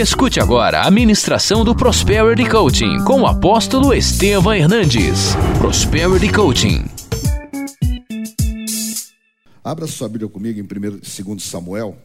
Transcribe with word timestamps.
Escute 0.00 0.40
agora 0.40 0.80
a 0.80 0.90
ministração 0.90 1.62
do 1.62 1.76
Prosperity 1.76 2.48
Coaching 2.48 3.04
com 3.04 3.20
o 3.20 3.26
apóstolo 3.26 3.92
Estevam 3.92 4.54
Hernandes. 4.54 5.34
Prosperity 5.58 6.32
Coaching. 6.32 6.86
Abra 9.62 9.86
sua 9.86 10.08
Bíblia 10.08 10.30
comigo 10.30 10.58
em 10.58 10.62
1 10.62 11.26
2 11.26 11.44
Samuel, 11.44 11.98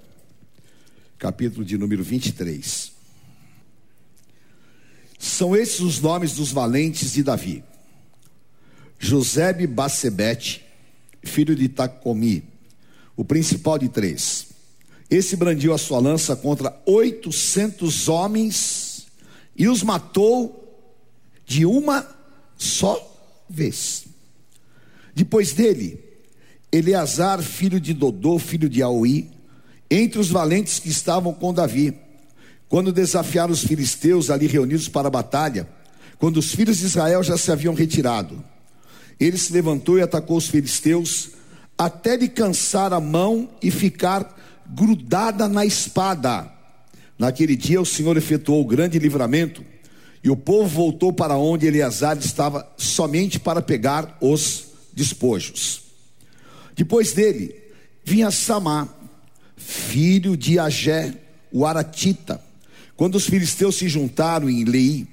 capítulo 1.18 1.64
de 1.64 1.78
número 1.78 2.04
23. 2.04 2.92
São 5.18 5.56
esses 5.56 5.80
os 5.80 6.02
nomes 6.02 6.34
dos 6.34 6.52
valentes 6.52 7.14
de 7.14 7.24
Davi. 7.24 7.64
Josebe 9.00 9.66
Bacebete, 9.66 10.66
filho 11.24 11.56
de 11.56 11.70
Tacomi, 11.70 12.44
o 13.16 13.24
principal 13.24 13.78
de 13.80 13.88
três. 13.88 14.54
Esse 15.10 15.36
brandiu 15.36 15.74
a 15.74 15.78
sua 15.78 16.00
lança 16.00 16.36
contra 16.36 16.82
oitocentos 16.86 18.10
homens 18.10 19.08
e 19.56 19.68
os 19.68 19.84
matou 19.84 20.62
de 21.46 21.66
uma 21.66 22.08
só 22.58 23.00
vez. 23.48 24.06
Depois 25.14 25.54
dele, 25.54 26.04
Eleazar, 26.72 27.42
filho 27.42 27.80
de 27.80 27.94
Dodô, 27.94 28.38
filho 28.40 28.68
de 28.68 28.82
Aui, 28.82 29.30
entre 29.90 30.20
os 30.20 30.30
valentes 30.30 30.80
que 30.80 30.90
estavam 30.90 31.34
com 31.34 31.54
Davi, 31.54 31.98
quando 32.68 32.92
desafiaram 32.92 33.54
os 33.54 33.64
filisteus 33.64 34.30
ali 34.30 34.48
reunidos 34.48 34.90
para 34.90 35.08
a 35.08 35.12
batalha, 35.12 35.70
quando 36.18 36.38
os 36.38 36.54
filhos 36.54 36.80
de 36.80 36.86
Israel 36.86 37.24
já 37.24 37.38
se 37.38 37.52
haviam 37.52 37.74
retirado. 37.74 38.44
Ele 39.20 39.38
se 39.38 39.54
levantou 39.54 39.98
e 39.98 40.02
atacou 40.02 40.38
os 40.38 40.48
filisteus, 40.48 41.30
até 41.78 42.18
de 42.18 42.28
cansar 42.28 42.92
a 42.92 43.00
mão 43.00 43.50
e 43.62 43.70
ficar 43.70 44.36
grudada 44.68 45.48
na 45.48 45.66
espada. 45.66 46.52
Naquele 47.18 47.56
dia 47.56 47.80
o 47.82 47.86
Senhor 47.86 48.18
efetuou 48.18 48.62
o 48.62 48.68
grande 48.68 49.00
livramento, 49.00 49.64
e 50.24 50.30
o 50.30 50.36
povo 50.36 50.68
voltou 50.68 51.14
para 51.14 51.38
onde 51.38 51.68
Eleazar 51.68 52.18
estava 52.18 52.68
somente 52.78 53.40
para 53.40 53.62
pegar 53.62 54.18
os 54.20 54.66
despojos. 54.92 55.84
Depois 56.76 57.14
dele 57.14 57.54
vinha 58.04 58.32
Samá, 58.32 58.90
filho 59.56 60.36
de 60.36 60.58
Agé, 60.58 61.14
o 61.52 61.66
Aratita. 61.66 62.42
Quando 62.98 63.16
os 63.16 63.26
filisteus 63.26 63.76
se 63.76 63.88
juntaram 63.88 64.50
em 64.50 64.64
Lei, 64.64 65.08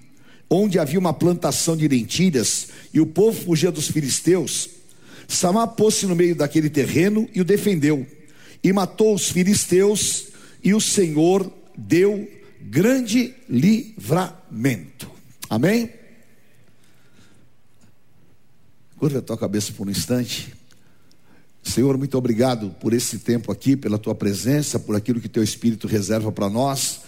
onde 0.48 0.78
havia 0.78 0.98
uma 0.98 1.12
plantação 1.12 1.76
de 1.76 1.86
lentilhas, 1.86 2.68
e 2.92 3.00
o 3.00 3.06
povo 3.06 3.44
fugia 3.44 3.70
dos 3.70 3.88
filisteus, 3.88 4.68
Samá 5.28 5.66
pôs-se 5.66 6.06
no 6.06 6.16
meio 6.16 6.34
daquele 6.34 6.68
terreno 6.68 7.28
e 7.34 7.40
o 7.40 7.44
defendeu 7.44 8.06
e 8.62 8.72
matou 8.72 9.14
os 9.14 9.30
filisteus, 9.30 10.28
e 10.62 10.74
o 10.74 10.80
Senhor 10.80 11.52
deu 11.76 12.30
grande 12.60 13.34
livramento. 13.48 15.10
Amém? 15.50 15.90
Curva 18.96 19.18
a 19.18 19.22
tua 19.22 19.36
cabeça 19.36 19.72
por 19.72 19.88
um 19.88 19.90
instante. 19.90 20.54
Senhor, 21.62 21.96
muito 21.96 22.16
obrigado 22.16 22.70
por 22.80 22.92
esse 22.92 23.18
tempo 23.18 23.50
aqui, 23.50 23.76
pela 23.76 23.98
tua 23.98 24.14
presença, 24.14 24.78
por 24.78 24.94
aquilo 24.96 25.20
que 25.20 25.28
teu 25.28 25.42
Espírito 25.42 25.86
reserva 25.86 26.30
para 26.30 26.48
nós. 26.48 27.00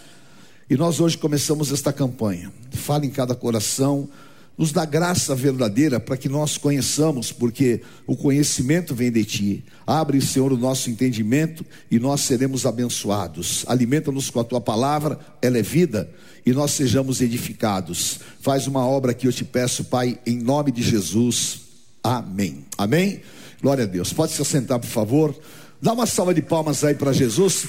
E 0.68 0.77
nós 0.77 1.00
hoje 1.00 1.18
começamos 1.18 1.70
esta 1.72 1.92
campanha. 1.92 2.52
Fala 2.72 3.05
em 3.05 3.11
cada 3.11 3.34
coração 3.34 4.08
nos 4.56 4.72
dá 4.72 4.84
graça 4.84 5.34
verdadeira 5.34 5.98
para 5.98 6.16
que 6.16 6.28
nós 6.28 6.56
conheçamos, 6.56 7.33
porque 7.33 7.80
o 8.06 8.16
conhecimento 8.16 8.94
vem 8.94 9.11
de 9.11 9.24
ti. 9.24 9.64
Abre, 9.86 10.20
Senhor, 10.20 10.52
o 10.52 10.56
nosso 10.56 10.88
entendimento 10.88 11.64
e 11.91 11.98
nós 11.98 12.20
seremos 12.20 12.64
abençoados. 12.64 13.64
Alimenta-nos 13.66 14.30
com 14.30 14.41
a 14.41 14.44
tua 14.44 14.61
palavra, 14.61 15.19
ela 15.42 15.58
é 15.58 15.62
vida, 15.62 16.08
e 16.46 16.52
nós 16.52 16.70
sejamos 16.70 17.20
edificados. 17.20 18.20
Faz 18.41 18.66
uma 18.66 18.86
obra 18.86 19.12
que 19.12 19.27
eu 19.27 19.33
te 19.33 19.44
peço, 19.44 19.84
Pai, 19.84 20.19
em 20.24 20.38
nome 20.38 20.70
de 20.70 20.83
Jesus. 20.83 21.62
Amém. 22.02 22.64
Amém. 22.78 23.22
Glória 23.61 23.84
a 23.84 23.86
Deus. 23.89 24.12
Pode 24.12 24.33
se 24.33 24.42
assentar, 24.42 24.78
por 24.78 24.89
favor. 24.89 25.34
Dá 25.80 25.92
uma 25.92 26.07
salva 26.07 26.33
de 26.33 26.42
palmas 26.42 26.84
aí 26.84 26.95
para 26.95 27.12
Jesus 27.12 27.67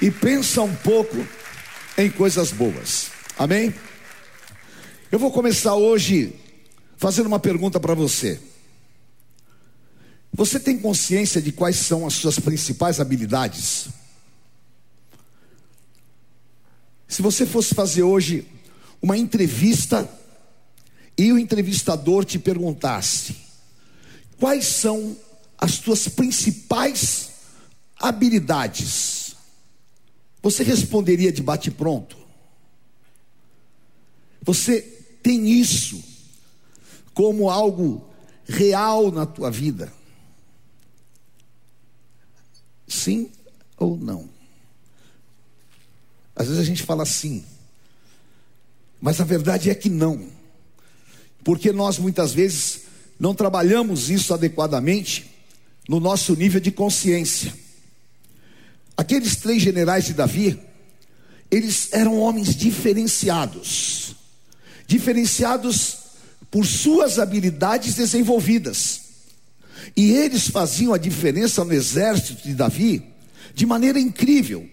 e 0.00 0.10
pensa 0.10 0.62
um 0.62 0.74
pouco 0.74 1.16
em 1.98 2.08
coisas 2.10 2.50
boas. 2.50 3.10
Amém. 3.38 3.74
Eu 5.12 5.18
vou 5.18 5.30
começar 5.30 5.74
hoje 5.74 6.34
fazendo 6.96 7.26
uma 7.26 7.38
pergunta 7.38 7.78
para 7.78 7.92
você. 7.92 8.40
Você 10.32 10.58
tem 10.58 10.78
consciência 10.78 11.42
de 11.42 11.52
quais 11.52 11.76
são 11.76 12.06
as 12.06 12.14
suas 12.14 12.38
principais 12.38 12.98
habilidades? 12.98 13.88
Se 17.06 17.20
você 17.20 17.44
fosse 17.44 17.74
fazer 17.74 18.02
hoje 18.04 18.48
uma 19.02 19.18
entrevista 19.18 20.08
e 21.18 21.30
o 21.30 21.38
entrevistador 21.38 22.24
te 22.24 22.38
perguntasse: 22.38 23.36
quais 24.40 24.64
são 24.64 25.14
as 25.58 25.76
tuas 25.76 26.08
principais 26.08 27.32
habilidades? 28.00 29.36
Você 30.42 30.64
responderia 30.64 31.30
de 31.30 31.42
bate-pronto? 31.42 32.16
Você 34.40 35.00
tem 35.22 35.48
isso 35.50 36.02
como 37.14 37.48
algo 37.48 38.04
real 38.44 39.10
na 39.12 39.24
tua 39.24 39.50
vida? 39.50 39.92
Sim 42.88 43.30
ou 43.78 43.96
não? 43.96 44.28
Às 46.34 46.48
vezes 46.48 46.60
a 46.60 46.64
gente 46.64 46.82
fala 46.82 47.04
sim, 47.04 47.44
mas 49.00 49.20
a 49.20 49.24
verdade 49.24 49.70
é 49.70 49.74
que 49.74 49.90
não, 49.90 50.28
porque 51.44 51.72
nós 51.72 51.98
muitas 51.98 52.32
vezes 52.32 52.82
não 53.18 53.34
trabalhamos 53.34 54.10
isso 54.10 54.32
adequadamente 54.32 55.30
no 55.88 56.00
nosso 56.00 56.34
nível 56.34 56.60
de 56.60 56.70
consciência. 56.70 57.54
Aqueles 58.96 59.36
três 59.36 59.62
generais 59.62 60.04
de 60.04 60.14
Davi, 60.14 60.58
eles 61.50 61.92
eram 61.92 62.18
homens 62.18 62.54
diferenciados 62.54 64.01
diferenciados 64.86 65.98
por 66.50 66.66
suas 66.66 67.18
habilidades 67.18 67.94
desenvolvidas. 67.94 69.00
E 69.96 70.12
eles 70.12 70.48
faziam 70.48 70.92
a 70.92 70.98
diferença 70.98 71.64
no 71.64 71.72
exército 71.72 72.42
de 72.42 72.54
Davi 72.54 73.02
de 73.54 73.66
maneira 73.66 73.98
incrível. 73.98 74.68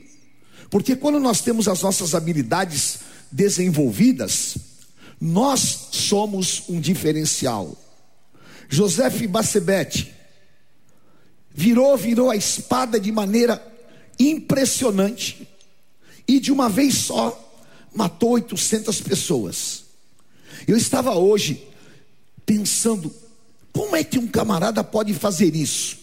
Porque 0.69 0.95
quando 0.95 1.19
nós 1.19 1.41
temos 1.41 1.67
as 1.67 1.81
nossas 1.81 2.13
habilidades 2.13 2.99
desenvolvidas, 3.31 4.55
nós 5.19 5.89
somos 5.91 6.63
um 6.69 6.79
diferencial. 6.79 7.75
José 8.69 9.09
Bacebete 9.27 10.13
virou, 11.49 11.97
virou 11.97 12.29
a 12.29 12.35
espada 12.35 12.99
de 12.99 13.11
maneira 13.11 13.61
impressionante 14.19 15.47
e 16.27 16.39
de 16.39 16.51
uma 16.51 16.69
vez 16.69 16.95
só 16.95 17.37
matou 17.93 18.31
800 18.31 19.01
pessoas. 19.01 19.88
Eu 20.67 20.77
estava 20.77 21.15
hoje 21.15 21.67
pensando, 22.45 23.13
como 23.71 23.95
é 23.95 24.03
que 24.03 24.19
um 24.19 24.27
camarada 24.27 24.83
pode 24.83 25.13
fazer 25.13 25.55
isso? 25.55 25.97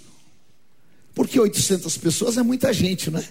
Porque 1.14 1.40
800 1.40 1.96
pessoas 1.98 2.36
é 2.36 2.42
muita 2.42 2.72
gente, 2.72 3.10
não 3.10 3.20
é? 3.20 3.28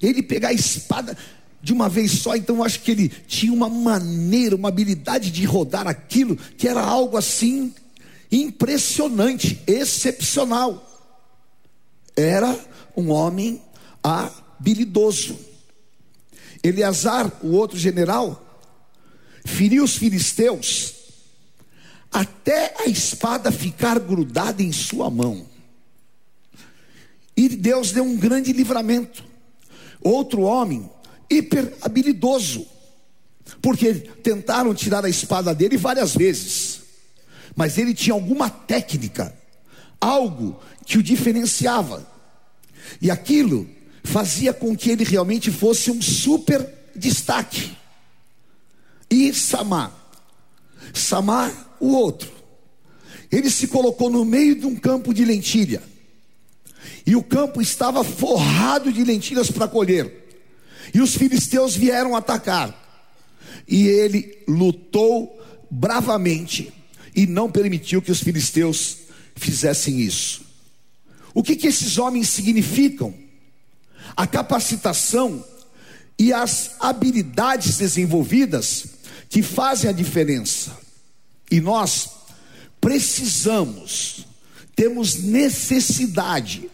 Ele 0.00 0.22
pegar 0.22 0.48
a 0.48 0.52
espada 0.52 1.16
de 1.62 1.72
uma 1.72 1.88
vez 1.88 2.12
só, 2.12 2.34
então 2.36 2.56
eu 2.56 2.64
acho 2.64 2.80
que 2.80 2.90
ele 2.90 3.08
tinha 3.08 3.52
uma 3.52 3.68
maneira, 3.68 4.56
uma 4.56 4.68
habilidade 4.68 5.30
de 5.30 5.44
rodar 5.44 5.86
aquilo, 5.86 6.36
que 6.36 6.66
era 6.66 6.80
algo 6.80 7.16
assim 7.16 7.74
impressionante, 8.32 9.60
excepcional. 9.66 10.86
Era 12.16 12.58
um 12.96 13.10
homem 13.10 13.60
habilidoso. 14.02 15.36
Eleazar, 16.62 17.30
o 17.42 17.52
outro 17.52 17.78
general, 17.78 18.49
feriu 19.50 19.84
os 19.84 19.96
filisteus 19.96 20.94
até 22.10 22.74
a 22.78 22.86
espada 22.86 23.52
ficar 23.52 23.98
grudada 23.98 24.62
em 24.62 24.72
sua 24.72 25.10
mão. 25.10 25.46
E 27.36 27.48
Deus 27.48 27.92
deu 27.92 28.04
um 28.04 28.16
grande 28.16 28.52
livramento. 28.52 29.24
Outro 30.00 30.42
homem, 30.42 30.90
hiper 31.30 31.72
habilidoso, 31.82 32.66
porque 33.62 33.94
tentaram 33.94 34.74
tirar 34.74 35.04
a 35.04 35.08
espada 35.08 35.54
dele 35.54 35.76
várias 35.76 36.14
vezes, 36.14 36.80
mas 37.54 37.78
ele 37.78 37.94
tinha 37.94 38.14
alguma 38.14 38.48
técnica, 38.48 39.34
algo 40.00 40.58
que 40.84 40.98
o 40.98 41.02
diferenciava, 41.02 42.06
e 43.00 43.10
aquilo 43.10 43.68
fazia 44.02 44.52
com 44.52 44.76
que 44.76 44.90
ele 44.90 45.04
realmente 45.04 45.50
fosse 45.50 45.90
um 45.90 46.00
super 46.02 46.66
destaque 46.96 47.79
e 49.10 49.34
Samar. 49.34 49.92
Samar, 50.94 51.76
o 51.80 51.88
outro. 51.88 52.30
Ele 53.30 53.50
se 53.50 53.68
colocou 53.68 54.10
no 54.10 54.24
meio 54.24 54.54
de 54.54 54.66
um 54.66 54.76
campo 54.76 55.12
de 55.12 55.24
lentilha. 55.24 55.82
E 57.06 57.16
o 57.16 57.22
campo 57.22 57.60
estava 57.60 58.04
forrado 58.04 58.92
de 58.92 59.04
lentilhas 59.04 59.50
para 59.50 59.68
colher. 59.68 60.28
E 60.94 61.00
os 61.00 61.14
filisteus 61.14 61.74
vieram 61.74 62.16
atacar. 62.16 62.76
E 63.66 63.86
ele 63.86 64.42
lutou 64.48 65.38
bravamente 65.70 66.72
e 67.14 67.26
não 67.26 67.50
permitiu 67.50 68.02
que 68.02 68.10
os 68.10 68.20
filisteus 68.20 68.98
fizessem 69.36 70.00
isso. 70.00 70.42
O 71.32 71.42
que, 71.42 71.54
que 71.54 71.68
esses 71.68 71.98
homens 71.98 72.28
significam? 72.28 73.14
A 74.16 74.26
capacitação 74.26 75.44
e 76.18 76.32
as 76.32 76.72
habilidades 76.80 77.78
desenvolvidas 77.78 78.84
que 79.30 79.42
fazem 79.42 79.88
a 79.88 79.92
diferença. 79.92 80.76
E 81.50 81.60
nós 81.60 82.10
precisamos, 82.80 84.26
temos 84.74 85.22
necessidade 85.22 86.68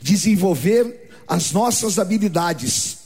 de 0.00 0.12
desenvolver 0.12 1.10
as 1.28 1.52
nossas 1.52 1.98
habilidades. 1.98 2.96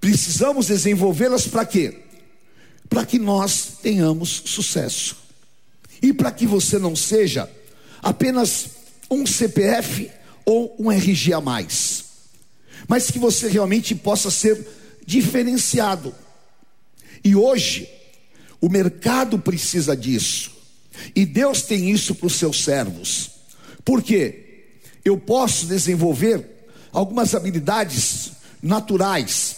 Precisamos 0.00 0.68
desenvolvê-las 0.68 1.46
para 1.46 1.66
quê? 1.66 2.04
Para 2.88 3.04
que 3.04 3.18
nós 3.18 3.78
tenhamos 3.82 4.42
sucesso. 4.46 5.16
E 6.00 6.12
para 6.12 6.30
que 6.30 6.46
você 6.46 6.78
não 6.78 6.94
seja 6.94 7.50
apenas 8.00 8.66
um 9.10 9.26
CPF 9.26 10.10
ou 10.44 10.74
um 10.78 10.90
RG 10.90 11.32
a 11.32 11.40
mais, 11.40 12.04
mas 12.88 13.10
que 13.10 13.18
você 13.18 13.48
realmente 13.48 13.94
possa 13.94 14.30
ser 14.30 14.66
diferenciado. 15.06 16.14
E 17.24 17.36
hoje, 17.36 17.88
o 18.60 18.68
mercado 18.68 19.38
precisa 19.38 19.96
disso, 19.96 20.50
e 21.14 21.24
Deus 21.24 21.62
tem 21.62 21.90
isso 21.90 22.14
para 22.14 22.26
os 22.26 22.34
seus 22.34 22.62
servos, 22.62 23.30
porque 23.84 24.64
eu 25.04 25.18
posso 25.18 25.66
desenvolver 25.66 26.68
algumas 26.92 27.34
habilidades 27.34 28.32
naturais. 28.62 29.56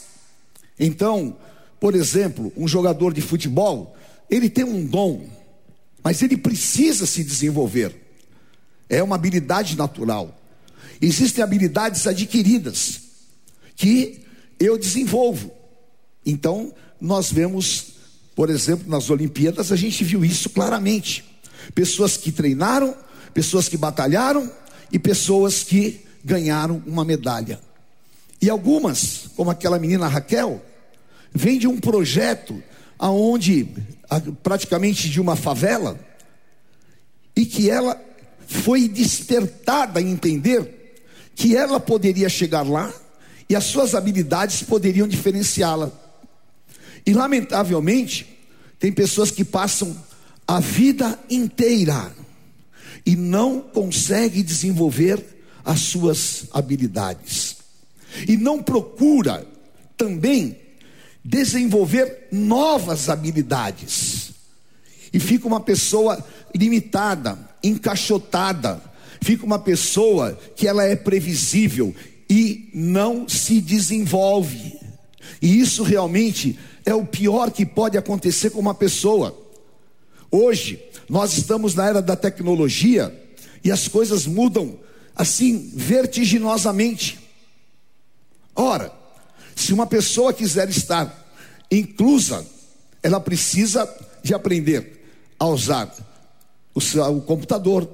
Então, 0.79 1.37
por 1.79 1.95
exemplo, 1.95 2.53
um 2.57 2.67
jogador 2.67 3.13
de 3.13 3.21
futebol, 3.21 3.97
ele 4.31 4.49
tem 4.49 4.65
um 4.65 4.85
dom, 4.87 5.29
mas 6.03 6.23
ele 6.23 6.37
precisa 6.37 7.07
se 7.07 7.23
desenvolver. 7.23 7.95
É 8.89 9.03
uma 9.03 9.17
habilidade 9.17 9.77
natural. 9.77 10.41
Existem 11.01 11.43
habilidades 11.43 12.07
adquiridas 12.07 13.01
que 13.77 14.23
eu 14.59 14.79
desenvolvo. 14.79 15.51
Então, 16.25 16.73
nós 17.01 17.33
vemos, 17.33 17.87
por 18.35 18.51
exemplo, 18.51 18.89
nas 18.89 19.11
Olimpíadas, 19.11 19.73
a 19.73 19.77
gente 19.77 20.05
viu 20.05 20.25
isso 20.25 20.51
claramente. 20.51 21.25
Pessoas 21.75 22.17
que 22.17 22.33
treinaram, 22.33 22.95
pessoas 23.33 23.69
que 23.69 23.77
batalharam 23.77 24.51
e 24.93 24.99
pessoas 24.99 25.63
que 25.63 26.01
ganharam 26.25 26.83
uma 26.87 27.05
medalha. 27.05 27.61
E 28.41 28.49
algumas, 28.51 29.29
como 29.37 29.51
aquela 29.51 29.79
menina 29.79 30.09
Raquel, 30.09 30.63
vem 31.33 31.59
de 31.59 31.67
um 31.67 31.79
projeto 31.79 32.63
aonde 32.99 33.69
praticamente 34.43 35.09
de 35.09 35.21
uma 35.21 35.37
favela 35.37 35.99
e 37.35 37.45
que 37.45 37.71
ela 37.71 38.01
foi 38.47 38.89
despertada 38.89 39.99
a 39.99 40.03
entender 40.03 41.03
que 41.35 41.57
ela 41.57 41.81
poderia 41.81 42.29
chegar 42.29 42.63
lá 42.63 42.93
e 43.49 43.57
as 43.57 43.65
suas 43.65 43.95
habilidades 43.95 44.63
poderiam 44.63 45.09
diferenciá-la. 45.09 45.93
E 47.07 47.13
lamentavelmente, 47.13 48.27
tem 48.79 48.93
pessoas 48.93 49.31
que 49.31 49.45
passam 49.45 49.97
a 50.47 50.61
vida 50.61 51.19
inteira 51.29 52.15
e 53.05 53.17
não 53.17 53.61
conseguem 53.61 54.43
desenvolver 54.43 55.23
as 55.65 55.81
suas 55.81 56.47
habilidades. 56.53 57.57
E 58.29 58.37
não 58.37 58.63
procura 58.63 59.47
também 59.97 60.57
desenvolver 61.25 62.29
novas 62.31 63.09
habilidades. 63.09 64.33
E 65.13 65.19
fica 65.19 65.47
uma 65.47 65.61
pessoa 65.61 66.25
limitada, 66.55 67.39
encaixotada, 67.63 68.83
fica 69.21 69.45
uma 69.45 69.59
pessoa 69.59 70.39
que 70.55 70.69
ela 70.69 70.85
é 70.85 70.95
previsível 70.95 71.95
e 72.29 72.69
não 72.75 73.29
se 73.29 73.61
desenvolve. 73.61 74.79
E 75.41 75.59
isso 75.59 75.83
realmente 75.83 76.59
é 76.85 76.95
o 76.95 77.05
pior 77.05 77.51
que 77.51 77.65
pode 77.65 77.97
acontecer 77.97 78.51
com 78.51 78.61
uma 78.61 78.75
pessoa. 78.75 79.37
Hoje, 80.31 80.83
nós 81.09 81.37
estamos 81.37 81.75
na 81.75 81.87
era 81.87 82.03
da 82.03 82.17
tecnologia 82.17 83.13
e 83.63 83.71
as 83.71 83.89
coisas 83.89 84.27
mudam 84.27 84.79
assim 85.15 85.71
vertiginosamente. 85.75 87.19
Ora, 88.55 88.93
se 89.55 89.73
uma 89.73 89.87
pessoa 89.87 90.33
quiser 90.33 90.69
estar 90.69 91.25
inclusa, 91.71 92.45
ela 93.03 93.21
precisa 93.21 93.89
de 94.23 94.35
aprender 94.35 95.05
a 95.39 95.47
usar 95.47 95.95
o, 96.75 96.81
seu, 96.81 97.05
o 97.05 97.21
computador, 97.21 97.89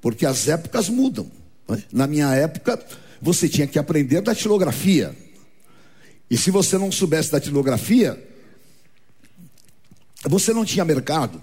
porque 0.00 0.26
as 0.26 0.48
épocas 0.48 0.88
mudam. 0.88 1.30
Né? 1.68 1.82
Na 1.92 2.06
minha 2.06 2.34
época, 2.34 2.78
você 3.20 3.48
tinha 3.48 3.66
que 3.66 3.78
aprender 3.78 4.20
datilografia. 4.20 5.14
E 6.30 6.36
se 6.36 6.50
você 6.50 6.76
não 6.76 6.92
soubesse 6.92 7.32
datilografia, 7.32 8.22
você 10.24 10.52
não 10.52 10.64
tinha 10.64 10.84
mercado. 10.84 11.42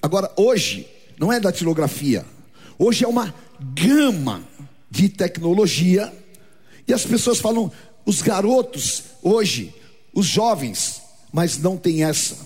Agora, 0.00 0.32
hoje, 0.36 0.86
não 1.18 1.32
é 1.32 1.40
datilografia. 1.40 2.24
Hoje 2.78 3.04
é 3.04 3.08
uma 3.08 3.34
gama 3.74 4.46
de 4.90 5.08
tecnologia. 5.08 6.12
E 6.86 6.92
as 6.92 7.04
pessoas 7.04 7.38
falam, 7.38 7.70
os 8.04 8.22
garotos 8.22 9.02
hoje, 9.22 9.74
os 10.14 10.26
jovens, 10.26 11.02
mas 11.32 11.58
não 11.58 11.76
tem 11.76 12.04
essa. 12.04 12.36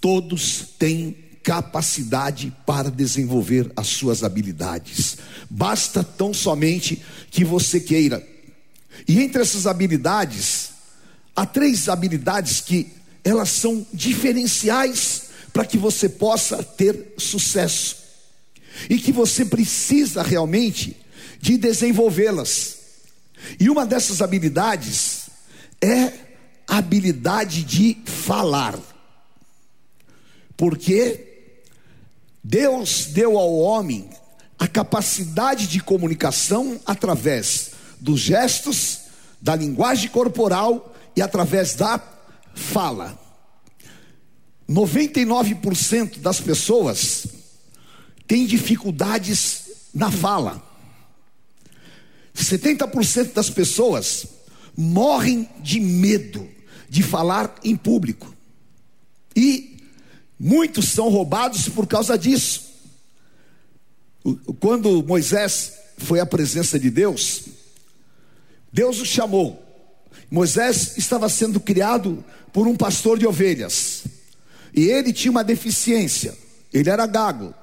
Todos 0.00 0.68
têm 0.78 1.16
capacidade 1.42 2.52
para 2.66 2.90
desenvolver 2.90 3.70
as 3.76 3.88
suas 3.88 4.24
habilidades. 4.24 5.18
Basta 5.48 6.02
tão 6.02 6.32
somente 6.32 7.02
que 7.30 7.44
você 7.44 7.80
queira. 7.80 8.26
E 9.06 9.20
entre 9.20 9.42
essas 9.42 9.66
habilidades, 9.66 10.70
há 11.34 11.46
três 11.46 11.88
habilidades 11.88 12.60
que 12.60 12.92
elas 13.24 13.50
são 13.50 13.86
diferenciais 13.92 15.30
para 15.52 15.64
que 15.64 15.78
você 15.78 16.08
possa 16.08 16.62
ter 16.62 17.14
sucesso. 17.18 17.96
E 18.88 18.98
que 18.98 19.12
você 19.12 19.44
precisa 19.44 20.22
realmente 20.22 20.96
de 21.40 21.56
desenvolvê-las. 21.56 22.78
E 23.58 23.68
uma 23.68 23.86
dessas 23.86 24.22
habilidades 24.22 25.28
é 25.80 26.12
a 26.68 26.78
habilidade 26.78 27.62
de 27.64 27.98
falar. 28.04 28.78
Porque 30.56 31.26
Deus 32.44 33.06
deu 33.06 33.38
ao 33.38 33.54
homem 33.58 34.08
a 34.58 34.68
capacidade 34.68 35.66
de 35.66 35.80
comunicação 35.80 36.78
através 36.84 37.69
dos 38.00 38.20
gestos, 38.20 39.00
da 39.40 39.54
linguagem 39.54 40.08
corporal 40.08 40.94
e 41.16 41.22
através 41.22 41.74
da 41.74 42.02
fala. 42.54 43.18
99% 44.68 46.18
das 46.18 46.40
pessoas 46.40 47.26
têm 48.26 48.46
dificuldades 48.46 49.62
na 49.94 50.10
fala. 50.10 50.62
70% 52.34 53.32
das 53.32 53.50
pessoas 53.50 54.26
morrem 54.76 55.48
de 55.60 55.80
medo 55.80 56.48
de 56.88 57.02
falar 57.02 57.54
em 57.64 57.76
público. 57.76 58.34
E 59.34 59.70
Muitos 60.42 60.88
são 60.88 61.10
roubados 61.10 61.68
por 61.68 61.86
causa 61.86 62.16
disso. 62.16 62.62
Quando 64.58 65.02
Moisés 65.02 65.74
foi 65.98 66.18
à 66.18 66.24
presença 66.24 66.78
de 66.78 66.90
Deus, 66.90 67.42
Deus 68.72 69.00
o 69.00 69.06
chamou. 69.06 69.62
Moisés 70.30 70.96
estava 70.96 71.28
sendo 71.28 71.58
criado 71.58 72.24
por 72.52 72.66
um 72.66 72.76
pastor 72.76 73.18
de 73.18 73.26
ovelhas. 73.26 74.04
E 74.74 74.84
ele 74.86 75.12
tinha 75.12 75.30
uma 75.30 75.44
deficiência. 75.44 76.36
Ele 76.72 76.88
era 76.88 77.06
gago. 77.06 77.54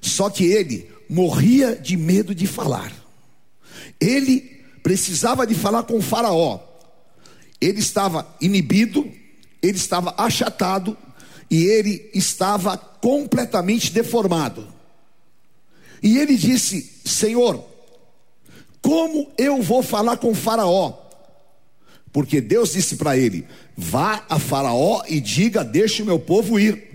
Só 0.00 0.28
que 0.28 0.44
ele 0.44 0.90
morria 1.08 1.74
de 1.74 1.96
medo 1.96 2.34
de 2.34 2.46
falar. 2.46 2.92
Ele 4.00 4.40
precisava 4.82 5.46
de 5.46 5.54
falar 5.54 5.84
com 5.84 5.96
o 5.96 6.02
Faraó. 6.02 6.60
Ele 7.60 7.80
estava 7.80 8.26
inibido, 8.40 9.10
ele 9.60 9.76
estava 9.76 10.14
achatado, 10.16 10.96
e 11.50 11.64
ele 11.64 12.10
estava 12.14 12.76
completamente 12.76 13.90
deformado. 13.90 14.66
E 16.02 16.18
ele 16.18 16.36
disse: 16.36 17.00
Senhor, 17.04 17.67
como 18.80 19.30
eu 19.36 19.62
vou 19.62 19.82
falar 19.82 20.16
com 20.16 20.34
Faraó? 20.34 20.92
Porque 22.12 22.40
Deus 22.40 22.72
disse 22.72 22.96
para 22.96 23.16
ele: 23.16 23.46
Vá 23.76 24.24
a 24.28 24.38
Faraó 24.38 25.02
e 25.08 25.20
diga: 25.20 25.64
Deixe 25.64 26.02
o 26.02 26.06
meu 26.06 26.18
povo 26.18 26.58
ir. 26.58 26.86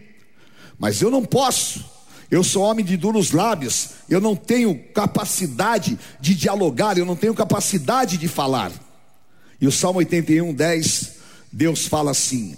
Mas 0.78 1.02
eu 1.02 1.10
não 1.10 1.24
posso, 1.24 1.86
eu 2.30 2.44
sou 2.44 2.63
homem 2.63 2.84
de 2.84 2.98
duros 2.98 3.32
lábios, 3.32 3.90
eu 4.10 4.20
não 4.20 4.36
tenho 4.36 4.78
capacidade 4.94 5.98
de 6.20 6.36
dialogar, 6.36 6.98
eu 6.98 7.06
não 7.06 7.16
tenho 7.16 7.34
capacidade 7.34 8.18
de 8.18 8.28
falar. 8.28 8.72
E 9.62 9.68
o 9.68 9.72
Salmo 9.72 10.00
81, 10.00 10.54
10, 10.54 11.13
Deus 11.52 11.88
fala 11.88 12.12
assim: 12.12 12.56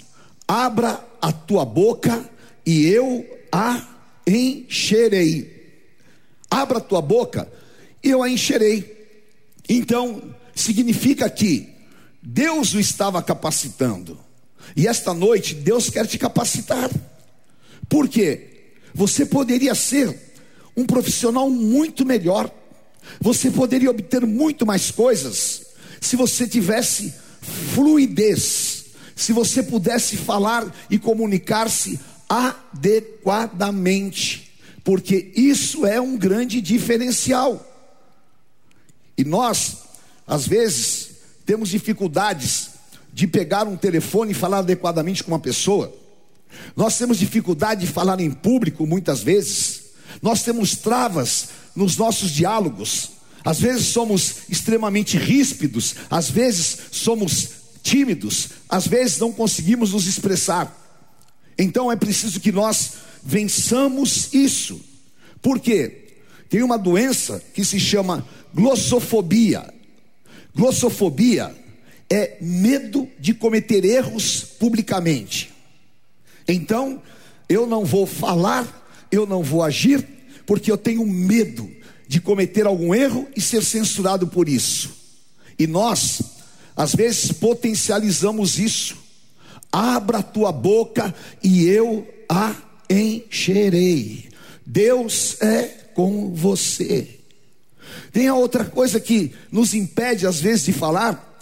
Abra 0.47 1.03
a 1.21 1.31
tua 1.31 1.65
boca 1.65 2.27
e 2.65 2.87
eu 2.87 3.25
a 3.51 3.85
encherei. 4.25 5.53
Abra 6.49 6.77
a 6.77 6.81
tua 6.81 7.01
boca 7.01 7.51
e 8.03 8.09
eu 8.09 8.23
a 8.23 8.29
encherei. 8.29 8.94
Então, 9.67 10.35
significa 10.53 11.29
que 11.29 11.69
Deus 12.21 12.73
o 12.73 12.79
estava 12.79 13.21
capacitando. 13.21 14.19
E 14.75 14.87
esta 14.87 15.13
noite 15.13 15.53
Deus 15.53 15.89
quer 15.89 16.07
te 16.07 16.17
capacitar. 16.17 16.89
Por 17.87 18.07
quê? 18.07 18.71
Você 18.93 19.25
poderia 19.25 19.75
ser 19.75 20.33
um 20.75 20.85
profissional 20.85 21.49
muito 21.49 22.05
melhor. 22.05 22.49
Você 23.19 23.51
poderia 23.51 23.91
obter 23.91 24.25
muito 24.25 24.65
mais 24.65 24.91
coisas 24.91 25.65
se 26.01 26.15
você 26.15 26.47
tivesse 26.47 27.13
fluidez, 27.73 28.85
se 29.15 29.33
você 29.33 29.63
pudesse 29.63 30.17
falar 30.17 30.73
e 30.89 30.97
comunicar-se 30.97 31.99
adequadamente, 32.27 34.51
porque 34.83 35.31
isso 35.35 35.85
é 35.85 36.01
um 36.01 36.17
grande 36.17 36.59
diferencial. 36.61 37.74
E 39.17 39.23
nós, 39.23 39.77
às 40.27 40.47
vezes, 40.47 41.09
temos 41.45 41.69
dificuldades 41.69 42.69
de 43.13 43.27
pegar 43.27 43.67
um 43.67 43.77
telefone 43.77 44.31
e 44.31 44.35
falar 44.35 44.59
adequadamente 44.59 45.23
com 45.23 45.31
uma 45.31 45.39
pessoa. 45.39 45.93
Nós 46.75 46.97
temos 46.97 47.17
dificuldade 47.17 47.85
de 47.85 47.91
falar 47.91 48.19
em 48.19 48.31
público 48.31 48.85
muitas 48.85 49.21
vezes. 49.21 49.83
Nós 50.21 50.43
temos 50.43 50.75
travas 50.75 51.49
nos 51.75 51.97
nossos 51.97 52.31
diálogos. 52.31 53.11
Às 53.43 53.59
vezes 53.59 53.87
somos 53.87 54.49
extremamente 54.49 55.17
ríspidos, 55.17 55.95
às 56.09 56.29
vezes 56.29 56.77
somos 56.91 57.49
tímidos, 57.83 58.49
às 58.67 58.87
vezes 58.87 59.19
não 59.19 59.31
conseguimos 59.31 59.93
nos 59.93 60.07
expressar. 60.07 60.75
Então 61.57 61.91
é 61.91 61.95
preciso 61.95 62.39
que 62.39 62.51
nós 62.51 62.93
vençamos 63.23 64.33
isso. 64.33 64.81
Por 65.41 65.59
quê? 65.59 66.04
Tem 66.49 66.63
uma 66.63 66.77
doença 66.77 67.41
que 67.53 67.65
se 67.65 67.79
chama 67.79 68.25
glossofobia. 68.53 69.73
Glossofobia 70.55 71.53
é 72.09 72.37
medo 72.39 73.09
de 73.19 73.33
cometer 73.33 73.83
erros 73.83 74.43
publicamente. 74.59 75.53
Então, 76.47 77.01
eu 77.49 77.65
não 77.65 77.83
vou 77.83 78.05
falar, 78.05 78.87
eu 79.11 79.25
não 79.25 79.43
vou 79.43 79.63
agir, 79.63 80.07
porque 80.45 80.71
eu 80.71 80.77
tenho 80.77 81.05
medo 81.05 81.69
de 82.07 82.21
cometer 82.21 82.65
algum 82.65 82.93
erro 82.93 83.27
e 83.35 83.41
ser 83.41 83.63
censurado 83.63 84.27
por 84.27 84.47
isso. 84.47 84.93
E 85.57 85.65
nós, 85.65 86.21
às 86.75 86.93
vezes, 86.93 87.31
potencializamos 87.31 88.59
isso. 88.59 88.97
Abra 89.71 90.19
a 90.19 90.23
tua 90.23 90.51
boca 90.51 91.13
e 91.43 91.65
eu 91.65 92.07
a 92.29 92.55
encherei. 92.89 94.29
Deus 94.65 95.41
é 95.41 95.84
com 95.95 96.35
você. 96.35 97.19
Tem 98.11 98.27
a 98.27 98.35
outra 98.35 98.65
coisa 98.65 98.99
que 98.99 99.33
nos 99.51 99.73
impede, 99.73 100.27
às 100.27 100.39
vezes, 100.39 100.65
de 100.65 100.73
falar, 100.73 101.35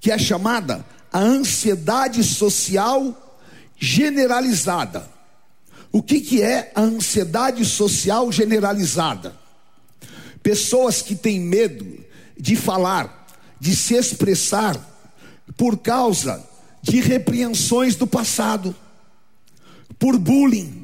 que 0.00 0.12
é 0.12 0.18
chamada 0.18 0.84
a 1.12 1.18
ansiedade 1.18 2.22
social 2.22 3.40
generalizada. 3.76 5.08
O 5.90 6.02
que, 6.02 6.20
que 6.20 6.42
é 6.42 6.70
a 6.74 6.82
ansiedade 6.82 7.64
social 7.64 8.30
generalizada? 8.30 9.34
Pessoas 10.42 11.00
que 11.00 11.14
têm 11.14 11.40
medo 11.40 12.04
de 12.38 12.56
falar, 12.56 13.26
de 13.58 13.74
se 13.74 13.94
expressar, 13.94 14.78
por 15.56 15.78
causa 15.78 16.44
de 16.82 17.00
repreensões 17.00 17.96
do 17.96 18.06
passado, 18.06 18.74
por 19.98 20.18
bullying. 20.18 20.83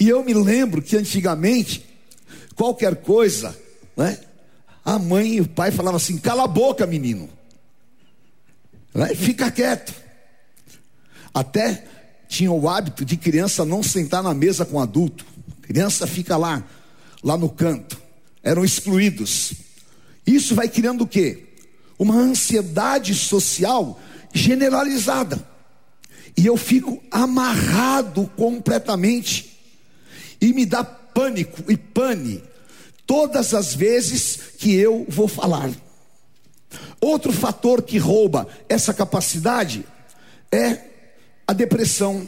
E 0.00 0.08
eu 0.08 0.24
me 0.24 0.32
lembro 0.32 0.80
que 0.80 0.96
antigamente, 0.96 1.84
qualquer 2.56 2.96
coisa, 2.96 3.54
né, 3.94 4.18
a 4.82 4.98
mãe 4.98 5.34
e 5.34 5.40
o 5.42 5.46
pai 5.46 5.70
falavam 5.70 5.98
assim: 5.98 6.16
cala 6.16 6.44
a 6.44 6.48
boca, 6.48 6.86
menino, 6.86 7.28
né, 8.94 9.14
fica 9.14 9.50
quieto. 9.50 9.94
Até 11.34 11.84
tinha 12.26 12.50
o 12.50 12.66
hábito 12.66 13.04
de 13.04 13.16
criança 13.18 13.64
não 13.64 13.82
sentar 13.82 14.22
na 14.22 14.32
mesa 14.32 14.64
com 14.64 14.80
adulto. 14.80 15.26
Criança 15.60 16.06
fica 16.06 16.36
lá, 16.36 16.64
lá 17.22 17.36
no 17.36 17.50
canto. 17.50 18.00
Eram 18.42 18.64
excluídos. 18.64 19.52
Isso 20.26 20.54
vai 20.54 20.68
criando 20.68 21.04
o 21.04 21.06
quê? 21.06 21.48
Uma 21.98 22.16
ansiedade 22.16 23.14
social 23.14 24.00
generalizada. 24.32 25.46
E 26.36 26.46
eu 26.46 26.56
fico 26.56 27.02
amarrado 27.10 28.30
completamente. 28.36 29.49
E 30.40 30.52
me 30.52 30.64
dá 30.64 30.82
pânico 30.82 31.70
e 31.70 31.76
pane 31.76 32.42
todas 33.06 33.54
as 33.54 33.74
vezes 33.74 34.38
que 34.58 34.74
eu 34.74 35.04
vou 35.08 35.26
falar. 35.26 35.70
Outro 37.00 37.32
fator 37.32 37.82
que 37.82 37.98
rouba 37.98 38.46
essa 38.68 38.94
capacidade 38.94 39.84
é 40.52 40.78
a 41.46 41.52
depressão. 41.52 42.26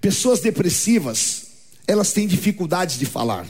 Pessoas 0.00 0.40
depressivas, 0.40 1.46
elas 1.86 2.12
têm 2.12 2.26
dificuldades 2.26 2.98
de 2.98 3.06
falar. 3.06 3.46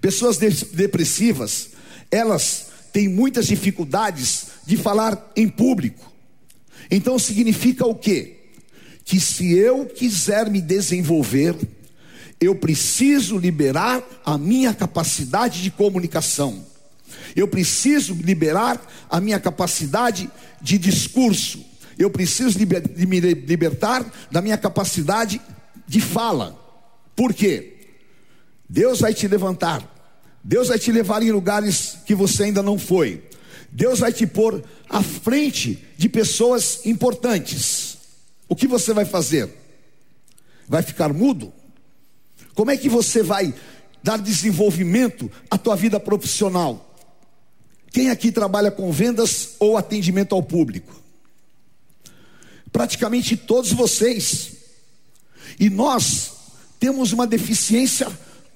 Pessoas 0.00 0.38
de 0.38 0.48
depressivas, 0.48 1.70
elas 2.10 2.68
têm 2.92 3.08
muitas 3.08 3.46
dificuldades 3.46 4.46
de 4.66 4.76
falar 4.76 5.32
em 5.36 5.48
público. 5.48 6.10
Então 6.90 7.18
significa 7.18 7.86
o 7.86 7.94
quê? 7.94 8.36
Que 9.04 9.18
se 9.18 9.52
eu 9.54 9.86
quiser 9.86 10.48
me 10.50 10.60
desenvolver, 10.60 11.56
eu 12.42 12.54
preciso 12.54 13.38
liberar 13.38 14.02
a 14.24 14.36
minha 14.36 14.74
capacidade 14.74 15.62
de 15.62 15.70
comunicação. 15.70 16.64
Eu 17.36 17.46
preciso 17.46 18.14
liberar 18.14 18.80
a 19.08 19.20
minha 19.20 19.38
capacidade 19.38 20.30
de 20.60 20.78
discurso 20.78 21.72
eu 21.98 22.10
preciso 22.10 22.58
de 22.58 23.06
me 23.06 23.20
libertar 23.20 24.04
da 24.30 24.40
minha 24.40 24.58
capacidade 24.58 25.40
de 25.86 26.00
fala. 26.00 26.58
Por 27.14 27.32
quê? 27.32 27.74
Deus 28.68 29.00
vai 29.00 29.12
te 29.12 29.28
levantar, 29.28 29.86
Deus 30.42 30.68
vai 30.68 30.78
te 30.78 30.90
levar 30.90 31.22
em 31.22 31.30
lugares 31.30 31.98
que 32.06 32.14
você 32.14 32.44
ainda 32.44 32.62
não 32.62 32.78
foi, 32.78 33.22
Deus 33.70 34.00
vai 34.00 34.12
te 34.12 34.26
pôr 34.26 34.64
à 34.88 35.02
frente 35.02 35.84
de 35.96 36.08
pessoas 36.08 36.84
importantes. 36.86 37.98
O 38.48 38.56
que 38.56 38.66
você 38.66 38.92
vai 38.92 39.04
fazer? 39.04 39.50
Vai 40.68 40.82
ficar 40.82 41.12
mudo? 41.12 41.52
Como 42.54 42.70
é 42.70 42.76
que 42.76 42.88
você 42.88 43.22
vai 43.22 43.54
dar 44.02 44.18
desenvolvimento 44.18 45.30
à 45.50 45.56
tua 45.56 45.76
vida 45.76 45.98
profissional? 45.98 46.94
Quem 47.90 48.10
aqui 48.10 48.32
trabalha 48.32 48.70
com 48.70 48.90
vendas 48.90 49.56
ou 49.58 49.76
atendimento 49.76 50.34
ao 50.34 50.42
público? 50.42 51.02
praticamente 52.72 53.36
todos 53.36 53.72
vocês. 53.72 54.52
E 55.60 55.68
nós 55.68 56.32
temos 56.80 57.12
uma 57.12 57.26
deficiência 57.26 58.08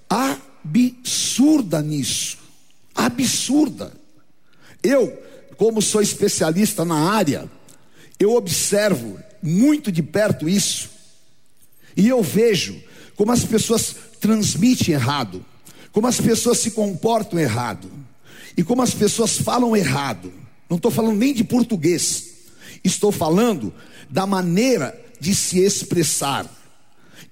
absurda 0.09 1.83
nisso. 1.83 2.38
Absurda. 2.95 3.93
Eu, 4.83 5.23
como 5.57 5.83
sou 5.83 6.00
especialista 6.00 6.85
na 6.85 7.12
área, 7.12 7.50
eu 8.19 8.35
observo 8.35 9.21
muito 9.43 9.93
de 9.93 10.03
perto 10.03 10.49
isso. 10.49 10.88
E 11.95 12.09
eu 12.09 12.23
vejo 12.23 12.83
como 13.17 13.33
as 13.33 13.45
pessoas 13.45 13.97
transmitem 14.21 14.95
errado, 14.95 15.45
como 15.91 16.07
as 16.07 16.21
pessoas 16.21 16.59
se 16.59 16.73
comportam 16.73 17.39
errado, 17.39 17.91
e 18.57 18.63
como 18.63 18.83
as 18.83 18.95
pessoas 18.95 19.39
falam 19.39 19.77
errado. 19.77 20.33
Não 20.69 20.77
estou 20.77 20.91
falando 20.91 21.17
nem 21.17 21.33
de 21.33 21.45
português, 21.45 22.35
estou 22.85 23.11
falando 23.11 23.73
da 24.09 24.27
maneira 24.27 24.99
de 25.19 25.35
se 25.35 25.61
expressar. 25.61 26.47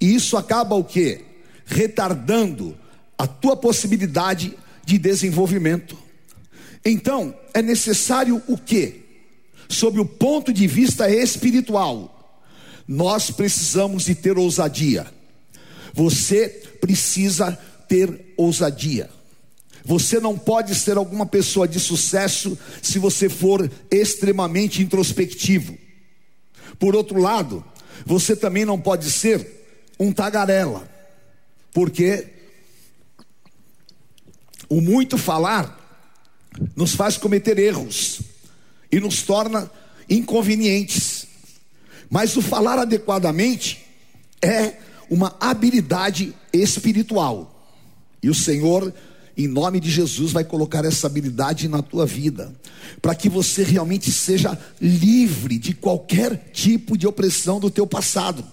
E 0.01 0.15
isso 0.15 0.37
acaba 0.37 0.75
o 0.75 0.85
que? 0.85 1.25
Retardando 1.67 2.77
a 3.17 3.27
tua 3.27 3.57
possibilidade 3.57 4.57
de 4.85 4.99
desenvolvimento. 4.99 5.97
Então, 6.85 7.35
é 7.53 7.63
necessário 7.63 8.43
o 8.47 8.59
que? 8.59 9.03
Sob 9.69 9.99
o 9.99 10.05
ponto 10.05 10.53
de 10.53 10.67
vista 10.67 11.09
espiritual, 11.11 12.41
nós 12.87 13.31
precisamos 13.31 14.05
de 14.05 14.15
ter 14.15 14.37
ousadia. 14.37 15.07
Você 15.95 16.49
precisa 16.81 17.53
ter 17.89 18.35
ousadia. 18.37 19.09
Você 19.85 20.19
não 20.19 20.37
pode 20.37 20.75
ser 20.75 20.97
alguma 20.97 21.25
pessoa 21.25 21.69
de 21.69 21.79
sucesso 21.79 22.59
se 22.83 22.99
você 22.99 23.29
for 23.29 23.71
extremamente 23.91 24.83
introspectivo. 24.83 25.79
Por 26.79 26.97
outro 26.97 27.21
lado, 27.21 27.65
você 28.05 28.35
também 28.35 28.65
não 28.65 28.81
pode 28.81 29.09
ser 29.11 29.65
um 30.01 30.13
tagarela, 30.13 30.89
porque 31.73 32.27
o 34.69 34.81
muito 34.81 35.17
falar 35.17 35.81
nos 36.75 36.97
faz 36.97 37.17
cometer 37.17 37.59
erros. 37.59 38.21
e 38.91 39.01
nos 39.01 39.23
torna 39.23 39.69
inconvenientes. 40.09 41.27
Mas 42.09 42.37
o 42.37 42.43
falar 42.43 42.79
adequadamente 42.79 43.85
é 44.41 44.77
uma 45.11 45.35
habilidade 45.41 46.35
espiritual. 46.53 47.51
E 48.23 48.31
o 48.31 48.35
Senhor, 48.35 48.93
em 49.37 49.47
nome 49.47 49.81
de 49.81 49.91
Jesus, 49.91 50.33
vai 50.33 50.45
colocar 50.45 50.85
essa 50.85 51.07
habilidade 51.07 51.69
na 51.69 51.83
tua 51.83 52.07
vida, 52.07 52.55
para 53.03 53.15
que 53.15 53.29
você 53.29 53.63
realmente 53.63 54.11
seja 54.11 54.59
livre 54.81 55.59
de 55.59 55.75
qualquer 55.75 56.51
tipo 56.53 56.97
de 56.97 57.07
opressão 57.07 57.61
do 57.61 57.71
teu 57.71 57.87
passado. 57.87 58.45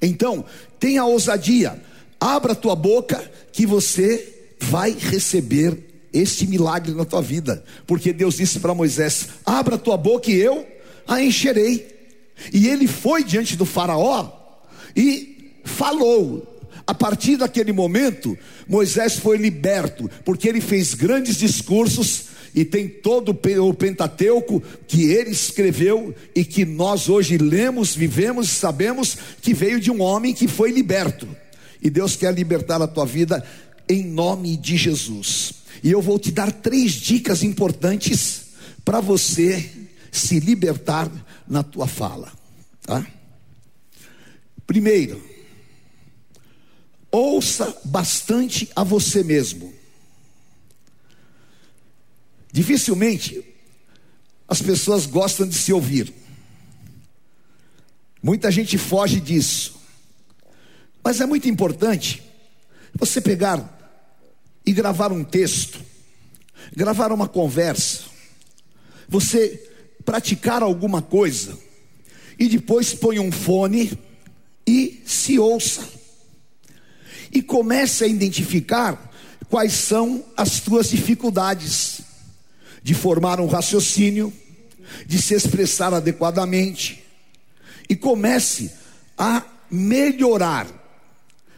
Então, 0.00 0.44
tenha 0.78 1.04
ousadia, 1.04 1.80
abra 2.18 2.54
tua 2.54 2.74
boca, 2.74 3.22
que 3.52 3.66
você 3.66 4.54
vai 4.60 4.96
receber 4.98 6.08
este 6.12 6.46
milagre 6.46 6.92
na 6.92 7.04
tua 7.04 7.22
vida, 7.22 7.62
porque 7.86 8.12
Deus 8.12 8.36
disse 8.36 8.58
para 8.60 8.74
Moisés: 8.74 9.28
abra 9.44 9.78
tua 9.78 9.96
boca 9.96 10.30
e 10.30 10.34
eu 10.34 10.66
a 11.06 11.22
encherei. 11.22 11.98
E 12.52 12.68
ele 12.68 12.86
foi 12.86 13.22
diante 13.22 13.56
do 13.56 13.66
Faraó 13.66 14.30
e 14.96 15.29
falou. 15.70 16.46
A 16.86 16.94
partir 16.94 17.36
daquele 17.36 17.72
momento, 17.72 18.36
Moisés 18.68 19.16
foi 19.16 19.36
liberto, 19.36 20.10
porque 20.24 20.48
ele 20.48 20.60
fez 20.60 20.92
grandes 20.92 21.36
discursos 21.36 22.24
e 22.54 22.64
tem 22.64 22.88
todo 22.88 23.30
o 23.30 23.74
Pentateuco 23.74 24.60
que 24.88 25.04
ele 25.04 25.30
escreveu 25.30 26.14
e 26.34 26.44
que 26.44 26.64
nós 26.64 27.08
hoje 27.08 27.38
lemos, 27.38 27.94
vivemos 27.94 28.48
e 28.48 28.54
sabemos 28.54 29.16
que 29.40 29.54
veio 29.54 29.80
de 29.80 29.90
um 29.90 30.02
homem 30.02 30.34
que 30.34 30.48
foi 30.48 30.72
liberto. 30.72 31.28
E 31.80 31.88
Deus 31.88 32.16
quer 32.16 32.34
libertar 32.34 32.82
a 32.82 32.88
tua 32.88 33.06
vida 33.06 33.44
em 33.88 34.04
nome 34.04 34.56
de 34.56 34.76
Jesus. 34.76 35.54
E 35.82 35.90
eu 35.90 36.02
vou 36.02 36.18
te 36.18 36.32
dar 36.32 36.50
três 36.50 36.92
dicas 36.92 37.42
importantes 37.42 38.42
para 38.84 39.00
você 39.00 39.70
se 40.10 40.40
libertar 40.40 41.10
na 41.48 41.62
tua 41.62 41.86
fala. 41.86 42.32
Tá? 42.82 43.06
Primeiro, 44.66 45.29
ouça 47.10 47.76
bastante 47.84 48.70
a 48.74 48.84
você 48.84 49.22
mesmo. 49.22 49.72
Dificilmente 52.52 53.44
as 54.48 54.60
pessoas 54.60 55.06
gostam 55.06 55.46
de 55.46 55.54
se 55.54 55.72
ouvir. 55.72 56.12
Muita 58.22 58.50
gente 58.50 58.76
foge 58.76 59.20
disso. 59.20 59.80
Mas 61.02 61.20
é 61.20 61.26
muito 61.26 61.48
importante 61.48 62.22
você 62.94 63.20
pegar 63.20 63.78
e 64.66 64.72
gravar 64.72 65.12
um 65.12 65.24
texto, 65.24 65.80
gravar 66.76 67.12
uma 67.12 67.28
conversa, 67.28 68.02
você 69.08 69.70
praticar 70.04 70.62
alguma 70.62 71.00
coisa 71.00 71.58
e 72.38 72.48
depois 72.48 72.92
põe 72.92 73.18
um 73.18 73.30
fone 73.30 73.98
e 74.66 75.02
se 75.06 75.38
ouça. 75.38 75.99
E 77.32 77.42
comece 77.42 78.04
a 78.04 78.06
identificar 78.06 79.10
quais 79.48 79.72
são 79.72 80.24
as 80.36 80.60
tuas 80.60 80.90
dificuldades 80.90 82.02
de 82.82 82.94
formar 82.94 83.40
um 83.40 83.46
raciocínio, 83.46 84.32
de 85.06 85.20
se 85.20 85.34
expressar 85.34 85.92
adequadamente. 85.92 87.04
E 87.88 87.96
comece 87.96 88.70
a 89.18 89.44
melhorar, 89.70 90.66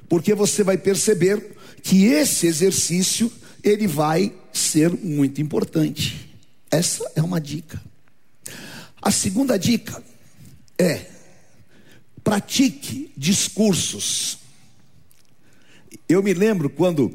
porque 0.09 0.35
você 0.35 0.63
vai 0.63 0.77
perceber 0.77 1.57
que 1.83 2.05
esse 2.05 2.47
exercício 2.47 3.31
ele 3.63 3.87
vai 3.87 4.33
ser 4.53 4.91
muito 4.91 5.41
importante. 5.41 6.31
Essa 6.71 7.11
é 7.15 7.23
uma 7.23 7.41
dica. 7.41 7.81
A 9.01 9.11
segunda 9.11 9.59
dica 9.59 10.03
é: 10.79 11.07
pratique 12.23 13.13
discursos. 13.17 14.39
Eu 16.13 16.23
me 16.23 16.35
lembro 16.35 16.69
quando 16.69 17.11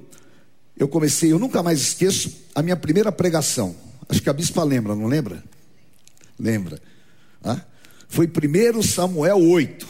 eu 0.76 0.88
comecei, 0.88 1.32
eu 1.32 1.38
nunca 1.38 1.62
mais 1.62 1.80
esqueço 1.80 2.36
a 2.56 2.64
minha 2.64 2.76
primeira 2.76 3.12
pregação. 3.12 3.76
Acho 4.10 4.24
que 4.24 4.30
a 4.30 4.34
bispa 4.34 4.64
lembra, 4.64 4.96
não 4.96 5.06
lembra? 5.06 5.44
Lembra. 6.40 6.82
Ah? 7.44 7.62
Foi 8.08 8.28
1 8.28 8.82
Samuel 8.82 9.38
8. 9.38 9.88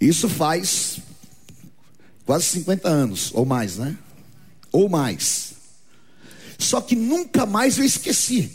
Isso 0.00 0.30
faz 0.30 0.98
quase 2.24 2.46
50 2.46 2.88
anos, 2.88 3.30
ou 3.34 3.44
mais, 3.44 3.76
né? 3.76 3.98
Ou 4.72 4.88
mais. 4.88 5.52
Só 6.58 6.80
que 6.80 6.96
nunca 6.96 7.44
mais 7.44 7.76
eu 7.76 7.84
esqueci. 7.84 8.50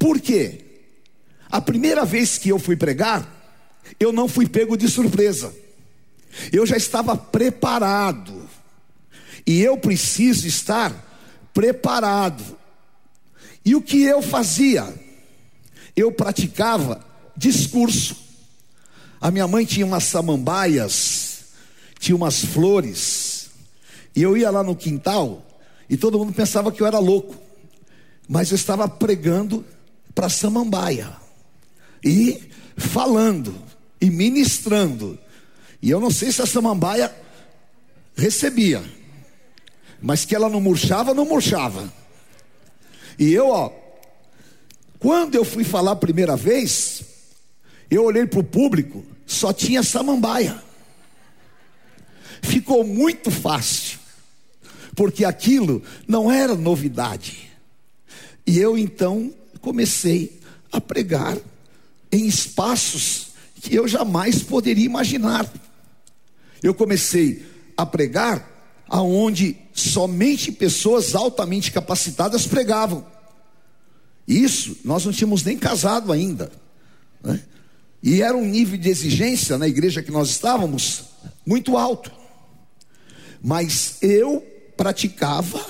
Por 0.00 0.20
quê? 0.20 0.64
A 1.48 1.60
primeira 1.60 2.04
vez 2.04 2.38
que 2.38 2.48
eu 2.48 2.58
fui 2.58 2.74
pregar, 2.74 3.24
eu 4.00 4.12
não 4.12 4.26
fui 4.26 4.48
pego 4.48 4.76
de 4.76 4.88
surpresa. 4.88 5.54
Eu 6.52 6.66
já 6.66 6.76
estava 6.76 7.16
preparado. 7.16 8.48
E 9.46 9.60
eu 9.60 9.76
preciso 9.76 10.46
estar 10.46 10.92
preparado. 11.52 12.56
E 13.64 13.74
o 13.74 13.82
que 13.82 14.02
eu 14.02 14.22
fazia? 14.22 14.92
Eu 15.96 16.12
praticava 16.12 17.04
discurso. 17.36 18.16
A 19.20 19.30
minha 19.30 19.46
mãe 19.46 19.64
tinha 19.64 19.86
umas 19.86 20.04
samambaias, 20.04 21.44
tinha 21.98 22.16
umas 22.16 22.44
flores. 22.44 23.50
E 24.14 24.22
eu 24.22 24.36
ia 24.36 24.50
lá 24.50 24.62
no 24.62 24.74
quintal 24.74 25.46
e 25.88 25.96
todo 25.96 26.18
mundo 26.18 26.32
pensava 26.32 26.72
que 26.72 26.82
eu 26.82 26.86
era 26.86 26.98
louco. 26.98 27.36
Mas 28.28 28.50
eu 28.50 28.56
estava 28.56 28.88
pregando 28.88 29.64
para 30.14 30.28
samambaia 30.28 31.10
e 32.04 32.50
falando 32.76 33.54
e 34.00 34.10
ministrando. 34.10 35.18
E 35.82 35.90
eu 35.90 36.00
não 36.00 36.10
sei 36.10 36.30
se 36.30 36.40
a 36.40 36.46
samambaia 36.46 37.12
recebia, 38.14 38.82
mas 40.00 40.24
que 40.24 40.34
ela 40.34 40.48
não 40.48 40.60
murchava, 40.60 41.12
não 41.12 41.24
murchava. 41.24 41.92
E 43.18 43.32
eu, 43.32 43.48
ó, 43.48 43.72
quando 45.00 45.34
eu 45.34 45.44
fui 45.44 45.64
falar 45.64 45.92
a 45.92 45.96
primeira 45.96 46.36
vez, 46.36 47.02
eu 47.90 48.04
olhei 48.04 48.24
para 48.24 48.38
o 48.38 48.44
público, 48.44 49.04
só 49.26 49.52
tinha 49.52 49.82
samambaia. 49.82 50.62
Ficou 52.40 52.84
muito 52.84 53.30
fácil, 53.30 53.98
porque 54.94 55.24
aquilo 55.24 55.82
não 56.06 56.30
era 56.30 56.54
novidade. 56.54 57.50
E 58.46 58.58
eu 58.58 58.78
então 58.78 59.34
comecei 59.60 60.40
a 60.70 60.80
pregar 60.80 61.36
em 62.10 62.26
espaços 62.26 63.28
que 63.60 63.74
eu 63.74 63.86
jamais 63.88 64.42
poderia 64.42 64.84
imaginar. 64.84 65.50
Eu 66.62 66.74
comecei 66.74 67.44
a 67.76 67.84
pregar 67.84 68.48
aonde 68.88 69.56
somente 69.72 70.52
pessoas 70.52 71.14
altamente 71.14 71.72
capacitadas 71.72 72.46
pregavam. 72.46 73.06
Isso 74.26 74.76
nós 74.84 75.04
não 75.04 75.12
tínhamos 75.12 75.42
nem 75.42 75.56
casado 75.56 76.12
ainda. 76.12 76.52
Né? 77.22 77.40
E 78.02 78.22
era 78.22 78.36
um 78.36 78.44
nível 78.44 78.78
de 78.78 78.88
exigência 78.88 79.56
na 79.58 79.66
igreja 79.66 80.02
que 80.02 80.10
nós 80.10 80.30
estávamos 80.30 81.04
muito 81.46 81.76
alto. 81.76 82.12
Mas 83.42 83.96
eu 84.02 84.44
praticava 84.76 85.64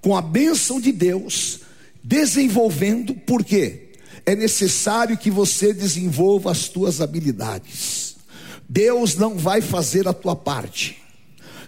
com 0.00 0.16
a 0.16 0.22
bênção 0.22 0.80
de 0.80 0.90
Deus, 0.90 1.60
desenvolvendo, 2.02 3.14
por 3.14 3.44
quê? 3.44 3.92
é 4.24 4.34
necessário 4.34 5.16
que 5.16 5.30
você 5.30 5.72
desenvolva 5.72 6.50
as 6.50 6.68
tuas 6.68 7.00
habilidades. 7.00 8.11
Deus 8.72 9.16
não 9.16 9.36
vai 9.36 9.60
fazer 9.60 10.08
a 10.08 10.14
tua 10.14 10.34
parte. 10.34 10.96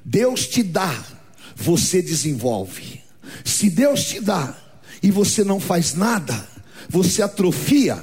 Deus 0.02 0.48
te 0.48 0.62
dá, 0.62 1.04
você 1.54 2.00
desenvolve. 2.00 3.02
Se 3.44 3.68
Deus 3.68 4.04
te 4.04 4.20
dá 4.20 4.56
e 5.02 5.10
você 5.10 5.44
não 5.44 5.60
faz 5.60 5.92
nada, 5.92 6.48
você 6.88 7.20
atrofia 7.20 8.02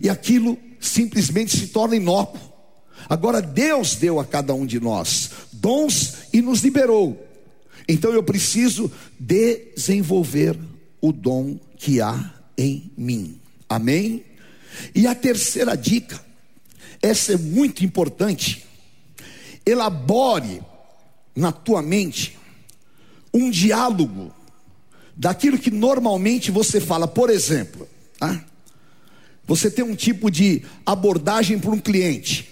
e 0.00 0.10
aquilo 0.10 0.58
simplesmente 0.80 1.56
se 1.56 1.68
torna 1.68 1.94
inócuo. 1.94 2.40
Agora 3.08 3.40
Deus 3.40 3.94
deu 3.94 4.18
a 4.18 4.24
cada 4.24 4.52
um 4.52 4.66
de 4.66 4.80
nós 4.80 5.30
dons 5.52 6.14
e 6.32 6.42
nos 6.42 6.60
liberou. 6.60 7.24
Então 7.86 8.12
eu 8.12 8.22
preciso 8.22 8.90
desenvolver 9.16 10.58
o 11.00 11.12
dom 11.12 11.56
que 11.76 12.00
há 12.00 12.34
em 12.58 12.90
mim. 12.96 13.40
Amém? 13.68 14.24
E 14.92 15.06
a 15.06 15.14
terceira 15.14 15.76
dica, 15.76 16.20
essa 17.02 17.32
é 17.32 17.36
muito 17.36 17.84
importante. 17.84 18.66
Elabore 19.64 20.62
na 21.34 21.52
tua 21.52 21.82
mente 21.82 22.38
um 23.32 23.50
diálogo 23.50 24.32
daquilo 25.16 25.58
que 25.58 25.70
normalmente 25.70 26.50
você 26.50 26.80
fala. 26.80 27.06
Por 27.06 27.30
exemplo, 27.30 27.88
tá? 28.18 28.44
você 29.46 29.70
tem 29.70 29.84
um 29.84 29.94
tipo 29.94 30.30
de 30.30 30.62
abordagem 30.84 31.58
para 31.58 31.70
um 31.70 31.78
cliente. 31.78 32.50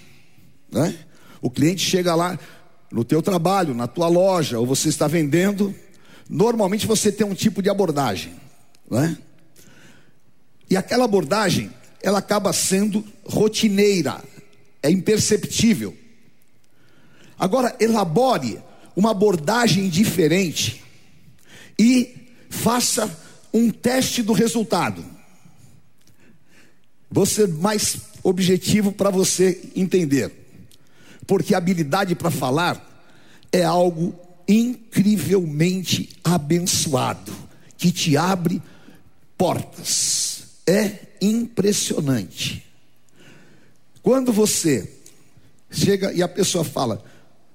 Né? 0.71 0.97
O 1.41 1.51
cliente 1.51 1.85
chega 1.85 2.15
lá 2.15 2.39
no 2.91 3.05
teu 3.05 3.23
trabalho, 3.23 3.75
na 3.75 3.87
tua 3.87 4.09
loja, 4.09 4.59
ou 4.59 4.67
você 4.67 4.89
está 4.89 5.07
vendendo. 5.07 5.75
Normalmente 6.29 6.87
você 6.87 7.11
tem 7.13 7.27
um 7.27 7.35
tipo 7.35 7.63
de 7.63 7.71
abordagem. 7.71 8.35
Né? 8.91 9.17
E 10.71 10.77
aquela 10.77 11.05
abordagem, 11.05 11.71
ela 12.03 12.19
acaba 12.19 12.53
sendo 12.53 13.05
rotineira, 13.25 14.23
é 14.89 14.91
imperceptível. 14.91 15.95
Agora, 17.39 17.77
elabore 17.79 18.59
uma 18.97 19.11
abordagem 19.11 19.89
diferente 19.91 20.83
e 21.79 22.33
faça 22.49 23.09
um 23.53 23.71
teste 23.71 24.23
do 24.23 24.33
resultado. 24.33 25.05
Vou 27.11 27.27
ser 27.27 27.49
mais 27.49 27.99
objetivo 28.23 28.91
para 28.91 29.11
você 29.11 29.71
entender, 29.77 30.33
porque 31.27 31.55
habilidade 31.55 32.15
para 32.15 32.31
falar 32.31 33.07
é 33.53 33.63
algo 33.63 34.19
incrivelmente 34.49 36.17
abençoado, 36.25 37.33
que 37.77 37.93
te 37.93 38.17
abre 38.17 38.63
portas. 39.37 40.45
É 40.67 41.09
impressionante. 41.21 42.68
Quando 44.09 44.33
você 44.33 44.91
chega 45.71 46.15
e 46.15 46.23
a 46.23 46.29
pessoa 46.29 46.65
fala, 46.65 47.05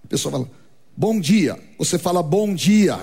a 0.03 0.07
pessoa 0.07 0.31
fala, 0.33 0.51
bom 0.95 1.19
dia, 1.19 1.59
você 1.79 1.97
fala 1.97 2.21
bom 2.21 2.53
dia. 2.53 2.95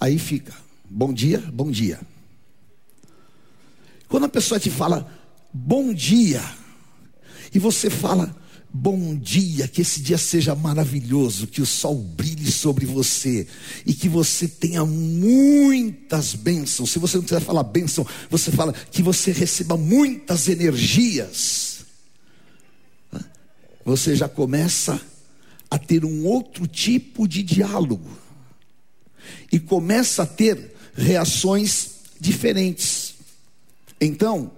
Aí 0.00 0.18
fica, 0.18 0.54
bom 0.82 1.12
dia, 1.12 1.40
bom 1.52 1.70
dia. 1.70 2.00
Quando 4.08 4.24
a 4.24 4.28
pessoa 4.30 4.58
te 4.58 4.70
fala 4.70 5.12
bom 5.52 5.92
dia, 5.92 6.42
e 7.54 7.58
você 7.58 7.90
fala 7.90 8.34
bom 8.76 9.14
dia, 9.14 9.68
que 9.68 9.82
esse 9.82 10.02
dia 10.02 10.18
seja 10.18 10.52
maravilhoso, 10.56 11.46
que 11.46 11.62
o 11.62 11.66
sol 11.66 11.94
brilhe 11.94 12.50
sobre 12.50 12.84
você 12.84 13.46
e 13.86 13.94
que 13.94 14.08
você 14.08 14.48
tenha 14.48 14.84
muitas 14.84 16.34
bênçãos. 16.34 16.90
Se 16.90 16.98
você 16.98 17.16
não 17.16 17.22
quiser 17.22 17.40
falar 17.40 17.62
bênção, 17.62 18.04
você 18.28 18.50
fala 18.50 18.72
que 18.72 19.00
você 19.00 19.30
receba 19.30 19.76
muitas 19.76 20.48
energias. 20.48 21.84
Você 23.84 24.16
já 24.16 24.28
começa 24.28 25.00
a 25.70 25.78
ter 25.78 26.04
um 26.04 26.26
outro 26.26 26.66
tipo 26.66 27.28
de 27.28 27.44
diálogo 27.44 28.10
e 29.52 29.60
começa 29.60 30.24
a 30.24 30.26
ter 30.26 30.74
reações 30.96 31.90
diferentes. 32.20 33.14
Então, 34.00 34.50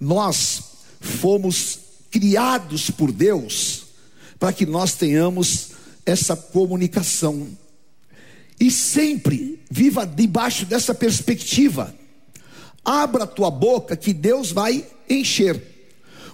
nós 0.00 0.62
fomos 1.00 1.87
criados 2.10 2.90
por 2.90 3.12
Deus 3.12 3.86
para 4.38 4.52
que 4.52 4.64
nós 4.64 4.94
tenhamos 4.94 5.70
essa 6.06 6.36
comunicação. 6.36 7.48
E 8.60 8.70
sempre 8.70 9.60
viva 9.70 10.06
debaixo 10.06 10.64
dessa 10.64 10.94
perspectiva. 10.94 11.94
Abra 12.84 13.26
tua 13.26 13.50
boca 13.50 13.96
que 13.96 14.12
Deus 14.12 14.50
vai 14.50 14.84
encher. 15.08 15.62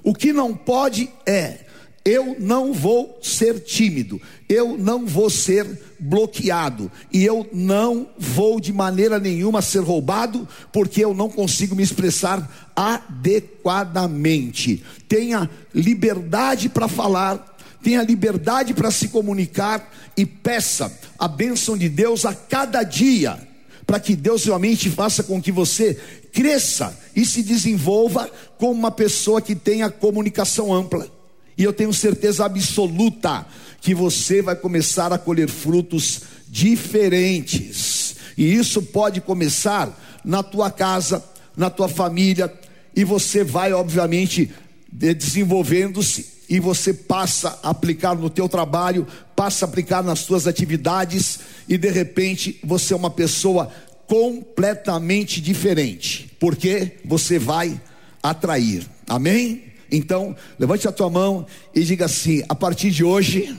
O 0.02 0.14
que 0.14 0.32
não 0.32 0.54
pode 0.54 1.10
é 1.26 1.63
eu 2.04 2.36
não 2.38 2.74
vou 2.74 3.18
ser 3.22 3.60
tímido, 3.60 4.20
eu 4.46 4.76
não 4.76 5.06
vou 5.06 5.30
ser 5.30 5.66
bloqueado, 5.98 6.92
e 7.10 7.24
eu 7.24 7.48
não 7.50 8.06
vou 8.18 8.60
de 8.60 8.74
maneira 8.74 9.18
nenhuma 9.18 9.62
ser 9.62 9.78
roubado, 9.78 10.46
porque 10.70 11.02
eu 11.02 11.14
não 11.14 11.30
consigo 11.30 11.74
me 11.74 11.82
expressar 11.82 12.70
adequadamente. 12.76 14.84
Tenha 15.08 15.48
liberdade 15.74 16.68
para 16.68 16.88
falar, 16.88 17.56
tenha 17.82 18.02
liberdade 18.02 18.74
para 18.74 18.90
se 18.90 19.08
comunicar 19.08 19.90
e 20.14 20.26
peça 20.26 20.92
a 21.18 21.26
bênção 21.26 21.76
de 21.76 21.88
Deus 21.88 22.26
a 22.26 22.34
cada 22.34 22.82
dia, 22.82 23.38
para 23.86 23.98
que 23.98 24.14
Deus 24.14 24.44
realmente 24.44 24.90
faça 24.90 25.22
com 25.22 25.40
que 25.40 25.50
você 25.50 25.98
cresça 26.32 26.94
e 27.16 27.24
se 27.24 27.42
desenvolva 27.42 28.30
como 28.58 28.72
uma 28.72 28.90
pessoa 28.90 29.40
que 29.40 29.54
tenha 29.54 29.88
comunicação 29.88 30.70
ampla. 30.70 31.13
E 31.56 31.62
eu 31.64 31.72
tenho 31.72 31.92
certeza 31.92 32.44
absoluta 32.44 33.46
que 33.80 33.94
você 33.94 34.42
vai 34.42 34.56
começar 34.56 35.12
a 35.12 35.18
colher 35.18 35.48
frutos 35.48 36.22
diferentes. 36.48 38.16
E 38.36 38.54
isso 38.54 38.82
pode 38.82 39.20
começar 39.20 40.20
na 40.24 40.42
tua 40.42 40.70
casa, 40.70 41.22
na 41.56 41.70
tua 41.70 41.88
família, 41.88 42.52
e 42.96 43.04
você 43.04 43.44
vai, 43.44 43.72
obviamente, 43.72 44.50
desenvolvendo-se 44.90 46.34
e 46.48 46.60
você 46.60 46.92
passa 46.92 47.58
a 47.62 47.70
aplicar 47.70 48.14
no 48.14 48.30
teu 48.30 48.48
trabalho, 48.48 49.06
passa 49.34 49.64
a 49.64 49.68
aplicar 49.68 50.02
nas 50.02 50.20
suas 50.20 50.46
atividades 50.46 51.40
e 51.68 51.78
de 51.78 51.90
repente 51.90 52.60
você 52.62 52.92
é 52.92 52.96
uma 52.96 53.10
pessoa 53.10 53.72
completamente 54.06 55.40
diferente, 55.40 56.30
porque 56.38 56.98
você 57.04 57.38
vai 57.38 57.80
atrair. 58.22 58.86
Amém? 59.08 59.73
Então, 59.94 60.34
levante 60.58 60.88
a 60.88 60.92
tua 60.92 61.08
mão 61.08 61.46
e 61.74 61.82
diga 61.82 62.06
assim: 62.06 62.42
a 62.48 62.54
partir 62.54 62.90
de 62.90 63.04
hoje, 63.04 63.56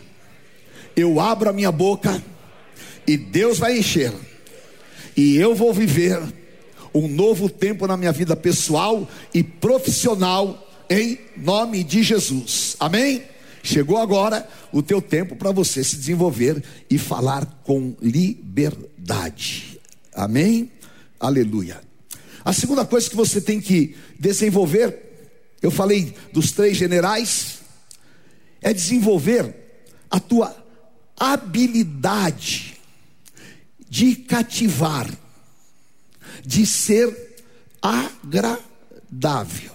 eu 0.96 1.20
abro 1.20 1.50
a 1.50 1.54
minha 1.54 1.72
boca 1.72 2.22
e 3.08 3.16
Deus 3.16 3.58
vai 3.58 3.78
encher, 3.78 4.12
e 5.16 5.38
eu 5.38 5.56
vou 5.56 5.74
viver 5.74 6.22
um 6.94 7.08
novo 7.08 7.50
tempo 7.50 7.88
na 7.88 7.96
minha 7.96 8.12
vida 8.12 8.36
pessoal 8.36 9.08
e 9.34 9.44
profissional, 9.44 10.70
em 10.90 11.20
nome 11.38 11.84
de 11.84 12.04
Jesus. 12.04 12.76
Amém? 12.80 13.24
Chegou 13.64 13.98
agora 13.98 14.48
o 14.72 14.82
teu 14.82 15.02
tempo 15.02 15.36
para 15.36 15.52
você 15.52 15.84
se 15.84 15.96
desenvolver 15.96 16.64
e 16.90 16.98
falar 16.98 17.46
com 17.64 17.96
liberdade. 18.02 19.80
Amém? 20.14 20.72
Aleluia. 21.20 21.82
A 22.44 22.54
segunda 22.54 22.86
coisa 22.86 23.10
que 23.10 23.16
você 23.16 23.42
tem 23.42 23.60
que 23.60 23.96
desenvolver 24.20 25.05
eu 25.66 25.72
falei 25.72 26.14
dos 26.32 26.52
três 26.52 26.78
generais, 26.78 27.62
é 28.62 28.72
desenvolver 28.72 29.56
a 30.12 30.20
tua 30.20 30.56
habilidade 31.18 32.80
de 33.90 34.16
cativar, 34.16 35.10
de 36.46 36.68
ser 36.68 37.44
agradável. 37.82 39.72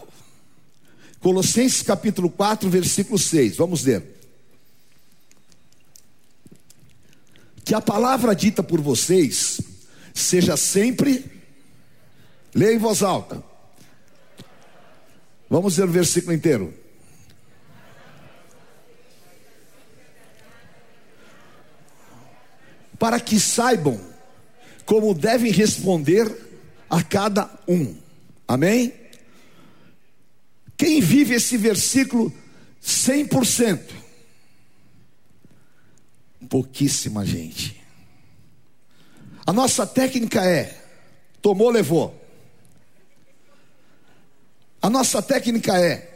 Colossenses 1.18 1.82
capítulo 1.82 2.30
4, 2.30 2.70
versículo 2.70 3.18
6, 3.18 3.56
vamos 3.56 3.82
ler. 3.84 4.04
Que 7.64 7.74
a 7.74 7.80
palavra 7.80 8.34
dita 8.34 8.62
por 8.62 8.80
vocês 8.80 9.60
seja 10.14 10.56
sempre, 10.56 11.24
leia 12.54 12.74
em 12.74 12.78
voz 12.78 13.02
alta, 13.02 13.49
Vamos 15.50 15.76
ler 15.76 15.88
o 15.88 15.92
versículo 15.92 16.32
inteiro. 16.32 16.72
Para 22.96 23.18
que 23.18 23.40
saibam 23.40 24.00
como 24.86 25.12
devem 25.12 25.50
responder 25.50 26.32
a 26.88 27.02
cada 27.02 27.50
um. 27.66 27.96
Amém? 28.46 28.92
Quem 30.76 31.00
vive 31.00 31.34
esse 31.34 31.56
versículo 31.56 32.32
100%? 32.82 33.80
Pouquíssima 36.48 37.26
gente. 37.26 37.80
A 39.46 39.52
nossa 39.52 39.86
técnica 39.86 40.44
é: 40.44 40.80
tomou, 41.42 41.70
levou. 41.70 42.19
A 44.80 44.88
nossa 44.88 45.20
técnica 45.20 45.78
é: 45.78 46.10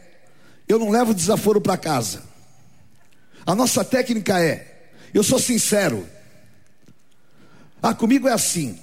eu 0.68 0.78
não 0.78 0.90
levo 0.90 1.14
desaforo 1.14 1.60
para 1.60 1.76
casa. 1.76 2.22
A 3.44 3.54
nossa 3.54 3.84
técnica 3.84 4.40
é: 4.40 4.90
eu 5.12 5.22
sou 5.22 5.38
sincero. 5.38 6.08
Ah, 7.82 7.94
comigo 7.94 8.26
é 8.26 8.32
assim. 8.32 8.78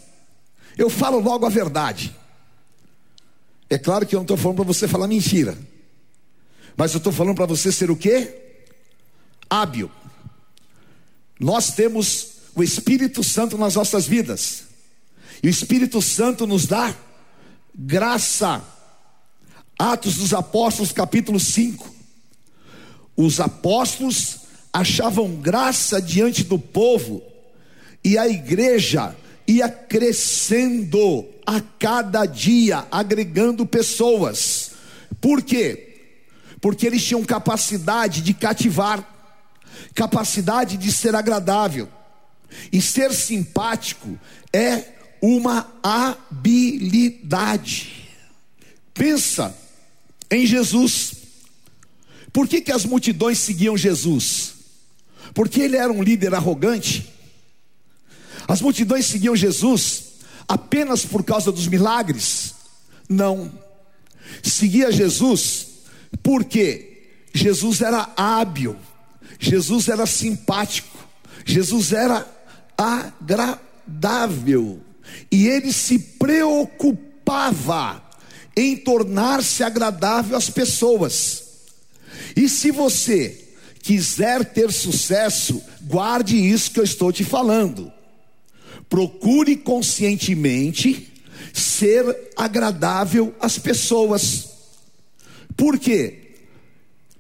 Eu 0.78 0.90
falo 0.90 1.20
logo 1.20 1.46
a 1.46 1.50
verdade. 1.50 2.16
É 3.70 3.78
claro 3.78 4.06
que 4.06 4.16
eu 4.16 4.20
não 4.20 4.24
estou 4.24 4.38
falando 4.38 4.58
para 4.58 4.66
você 4.66 4.88
falar 4.88 5.08
mentira. 5.08 5.58
Mas 6.78 6.94
eu 6.94 7.00
estou 7.00 7.12
falando 7.12 7.36
para 7.36 7.46
você 7.46 7.72
ser 7.72 7.90
o 7.90 7.96
quê? 7.96 8.64
Hábil. 9.50 9.92
Nós 11.40 11.74
temos 11.74 12.34
o 12.54 12.62
Espírito 12.62 13.24
Santo 13.24 13.58
nas 13.58 13.76
nossas 13.76 14.06
vidas. 14.06 14.64
E 15.42 15.48
o 15.48 15.50
Espírito 15.50 16.02
Santo 16.02 16.46
nos 16.46 16.68
dá 16.68 16.96
graça 17.74 18.64
Atos 19.82 20.18
dos 20.18 20.32
Apóstolos, 20.32 20.92
capítulo 20.92 21.40
5. 21.40 21.90
Os 23.18 23.40
apóstolos 23.40 24.42
achavam 24.72 25.38
graça 25.38 26.00
diante 26.00 26.44
do 26.44 26.60
povo, 26.60 27.24
e 28.04 28.16
a 28.16 28.28
igreja 28.28 29.16
ia 29.48 29.68
crescendo 29.68 31.26
a 31.48 31.60
cada 31.80 32.28
dia, 32.28 32.86
agregando 32.92 33.66
pessoas. 33.66 34.74
Por 35.20 35.42
quê? 35.42 36.04
Porque 36.62 36.86
eles 36.86 37.04
tinham 37.04 37.24
capacidade 37.24 38.22
de 38.22 38.36
cativar, 38.36 39.04
capacidade 39.96 40.78
de 40.78 40.92
ser 40.92 41.16
agradável. 41.16 41.90
E 42.72 42.80
ser 42.80 43.12
simpático 43.14 44.16
é 44.54 44.84
uma 45.20 45.74
habilidade. 45.82 47.10
Pensa 48.94 49.60
em 50.32 50.46
Jesus. 50.46 51.14
Por 52.32 52.48
que, 52.48 52.62
que 52.62 52.72
as 52.72 52.86
multidões 52.86 53.38
seguiam 53.38 53.78
Jesus? 53.78 54.54
Porque 55.34 55.62
ele 55.62 55.76
era 55.76 55.92
um 55.92 56.02
líder 56.02 56.34
arrogante? 56.34 57.12
As 58.48 58.62
multidões 58.62 59.06
seguiam 59.06 59.36
Jesus 59.36 60.04
apenas 60.48 61.06
por 61.06 61.24
causa 61.24 61.52
dos 61.52 61.68
milagres? 61.68 62.56
Não. 63.08 63.52
Seguia 64.42 64.92
Jesus 64.92 65.68
porque 66.24 66.88
Jesus 67.34 67.82
era 67.82 68.10
hábil, 68.16 68.76
Jesus 69.40 69.88
era 69.88 70.06
simpático, 70.06 70.98
Jesus 71.46 71.94
era 71.94 72.28
agradável 72.78 74.82
e 75.32 75.48
ele 75.48 75.72
se 75.72 75.98
preocupava 76.00 78.04
em 78.56 78.76
tornar-se 78.76 79.64
agradável 79.64 80.38
às 80.38 80.50
pessoas. 80.50 81.44
E 82.36 82.48
se 82.50 82.72
você 82.72 83.50
quiser 83.82 84.46
ter 84.46 84.72
sucesso, 84.72 85.62
guarde 85.82 86.38
isso 86.38 86.72
que 86.72 86.80
eu 86.80 86.84
estou 86.84 87.12
te 87.12 87.24
falando. 87.24 87.92
Procure 88.90 89.56
conscientemente 89.56 91.12
ser 91.54 92.32
agradável 92.36 93.34
às 93.40 93.58
pessoas. 93.58 94.50
Por 95.56 95.80
quê? 95.80 96.36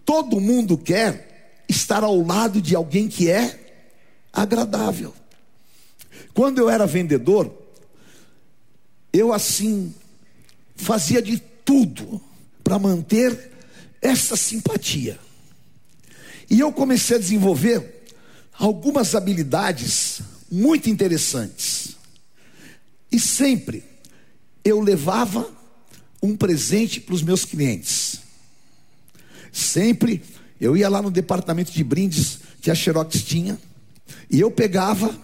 Todo 0.05 0.39
mundo 0.39 0.77
quer 0.77 1.63
estar 1.67 2.03
ao 2.03 2.21
lado 2.21 2.61
de 2.61 2.75
alguém 2.75 3.07
que 3.07 3.29
é 3.29 3.59
agradável. 4.33 5.13
Quando 6.33 6.59
eu 6.59 6.69
era 6.69 6.85
vendedor, 6.85 7.51
eu 9.11 9.33
assim 9.33 9.93
fazia 10.81 11.21
de 11.21 11.37
tudo 11.63 12.21
para 12.63 12.79
manter 12.79 13.51
essa 14.01 14.35
simpatia. 14.35 15.19
E 16.49 16.59
eu 16.59 16.71
comecei 16.73 17.15
a 17.15 17.19
desenvolver 17.19 18.03
algumas 18.53 19.15
habilidades 19.15 20.21
muito 20.51 20.89
interessantes. 20.89 21.95
E 23.11 23.19
sempre 23.19 23.83
eu 24.65 24.81
levava 24.81 25.49
um 26.21 26.35
presente 26.35 26.99
para 26.99 27.15
os 27.15 27.21
meus 27.21 27.45
clientes. 27.45 28.19
Sempre 29.51 30.21
eu 30.59 30.75
ia 30.75 30.89
lá 30.89 31.01
no 31.01 31.11
departamento 31.11 31.71
de 31.71 31.83
brindes 31.83 32.39
que 32.61 32.69
a 32.69 32.75
Xerox 32.75 33.23
tinha 33.23 33.59
e 34.29 34.39
eu 34.39 34.51
pegava 34.51 35.15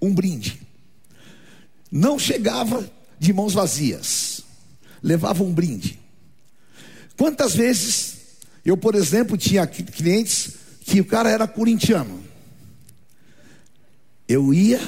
um 0.00 0.12
brinde. 0.14 0.60
Não 1.90 2.18
chegava 2.18 2.88
de 3.18 3.32
mãos 3.32 3.54
vazias, 3.54 4.33
levava 5.04 5.44
um 5.44 5.52
brinde. 5.52 6.00
Quantas 7.14 7.54
vezes 7.54 8.16
eu, 8.64 8.74
por 8.74 8.94
exemplo, 8.94 9.36
tinha 9.36 9.66
clientes 9.66 10.54
que 10.80 10.98
o 10.98 11.04
cara 11.04 11.28
era 11.28 11.46
corintiano. 11.46 12.24
Eu 14.26 14.54
ia, 14.54 14.80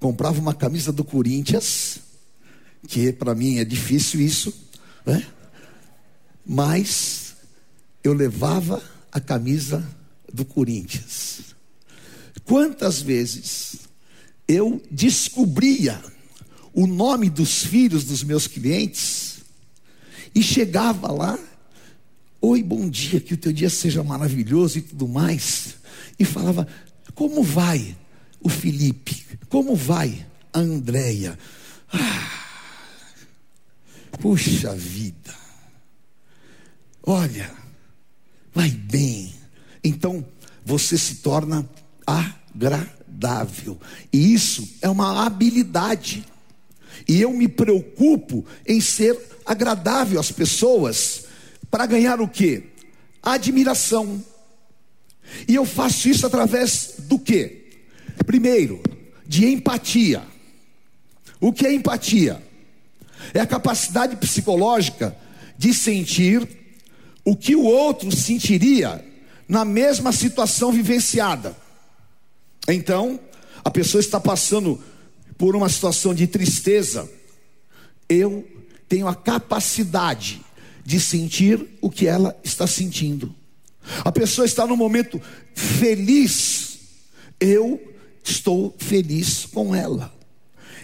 comprava 0.00 0.40
uma 0.40 0.54
camisa 0.54 0.90
do 0.90 1.04
Corinthians, 1.04 1.98
que 2.88 3.12
para 3.12 3.34
mim 3.34 3.58
é 3.58 3.64
difícil 3.64 4.20
isso, 4.20 4.52
né? 5.04 5.26
mas 6.46 7.36
eu 8.02 8.14
levava 8.14 8.82
a 9.12 9.20
camisa 9.20 9.86
do 10.32 10.44
Corinthians. 10.46 11.54
Quantas 12.44 13.02
vezes 13.02 13.80
eu 14.48 14.82
descobria 14.90 16.02
o 16.72 16.86
nome 16.86 17.28
dos 17.30 17.64
filhos 17.64 18.04
dos 18.04 18.24
meus 18.24 18.46
clientes 18.46 19.33
e 20.34 20.42
chegava 20.42 21.12
lá, 21.12 21.38
oi, 22.40 22.62
bom 22.62 22.88
dia, 22.88 23.20
que 23.20 23.34
o 23.34 23.36
teu 23.36 23.52
dia 23.52 23.70
seja 23.70 24.02
maravilhoso 24.02 24.78
e 24.78 24.82
tudo 24.82 25.06
mais, 25.06 25.76
e 26.18 26.24
falava: 26.24 26.66
como 27.14 27.42
vai 27.42 27.96
o 28.40 28.48
Felipe? 28.48 29.24
Como 29.48 29.76
vai 29.76 30.26
a 30.52 30.58
Andréia? 30.58 31.38
Ah, 31.92 32.44
Puxa 34.20 34.74
vida. 34.74 35.34
Olha, 37.02 37.50
vai 38.54 38.70
bem. 38.70 39.34
Então 39.82 40.24
você 40.64 40.96
se 40.96 41.16
torna 41.16 41.68
agradável. 42.06 43.78
E 44.12 44.32
isso 44.32 44.76
é 44.80 44.88
uma 44.88 45.26
habilidade. 45.26 46.24
E 47.06 47.20
eu 47.20 47.32
me 47.32 47.48
preocupo 47.48 48.46
em 48.66 48.80
ser 48.80 49.18
agradável 49.44 50.18
às 50.18 50.30
pessoas 50.30 51.24
para 51.70 51.86
ganhar 51.86 52.20
o 52.20 52.28
que? 52.28 52.64
Admiração. 53.22 54.22
E 55.48 55.54
eu 55.54 55.64
faço 55.64 56.08
isso 56.08 56.26
através 56.26 56.94
do 57.00 57.18
que? 57.18 57.64
Primeiro, 58.26 58.82
de 59.26 59.46
empatia. 59.46 60.22
O 61.40 61.52
que 61.52 61.66
é 61.66 61.72
empatia? 61.72 62.42
é 63.32 63.40
a 63.40 63.46
capacidade 63.46 64.16
psicológica 64.16 65.16
de 65.56 65.72
sentir 65.72 66.46
o 67.24 67.36
que 67.36 67.54
o 67.54 67.62
outro 67.62 68.10
sentiria 68.14 69.04
na 69.48 69.64
mesma 69.64 70.12
situação 70.12 70.72
vivenciada. 70.72 71.56
Então, 72.68 73.20
a 73.64 73.70
pessoa 73.70 74.00
está 74.00 74.20
passando 74.20 74.82
por 75.38 75.54
uma 75.54 75.68
situação 75.68 76.14
de 76.14 76.26
tristeza, 76.26 77.08
eu 78.08 78.46
tenho 78.88 79.08
a 79.08 79.14
capacidade 79.14 80.42
de 80.84 81.00
sentir 81.00 81.66
o 81.80 81.90
que 81.90 82.06
ela 82.06 82.36
está 82.44 82.66
sentindo. 82.66 83.34
A 84.04 84.12
pessoa 84.12 84.44
está 84.44 84.66
num 84.66 84.76
momento 84.76 85.20
feliz, 85.54 86.78
eu 87.40 87.80
estou 88.22 88.74
feliz 88.78 89.46
com 89.46 89.74
ela. 89.74 90.12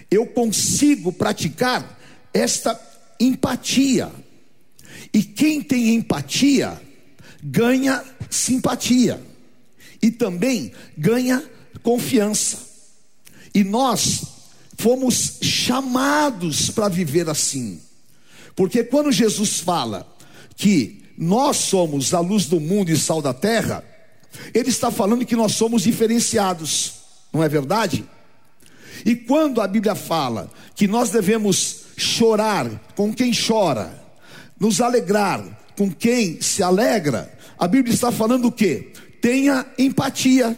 Eu 0.09 0.25
consigo 0.27 1.11
praticar 1.11 1.99
esta 2.33 2.79
empatia. 3.19 4.11
E 5.13 5.23
quem 5.23 5.61
tem 5.61 5.95
empatia 5.95 6.79
ganha 7.43 8.03
simpatia 8.29 9.21
e 10.01 10.11
também 10.11 10.71
ganha 10.97 11.43
confiança. 11.83 12.57
E 13.53 13.63
nós 13.63 14.21
fomos 14.77 15.37
chamados 15.41 16.69
para 16.69 16.87
viver 16.87 17.29
assim. 17.29 17.79
Porque 18.55 18.83
quando 18.83 19.11
Jesus 19.11 19.59
fala 19.59 20.07
que 20.55 21.03
nós 21.17 21.57
somos 21.57 22.13
a 22.13 22.19
luz 22.19 22.45
do 22.45 22.59
mundo 22.59 22.89
e 22.91 22.97
sal 22.97 23.21
da 23.21 23.33
terra, 23.33 23.83
ele 24.53 24.69
está 24.69 24.89
falando 24.89 25.25
que 25.25 25.35
nós 25.35 25.53
somos 25.53 25.83
diferenciados, 25.83 26.93
não 27.31 27.43
é 27.43 27.49
verdade? 27.49 28.05
E 29.05 29.15
quando 29.15 29.61
a 29.61 29.67
Bíblia 29.67 29.95
fala 29.95 30.49
que 30.75 30.87
nós 30.87 31.09
devemos 31.09 31.85
chorar 31.97 32.69
com 32.95 33.13
quem 33.13 33.31
chora, 33.33 34.01
nos 34.59 34.81
alegrar 34.81 35.59
com 35.75 35.91
quem 35.91 36.41
se 36.41 36.61
alegra, 36.61 37.31
a 37.57 37.67
Bíblia 37.67 37.93
está 37.93 38.11
falando 38.11 38.45
o 38.45 38.51
que? 38.51 38.91
Tenha 39.21 39.65
empatia, 39.77 40.57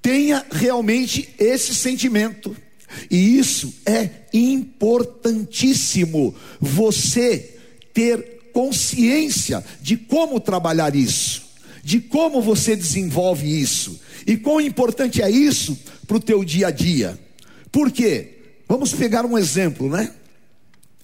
tenha 0.00 0.44
realmente 0.50 1.32
esse 1.38 1.74
sentimento, 1.74 2.56
e 3.10 3.38
isso 3.38 3.72
é 3.86 4.10
importantíssimo, 4.32 6.34
você 6.60 7.58
ter 7.92 8.50
consciência 8.52 9.64
de 9.80 9.96
como 9.96 10.38
trabalhar 10.38 10.94
isso, 10.94 11.42
de 11.82 12.00
como 12.00 12.40
você 12.40 12.76
desenvolve 12.76 13.60
isso, 13.60 14.00
e 14.26 14.36
quão 14.36 14.60
importante 14.60 15.22
é 15.22 15.30
isso 15.30 15.78
para 16.06 16.16
o 16.16 16.20
teu 16.20 16.44
dia 16.44 16.68
a 16.68 16.70
dia. 16.70 17.18
Por 17.70 17.90
quê? 17.90 18.38
Vamos 18.68 18.92
pegar 18.92 19.24
um 19.24 19.36
exemplo, 19.36 19.88
né? 19.88 20.12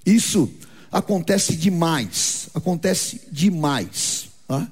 Isso 0.05 0.51
acontece 0.91 1.57
demais, 1.57 2.49
acontece 2.55 3.21
demais. 3.31 4.29
Tá? 4.47 4.71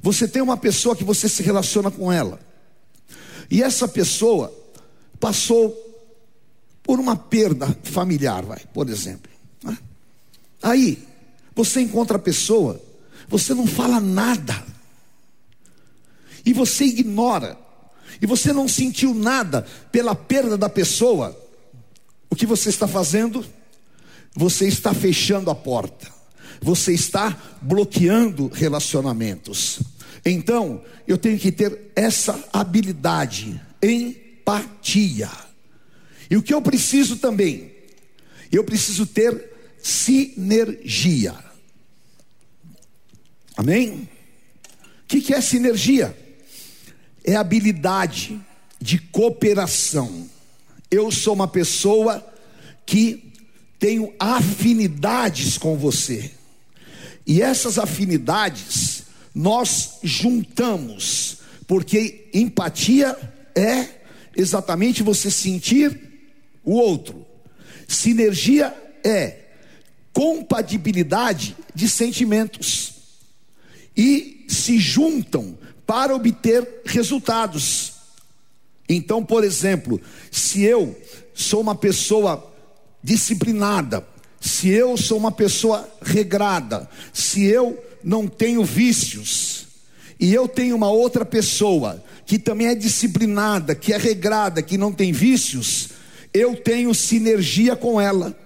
Você 0.00 0.28
tem 0.28 0.42
uma 0.42 0.56
pessoa 0.56 0.96
que 0.96 1.04
você 1.04 1.28
se 1.28 1.42
relaciona 1.42 1.90
com 1.90 2.12
ela, 2.12 2.40
e 3.50 3.62
essa 3.62 3.86
pessoa 3.86 4.52
passou 5.20 5.91
por 6.82 6.98
uma 6.98 7.16
perda 7.16 7.76
familiar, 7.82 8.44
vai, 8.44 8.60
por 8.72 8.88
exemplo. 8.88 9.30
Tá? 9.60 9.76
Aí, 10.62 11.06
você 11.54 11.80
encontra 11.80 12.16
a 12.16 12.20
pessoa, 12.20 12.80
você 13.28 13.54
não 13.54 13.66
fala 13.66 14.00
nada, 14.00 14.64
e 16.44 16.52
você 16.52 16.84
ignora, 16.84 17.58
e 18.20 18.26
você 18.26 18.52
não 18.52 18.66
sentiu 18.66 19.14
nada 19.14 19.66
pela 19.90 20.14
perda 20.14 20.58
da 20.58 20.68
pessoa, 20.68 21.38
o 22.28 22.34
que 22.34 22.46
você 22.46 22.68
está 22.68 22.88
fazendo? 22.88 23.44
você 24.34 24.66
está 24.66 24.94
fechando 24.94 25.50
a 25.50 25.54
porta, 25.54 26.08
você 26.60 26.92
está 26.92 27.36
bloqueando 27.60 28.48
relacionamentos. 28.48 29.80
Então, 30.24 30.82
eu 31.06 31.18
tenho 31.18 31.38
que 31.38 31.52
ter 31.52 31.92
essa 31.94 32.38
habilidade, 32.52 33.60
empatia. 33.82 35.30
E 36.32 36.36
o 36.38 36.42
que 36.42 36.54
eu 36.54 36.62
preciso 36.62 37.16
também? 37.16 37.70
Eu 38.50 38.64
preciso 38.64 39.04
ter 39.04 39.50
sinergia. 39.82 41.34
Amém? 43.54 44.08
O 45.02 45.06
que, 45.08 45.20
que 45.20 45.34
é 45.34 45.42
sinergia? 45.42 46.16
É 47.22 47.36
habilidade 47.36 48.40
de 48.80 48.98
cooperação. 48.98 50.26
Eu 50.90 51.10
sou 51.10 51.34
uma 51.34 51.46
pessoa 51.46 52.26
que 52.86 53.30
tenho 53.78 54.14
afinidades 54.18 55.58
com 55.58 55.76
você. 55.76 56.30
E 57.26 57.42
essas 57.42 57.78
afinidades 57.78 59.02
nós 59.34 59.98
juntamos, 60.02 61.40
porque 61.66 62.30
empatia 62.32 63.18
é 63.54 63.86
exatamente 64.34 65.02
você 65.02 65.30
sentir 65.30 66.11
o 66.64 66.74
outro. 66.74 67.26
Sinergia 67.88 68.74
é 69.04 69.38
compatibilidade 70.12 71.56
de 71.74 71.88
sentimentos 71.88 72.94
e 73.96 74.44
se 74.48 74.78
juntam 74.78 75.56
para 75.86 76.14
obter 76.14 76.82
resultados. 76.84 77.92
Então, 78.88 79.24
por 79.24 79.44
exemplo, 79.44 80.00
se 80.30 80.62
eu 80.62 80.98
sou 81.34 81.60
uma 81.60 81.74
pessoa 81.74 82.52
disciplinada, 83.02 84.06
se 84.40 84.68
eu 84.68 84.96
sou 84.96 85.18
uma 85.18 85.32
pessoa 85.32 85.88
regrada, 86.02 86.88
se 87.12 87.44
eu 87.44 87.82
não 88.02 88.26
tenho 88.26 88.64
vícios, 88.64 89.66
e 90.18 90.32
eu 90.32 90.46
tenho 90.46 90.76
uma 90.76 90.90
outra 90.90 91.24
pessoa 91.24 92.02
que 92.24 92.38
também 92.38 92.68
é 92.68 92.74
disciplinada, 92.74 93.74
que 93.74 93.92
é 93.92 93.96
regrada, 93.96 94.62
que 94.62 94.78
não 94.78 94.92
tem 94.92 95.12
vícios, 95.12 95.88
eu 96.32 96.56
tenho 96.56 96.94
sinergia 96.94 97.76
com 97.76 98.00
ela. 98.00 98.36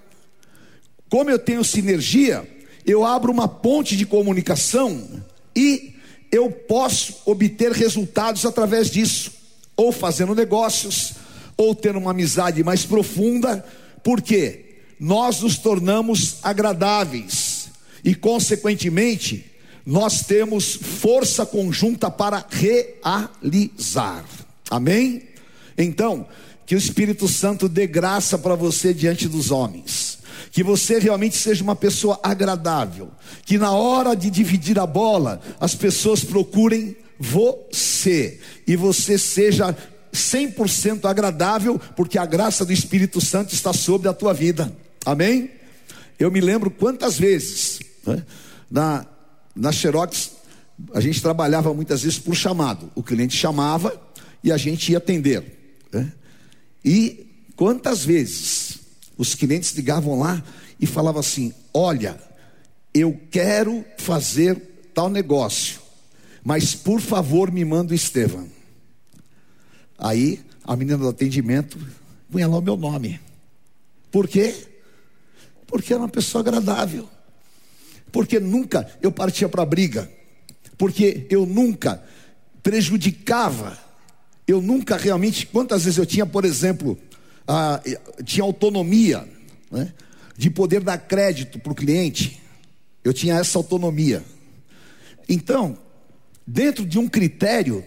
Como 1.09 1.29
eu 1.29 1.39
tenho 1.39 1.63
sinergia, 1.63 2.47
eu 2.85 3.05
abro 3.05 3.31
uma 3.31 3.47
ponte 3.47 3.95
de 3.95 4.05
comunicação 4.05 5.23
e 5.55 5.95
eu 6.31 6.51
posso 6.51 7.21
obter 7.25 7.71
resultados 7.71 8.45
através 8.45 8.89
disso, 8.89 9.31
ou 9.75 9.91
fazendo 9.91 10.35
negócios, 10.35 11.13
ou 11.55 11.73
tendo 11.73 11.99
uma 11.99 12.11
amizade 12.11 12.63
mais 12.63 12.85
profunda, 12.85 13.65
porque 14.03 14.65
nós 14.99 15.41
nos 15.41 15.57
tornamos 15.57 16.37
agradáveis 16.43 17.69
e, 18.03 18.13
consequentemente, 18.13 19.45
nós 19.85 20.21
temos 20.21 20.75
força 20.75 21.45
conjunta 21.45 22.11
para 22.11 22.45
realizar. 22.49 24.25
Amém? 24.69 25.23
Então, 25.77 26.27
que 26.67 26.75
o 26.75 26.77
Espírito 26.77 27.27
Santo 27.27 27.67
dê 27.67 27.87
graça 27.87 28.37
para 28.37 28.53
você 28.53 28.93
diante 28.93 29.27
dos 29.27 29.49
homens. 29.49 30.19
Que 30.51 30.61
você 30.61 30.99
realmente 30.99 31.35
seja 31.35 31.63
uma 31.63 31.75
pessoa 31.75 32.19
agradável. 32.21 33.09
Que 33.43 33.57
na 33.57 33.71
hora 33.71 34.15
de 34.15 34.29
dividir 34.29 34.77
a 34.77 34.85
bola, 34.85 35.41
as 35.59 35.73
pessoas 35.73 36.23
procurem 36.23 36.95
você. 37.17 38.39
E 38.67 38.75
você 38.75 39.17
seja 39.17 39.75
100% 40.13 41.05
agradável, 41.05 41.79
porque 41.95 42.19
a 42.19 42.25
graça 42.25 42.63
do 42.63 42.73
Espírito 42.73 43.19
Santo 43.19 43.55
está 43.55 43.73
sobre 43.73 44.07
a 44.07 44.13
tua 44.13 44.33
vida. 44.33 44.71
Amém? 45.03 45.49
Eu 46.19 46.29
me 46.29 46.41
lembro 46.41 46.69
quantas 46.69 47.17
vezes, 47.17 47.79
né, 48.05 48.23
na 48.69 49.05
na 49.57 49.71
Xerox, 49.71 50.33
a 50.93 51.01
gente 51.01 51.21
trabalhava 51.21 51.73
muitas 51.73 52.03
vezes 52.03 52.19
por 52.19 52.35
chamado. 52.35 52.91
O 52.93 53.01
cliente 53.01 53.35
chamava 53.35 53.99
e 54.43 54.51
a 54.51 54.57
gente 54.57 54.91
ia 54.91 54.99
atender. 54.99 55.43
Né? 55.91 56.11
E 56.87 57.27
quantas 57.57 58.05
vezes 58.05 58.79
os 59.17 59.35
clientes 59.35 59.73
ligavam 59.73 60.17
lá 60.19 60.41
e 60.79 60.85
falavam 60.85 61.19
assim: 61.19 61.53
Olha, 61.73 62.17
eu 62.93 63.19
quero 63.29 63.83
fazer 63.97 64.55
tal 64.93 65.09
negócio, 65.09 65.81
mas 66.43 66.73
por 66.73 67.01
favor 67.01 67.51
me 67.51 67.65
manda 67.65 67.91
o 67.91 67.95
Estevam. 67.95 68.47
Aí 69.97 70.39
a 70.63 70.75
menina 70.77 70.97
do 70.97 71.09
atendimento 71.09 71.77
punha 72.31 72.47
lá 72.47 72.57
o 72.57 72.61
meu 72.61 72.77
nome. 72.77 73.19
Por 74.09 74.25
quê? 74.27 74.55
Porque 75.65 75.93
era 75.93 76.01
uma 76.01 76.09
pessoa 76.09 76.41
agradável 76.41 77.09
porque 78.11 78.39
nunca 78.39 78.89
eu 79.01 79.11
partia 79.11 79.49
para 79.49 79.65
briga, 79.65 80.09
porque 80.77 81.27
eu 81.29 81.45
nunca 81.45 82.03
prejudicava, 82.63 83.77
eu 84.47 84.61
nunca 84.61 84.95
realmente, 84.95 85.45
quantas 85.45 85.83
vezes 85.83 85.97
eu 85.97 86.05
tinha, 86.05 86.25
por 86.25 86.45
exemplo, 86.45 86.97
a, 87.45 87.81
tinha 88.23 88.43
autonomia 88.43 89.27
né, 89.69 89.93
de 90.37 90.49
poder 90.49 90.81
dar 90.81 90.97
crédito 90.97 91.59
para 91.59 91.71
o 91.71 91.75
cliente, 91.75 92.41
eu 93.03 93.13
tinha 93.13 93.35
essa 93.35 93.57
autonomia. 93.57 94.23
Então, 95.27 95.77
dentro 96.45 96.85
de 96.85 96.97
um 96.97 97.07
critério, 97.07 97.83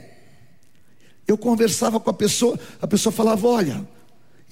eu 1.26 1.38
conversava 1.38 1.98
com 1.98 2.10
a 2.10 2.14
pessoa, 2.14 2.58
a 2.80 2.86
pessoa 2.86 3.12
falava: 3.12 3.46
Olha, 3.46 3.88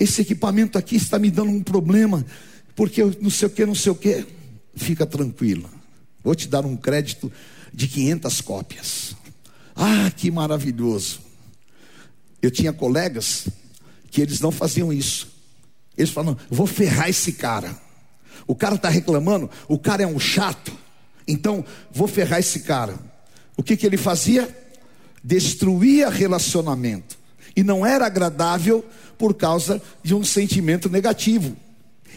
esse 0.00 0.22
equipamento 0.22 0.78
aqui 0.78 0.96
está 0.96 1.18
me 1.18 1.30
dando 1.30 1.50
um 1.50 1.62
problema, 1.62 2.24
porque 2.74 3.02
eu 3.02 3.14
não 3.20 3.30
sei 3.30 3.48
o 3.48 3.50
que, 3.50 3.66
não 3.66 3.74
sei 3.74 3.92
o 3.92 3.96
que 3.96 4.24
fica 4.74 5.04
tranquila. 5.04 5.68
Vou 6.24 6.34
te 6.34 6.48
dar 6.48 6.64
um 6.64 6.76
crédito 6.76 7.30
de 7.72 7.86
500 7.86 8.40
cópias. 8.40 9.16
Ah, 9.74 10.10
que 10.16 10.30
maravilhoso. 10.30 11.27
Eu 12.40 12.51
tinha 12.51 12.72
colegas 12.72 13.48
que 14.11 14.20
eles 14.20 14.40
não 14.40 14.51
faziam 14.51 14.92
isso. 14.92 15.29
Eles 15.96 16.11
falavam: 16.11 16.38
vou 16.48 16.66
ferrar 16.66 17.09
esse 17.09 17.33
cara. 17.33 17.77
O 18.46 18.55
cara 18.55 18.77
está 18.77 18.88
reclamando, 18.88 19.51
o 19.68 19.79
cara 19.79 20.03
é 20.03 20.07
um 20.07 20.18
chato. 20.18 20.72
Então, 21.27 21.64
vou 21.92 22.09
ferrar 22.09 22.38
esse 22.38 22.61
cara. 22.61 22.98
O 23.57 23.62
que, 23.62 23.77
que 23.77 23.85
ele 23.85 23.98
fazia? 23.98 24.48
Destruía 25.22 26.09
relacionamento. 26.09 27.18
E 27.55 27.62
não 27.62 27.85
era 27.85 28.07
agradável 28.07 28.85
por 29.18 29.35
causa 29.35 29.83
de 30.03 30.14
um 30.14 30.24
sentimento 30.24 30.88
negativo. 30.88 31.57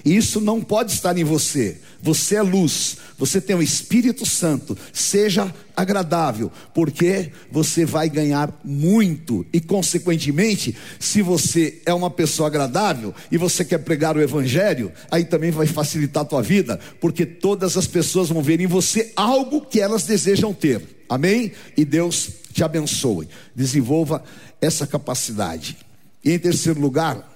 E 0.03 0.15
isso 0.15 0.41
não 0.41 0.61
pode 0.61 0.91
estar 0.91 1.17
em 1.17 1.23
você. 1.23 1.79
Você 2.01 2.35
é 2.35 2.41
luz, 2.41 2.97
você 3.17 3.39
tem 3.39 3.55
o 3.55 3.61
Espírito 3.61 4.25
Santo. 4.25 4.75
Seja 4.91 5.53
agradável, 5.75 6.51
porque 6.73 7.31
você 7.51 7.85
vai 7.85 8.09
ganhar 8.09 8.51
muito. 8.63 9.45
E, 9.53 9.61
consequentemente, 9.61 10.75
se 10.99 11.21
você 11.21 11.81
é 11.85 11.93
uma 11.93 12.09
pessoa 12.09 12.47
agradável 12.47 13.13
e 13.31 13.37
você 13.37 13.63
quer 13.63 13.79
pregar 13.79 14.17
o 14.17 14.21
Evangelho, 14.21 14.91
aí 15.11 15.23
também 15.23 15.51
vai 15.51 15.67
facilitar 15.67 16.23
a 16.23 16.25
tua 16.25 16.41
vida, 16.41 16.79
porque 16.99 17.25
todas 17.25 17.77
as 17.77 17.85
pessoas 17.85 18.29
vão 18.29 18.41
ver 18.41 18.59
em 18.59 18.67
você 18.67 19.11
algo 19.15 19.61
que 19.61 19.79
elas 19.79 20.03
desejam 20.03 20.53
ter. 20.53 20.81
Amém? 21.07 21.51
E 21.77 21.85
Deus 21.85 22.29
te 22.51 22.63
abençoe. 22.63 23.27
Desenvolva 23.55 24.23
essa 24.59 24.87
capacidade. 24.87 25.77
E 26.23 26.31
em 26.31 26.39
terceiro 26.39 26.79
lugar, 26.79 27.27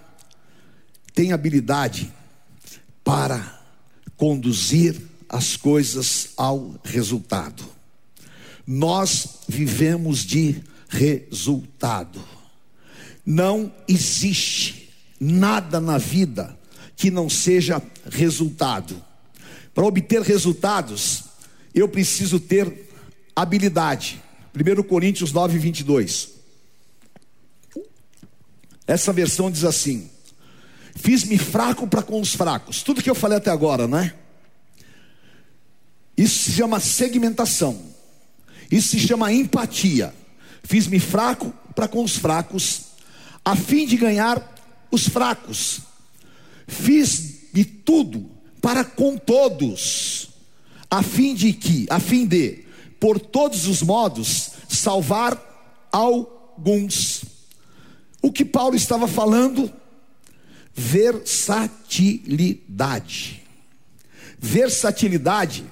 tenha 1.13 1.36
habilidade 1.36 2.12
para 3.05 3.61
conduzir 4.17 4.99
as 5.29 5.55
coisas 5.55 6.29
ao 6.35 6.75
resultado. 6.83 7.63
Nós 8.65 9.41
vivemos 9.47 10.25
de 10.25 10.63
resultado. 10.89 12.19
Não 13.23 13.71
existe 13.87 14.89
nada 15.19 15.79
na 15.79 15.99
vida 15.99 16.57
que 16.97 17.11
não 17.11 17.29
seja 17.29 17.81
resultado. 18.09 19.01
Para 19.73 19.85
obter 19.85 20.21
resultados, 20.21 21.25
eu 21.75 21.87
preciso 21.87 22.39
ter 22.39 22.89
habilidade. 23.35 24.21
1 24.55 24.83
Coríntios 24.83 25.31
9, 25.31 25.59
22. 25.59 26.29
Essa 28.87 29.12
versão 29.12 29.51
diz 29.51 29.63
assim: 29.63 30.10
Fiz-me 30.96 31.37
fraco 31.37 31.85
para 31.87 32.02
com 32.02 32.19
os 32.21 32.33
fracos. 32.33 32.81
Tudo 32.81 33.04
que 33.04 33.10
eu 33.10 33.15
falei 33.15 33.37
até 33.37 33.52
agora, 33.52 33.87
não 33.87 34.00
é? 34.00 34.13
Isso 36.17 36.46
se 36.46 36.52
chama 36.54 36.79
segmentação. 36.79 37.77
Isso 38.71 38.89
se 38.89 39.00
chama 39.00 39.31
empatia. 39.31 40.13
Fiz-me 40.63 41.00
fraco 41.00 41.54
para 41.75 41.87
com 41.87 42.04
os 42.04 42.15
fracos, 42.15 42.81
a 43.43 43.56
fim 43.56 43.85
de 43.85 43.98
ganhar 43.98 44.41
os 44.89 45.08
fracos. 45.08 45.81
Fiz-me 46.67 47.65
tudo 47.65 48.31
para 48.62 48.83
com 48.83 49.17
todos, 49.17 50.29
a 50.89 51.04
fim 51.04 51.35
de 51.35 51.54
que, 51.54 51.85
a 51.89 52.00
fim 52.00 52.25
de, 52.25 52.65
por 53.00 53.19
todos 53.19 53.67
os 53.67 53.83
modos, 53.83 54.52
salvar 54.67 55.39
alguns. 55.91 57.23
O 58.21 58.31
que 58.31 58.43
Paulo 58.43 58.75
estava 58.75 59.08
falando 59.08 59.71
versatilidade. 60.76 63.42
Versatilidade 64.38 65.63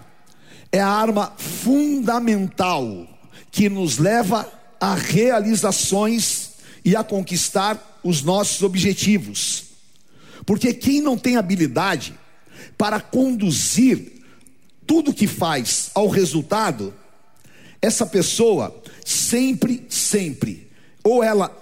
é 0.72 0.80
a 0.80 0.88
arma 0.88 1.34
fundamental 1.38 3.06
que 3.52 3.70
nos 3.70 3.98
leva 3.98 4.50
a 4.80 4.96
realizações 4.96 6.54
e 6.84 6.96
a 6.96 7.04
conquistar 7.04 8.00
os 8.04 8.24
nossos 8.24 8.64
objetivos. 8.64 9.66
Porque 10.46 10.74
quem 10.74 11.02
não 11.02 11.18
tem 11.18 11.38
habilidade 11.38 12.18
para 12.78 13.00
conduzir 13.00 14.24
tudo 14.88 15.14
que 15.14 15.28
faz 15.28 15.92
ao 15.94 16.08
resultado, 16.08 16.94
essa 17.82 18.06
pessoa 18.06 18.82
sempre, 19.06 19.86
sempre, 19.90 20.68
ou 21.04 21.24
ela 21.24 21.56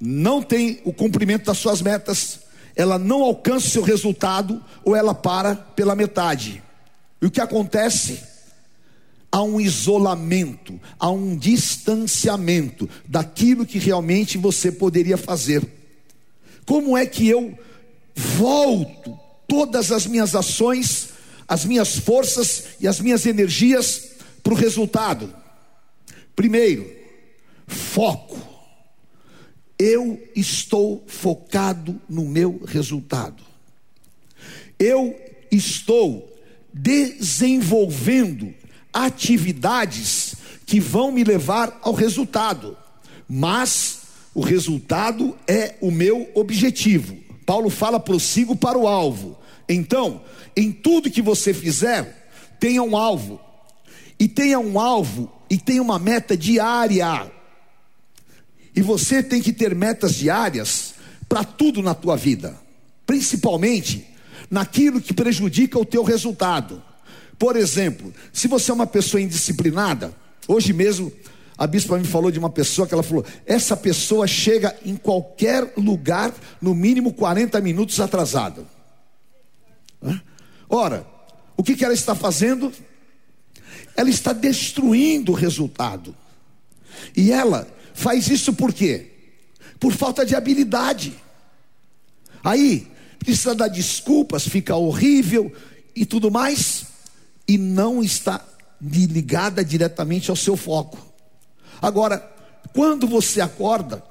não 0.00 0.42
tem 0.42 0.80
o 0.84 0.92
cumprimento 0.92 1.44
das 1.44 1.58
suas 1.58 1.80
metas, 1.80 2.40
ela 2.76 2.98
não 2.98 3.22
alcança 3.22 3.66
o 3.66 3.70
seu 3.70 3.82
resultado, 3.82 4.62
ou 4.84 4.94
ela 4.94 5.14
para 5.14 5.56
pela 5.56 5.96
metade. 5.96 6.62
E 7.20 7.26
o 7.26 7.30
que 7.30 7.40
acontece? 7.40 8.22
Há 9.32 9.42
um 9.42 9.58
isolamento, 9.58 10.78
há 10.98 11.10
um 11.10 11.34
distanciamento 11.34 12.88
daquilo 13.08 13.66
que 13.66 13.78
realmente 13.78 14.36
você 14.36 14.70
poderia 14.70 15.16
fazer. 15.16 15.66
Como 16.66 16.96
é 16.96 17.06
que 17.06 17.26
eu 17.26 17.58
volto 18.14 19.18
todas 19.48 19.90
as 19.90 20.06
minhas 20.06 20.34
ações, 20.34 21.08
as 21.48 21.64
minhas 21.64 21.98
forças 21.98 22.64
e 22.80 22.86
as 22.86 23.00
minhas 23.00 23.24
energias 23.24 24.10
para 24.42 24.52
o 24.52 24.56
resultado? 24.56 25.34
Primeiro, 26.34 26.90
foco. 27.66 28.45
Eu 29.78 30.22
estou 30.34 31.04
focado 31.06 32.00
no 32.08 32.24
meu 32.24 32.62
resultado. 32.66 33.42
Eu 34.78 35.14
estou 35.50 36.32
desenvolvendo 36.72 38.54
atividades 38.92 40.36
que 40.64 40.80
vão 40.80 41.12
me 41.12 41.22
levar 41.24 41.78
ao 41.82 41.92
resultado, 41.92 42.76
mas 43.28 44.00
o 44.34 44.40
resultado 44.40 45.36
é 45.46 45.74
o 45.80 45.90
meu 45.90 46.30
objetivo. 46.34 47.16
Paulo 47.44 47.70
fala: 47.70 48.00
prossigo 48.00 48.56
para 48.56 48.78
o 48.78 48.88
alvo. 48.88 49.38
Então, 49.68 50.22
em 50.56 50.72
tudo 50.72 51.10
que 51.10 51.22
você 51.22 51.52
fizer, 51.52 52.28
tenha 52.58 52.82
um 52.82 52.96
alvo, 52.96 53.40
e 54.18 54.26
tenha 54.26 54.58
um 54.58 54.80
alvo 54.80 55.30
e 55.48 55.58
tenha 55.58 55.82
uma 55.82 55.98
meta 55.98 56.36
diária. 56.36 57.30
E 58.76 58.82
você 58.82 59.22
tem 59.22 59.40
que 59.40 59.54
ter 59.54 59.74
metas 59.74 60.14
diárias 60.14 60.94
para 61.26 61.42
tudo 61.42 61.82
na 61.82 61.94
tua 61.94 62.14
vida, 62.14 62.54
principalmente 63.06 64.06
naquilo 64.50 65.00
que 65.00 65.14
prejudica 65.14 65.78
o 65.78 65.84
teu 65.84 66.04
resultado. 66.04 66.82
Por 67.38 67.56
exemplo, 67.56 68.12
se 68.34 68.46
você 68.46 68.70
é 68.70 68.74
uma 68.74 68.86
pessoa 68.86 69.20
indisciplinada, 69.20 70.14
hoje 70.46 70.74
mesmo 70.74 71.10
a 71.56 71.66
bispa 71.66 71.96
me 71.96 72.04
falou 72.04 72.30
de 72.30 72.38
uma 72.38 72.50
pessoa 72.50 72.86
que 72.86 72.92
ela 72.92 73.02
falou: 73.02 73.24
essa 73.46 73.74
pessoa 73.76 74.26
chega 74.26 74.76
em 74.84 74.94
qualquer 74.94 75.72
lugar, 75.78 76.34
no 76.60 76.74
mínimo 76.74 77.14
40 77.14 77.58
minutos 77.62 77.98
atrasada. 77.98 78.62
Ora, 80.68 81.06
o 81.56 81.62
que, 81.62 81.74
que 81.74 81.84
ela 81.84 81.94
está 81.94 82.14
fazendo? 82.14 82.70
Ela 83.96 84.10
está 84.10 84.34
destruindo 84.34 85.32
o 85.32 85.34
resultado. 85.34 86.14
E 87.16 87.32
ela 87.32 87.66
faz 87.96 88.28
isso 88.28 88.52
por 88.52 88.74
quê? 88.74 89.10
Por 89.80 89.92
falta 89.92 90.24
de 90.24 90.36
habilidade. 90.36 91.14
Aí, 92.44 92.86
precisa 93.18 93.54
dar 93.54 93.68
desculpas, 93.68 94.46
fica 94.46 94.76
horrível 94.76 95.50
e 95.94 96.04
tudo 96.04 96.30
mais, 96.30 96.84
e 97.48 97.56
não 97.56 98.02
está 98.02 98.46
ligada 98.80 99.64
diretamente 99.64 100.28
ao 100.30 100.36
seu 100.36 100.56
foco. 100.56 100.98
Agora, 101.80 102.18
quando 102.74 103.06
você 103.06 103.40
acorda, 103.40 104.04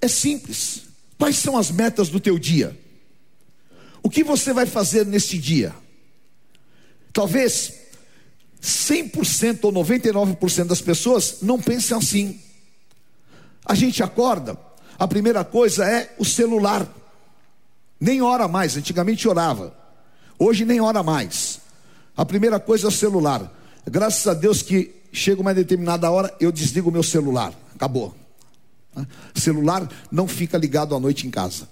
é 0.00 0.06
simples. 0.06 0.82
Quais 1.18 1.36
são 1.36 1.56
as 1.56 1.70
metas 1.70 2.10
do 2.10 2.20
teu 2.20 2.38
dia? 2.38 2.78
O 4.02 4.10
que 4.10 4.22
você 4.22 4.52
vai 4.52 4.66
fazer 4.66 5.06
neste 5.06 5.38
dia? 5.38 5.74
Talvez 7.14 7.72
100% 8.62 9.64
ou 9.64 9.72
99% 9.72 10.64
das 10.64 10.82
pessoas 10.82 11.38
não 11.40 11.58
pensem 11.58 11.96
assim. 11.96 12.40
A 13.64 13.74
gente 13.74 14.02
acorda, 14.02 14.58
a 14.98 15.08
primeira 15.08 15.44
coisa 15.44 15.84
é 15.84 16.14
o 16.18 16.24
celular. 16.24 16.86
Nem 17.98 18.20
ora 18.20 18.46
mais, 18.46 18.76
antigamente 18.76 19.26
orava. 19.28 19.74
Hoje 20.38 20.64
nem 20.64 20.80
ora 20.80 21.02
mais. 21.02 21.60
A 22.16 22.24
primeira 22.24 22.60
coisa 22.60 22.86
é 22.86 22.88
o 22.88 22.92
celular. 22.92 23.52
Graças 23.86 24.26
a 24.26 24.34
Deus 24.34 24.62
que 24.62 24.94
chega 25.12 25.40
uma 25.40 25.54
determinada 25.54 26.10
hora, 26.10 26.34
eu 26.38 26.52
desligo 26.52 26.90
o 26.90 26.92
meu 26.92 27.02
celular. 27.02 27.52
Acabou. 27.74 28.14
Celular 29.34 29.88
não 30.10 30.28
fica 30.28 30.58
ligado 30.58 30.94
à 30.94 31.00
noite 31.00 31.26
em 31.26 31.30
casa. 31.30 31.68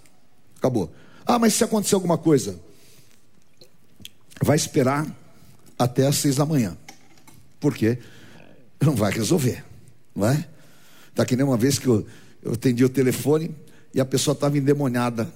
Acabou. 0.57 0.93
Ah, 1.27 1.39
mas 1.39 1.55
se 1.55 1.65
acontecer 1.65 1.95
alguma 1.95 2.19
coisa, 2.19 2.59
vai 4.43 4.57
esperar 4.57 5.07
até 5.79 6.07
às 6.07 6.17
seis 6.17 6.37
da 6.37 6.47
manhã. 6.47 6.77
Por 7.61 7.75
quê? 7.75 7.99
Não 8.81 8.95
vai 8.95 9.13
resolver. 9.13 9.65
Não 10.15 10.27
é? 10.27 10.49
Está 11.13 11.25
que 11.25 11.37
nem 11.37 11.45
uma 11.45 11.57
vez 11.57 11.79
que 11.79 11.87
eu, 11.87 12.05
eu 12.43 12.55
atendi 12.55 12.85
o 12.85 12.89
telefone 12.89 13.55
e 13.95 14.01
a 14.01 14.05
pessoa 14.05 14.33
estava 14.33 14.59
endemoniada 14.59 15.33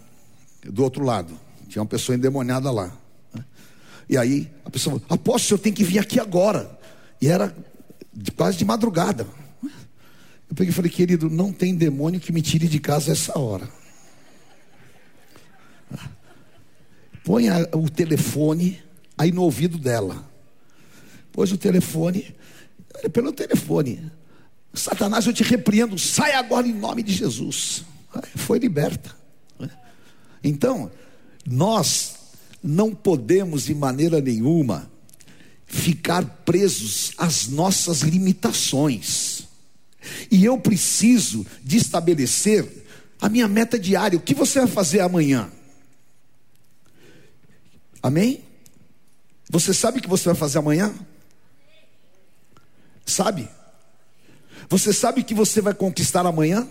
do 0.65 0.83
outro 0.83 1.05
lado. 1.05 1.39
Tinha 1.69 1.83
uma 1.83 1.89
pessoa 1.89 2.17
endemoniada 2.17 2.71
lá. 2.71 2.93
E 4.09 4.17
aí 4.17 4.51
a 4.65 4.71
pessoa 4.71 4.99
falou: 4.99 5.07
Apóstolo, 5.09 5.37
o 5.37 5.49
senhor 5.49 5.59
tem 5.59 5.73
que 5.73 5.85
vir 5.85 5.99
aqui 5.99 6.19
agora. 6.19 6.79
E 7.21 7.29
era 7.29 7.55
quase 8.35 8.57
de 8.57 8.65
madrugada. 8.65 9.27
Eu 10.49 10.55
peguei 10.55 10.71
e 10.71 10.75
falei, 10.75 10.91
querido, 10.91 11.29
não 11.29 11.53
tem 11.53 11.75
demônio 11.75 12.21
que 12.21 12.33
me 12.33 12.41
tire 12.41 12.69
de 12.69 12.79
casa 12.79 13.13
essa 13.13 13.39
hora. 13.39 13.69
Põe 17.25 17.47
o 17.73 17.91
telefone 17.91 18.81
aí 19.19 19.33
no 19.33 19.43
ouvido 19.43 19.77
dela. 19.77 20.31
Pôs 21.33 21.51
o 21.51 21.59
telefone, 21.59 22.35
pelo 23.13 23.33
telefone. 23.33 24.11
Satanás, 24.77 25.27
eu 25.27 25.33
te 25.33 25.43
repreendo, 25.43 25.99
sai 25.99 26.35
agora 26.35 26.69
em 26.69 26.73
nome 26.73 27.03
de 27.03 27.13
Jesus. 27.13 27.85
Foi 28.37 28.59
liberta. 28.59 29.17
Então, 30.45 30.91
nós 31.47 32.15
não 32.63 32.95
podemos 32.95 33.65
de 33.65 33.75
maneira 33.75 34.21
nenhuma 34.21 34.91
ficar 35.67 36.25
presos 36.45 37.13
às 37.17 37.49
nossas 37.49 38.03
limitações. 38.03 39.49
E 40.31 40.45
eu 40.45 40.59
preciso 40.59 41.45
de 41.63 41.79
estabelecer 41.79 42.87
a 43.21 43.29
minha 43.29 43.49
meta 43.49 43.79
diária. 43.79 44.19
O 44.19 44.23
que 44.23 44.35
você 44.35 44.61
vai 44.61 44.69
fazer 44.69 45.01
amanhã? 45.01 45.51
Amém? 48.03 48.45
Você 49.51 49.73
sabe 49.73 49.99
o 49.99 50.03
que 50.03 50.09
você 50.09 50.27
vai 50.27 50.35
fazer 50.35 50.59
amanhã? 50.59 50.95
Sabe? 53.05 53.49
Você 54.69 54.93
sabe 54.93 55.23
que 55.23 55.35
você 55.35 55.61
vai 55.61 55.75
conquistar 55.75 56.27
amanhã? 56.27 56.69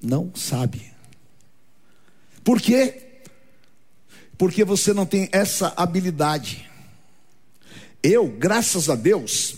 Não 0.00 0.32
sabe. 0.34 0.92
Por 2.44 2.60
quê? 2.60 3.02
Porque 4.38 4.64
você 4.64 4.92
não 4.92 5.06
tem 5.06 5.28
essa 5.32 5.72
habilidade. 5.76 6.70
Eu, 8.02 8.28
graças 8.28 8.88
a 8.88 8.94
Deus, 8.94 9.56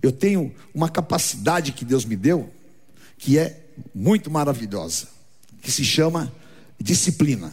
eu 0.00 0.12
tenho 0.12 0.54
uma 0.74 0.88
capacidade 0.88 1.72
que 1.72 1.84
Deus 1.84 2.04
me 2.04 2.16
deu, 2.16 2.50
que 3.18 3.38
é 3.38 3.64
muito 3.94 4.30
maravilhosa, 4.30 5.08
que 5.60 5.70
se 5.70 5.84
chama 5.84 6.32
disciplina. 6.80 7.52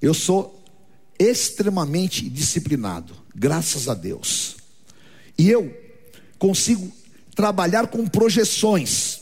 Eu 0.00 0.12
sou 0.12 0.64
extremamente 1.18 2.28
disciplinado, 2.28 3.16
graças 3.34 3.88
a 3.88 3.94
Deus. 3.94 4.56
E 5.38 5.48
eu 5.48 5.74
consigo 6.38 6.92
trabalhar 7.36 7.86
com 7.86 8.06
projeções, 8.08 9.20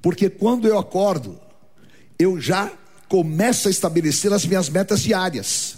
porque 0.00 0.28
quando 0.28 0.66
eu 0.66 0.78
acordo, 0.78 1.38
eu 2.18 2.40
já 2.40 2.72
começo 3.08 3.68
a 3.68 3.70
estabelecer 3.70 4.32
as 4.32 4.46
minhas 4.46 4.70
metas 4.70 5.02
diárias. 5.02 5.76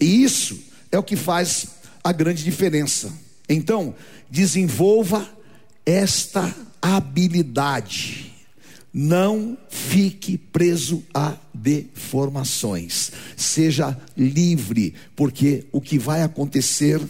E 0.00 0.22
isso 0.24 0.58
é 0.90 0.98
o 0.98 1.02
que 1.02 1.14
faz 1.14 1.68
a 2.02 2.12
grande 2.12 2.42
diferença. 2.42 3.12
Então, 3.48 3.94
desenvolva 4.28 5.28
esta 5.84 6.52
habilidade. 6.82 8.32
Não 8.92 9.56
fique 9.68 10.36
preso 10.36 11.04
a 11.14 11.36
deformações. 11.54 13.12
Seja 13.36 13.96
livre, 14.16 14.94
porque 15.14 15.66
o 15.70 15.80
que 15.80 15.98
vai 15.98 16.22
acontecer, 16.22 17.00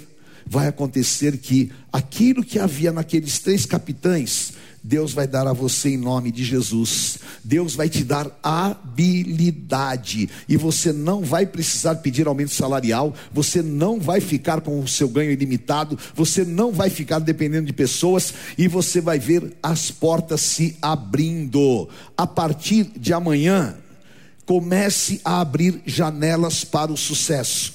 vai 0.46 0.68
acontecer 0.68 1.38
que 1.38 1.72
aquilo 1.92 2.44
que 2.44 2.58
havia 2.58 2.92
naqueles 2.92 3.38
três 3.38 3.66
capitães 3.66 4.54
Deus 4.86 5.12
vai 5.12 5.26
dar 5.26 5.48
a 5.48 5.52
você 5.52 5.88
em 5.88 5.96
nome 5.96 6.30
de 6.30 6.44
Jesus. 6.44 7.18
Deus 7.42 7.74
vai 7.74 7.88
te 7.88 8.04
dar 8.04 8.30
habilidade 8.40 10.30
e 10.48 10.56
você 10.56 10.92
não 10.92 11.22
vai 11.22 11.44
precisar 11.44 11.96
pedir 11.96 12.28
aumento 12.28 12.52
salarial, 12.52 13.12
você 13.32 13.62
não 13.62 13.98
vai 13.98 14.20
ficar 14.20 14.60
com 14.60 14.78
o 14.78 14.86
seu 14.86 15.08
ganho 15.08 15.32
ilimitado, 15.32 15.98
você 16.14 16.44
não 16.44 16.70
vai 16.70 16.88
ficar 16.88 17.18
dependendo 17.18 17.66
de 17.66 17.72
pessoas 17.72 18.32
e 18.56 18.68
você 18.68 19.00
vai 19.00 19.18
ver 19.18 19.56
as 19.60 19.90
portas 19.90 20.40
se 20.40 20.76
abrindo. 20.80 21.88
A 22.16 22.26
partir 22.26 22.84
de 22.96 23.12
amanhã, 23.12 23.74
comece 24.44 25.20
a 25.24 25.40
abrir 25.40 25.82
janelas 25.84 26.62
para 26.62 26.92
o 26.92 26.96
sucesso. 26.96 27.74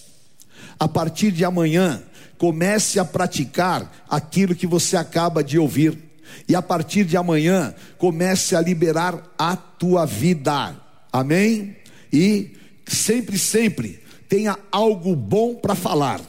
A 0.80 0.88
partir 0.88 1.34
de 1.34 1.44
amanhã, 1.44 2.02
comece 2.42 2.98
a 2.98 3.06
praticar 3.06 4.04
aquilo 4.10 4.56
que 4.56 4.66
você 4.66 4.98
acaba 4.98 5.44
de 5.44 5.60
ouvir. 5.60 5.96
E 6.50 6.56
a 6.56 6.62
partir 6.62 7.04
de 7.06 7.16
amanhã, 7.16 7.72
comece 8.00 8.56
a 8.56 8.62
liberar 8.62 9.32
a 9.38 9.56
tua 9.56 10.08
vida. 10.08 10.76
Amém? 11.14 11.76
E 12.12 12.50
sempre, 12.88 13.38
sempre 13.38 14.00
tenha 14.28 14.58
algo 14.72 15.16
bom 15.16 15.54
para 15.54 15.76
falar. 15.76 16.20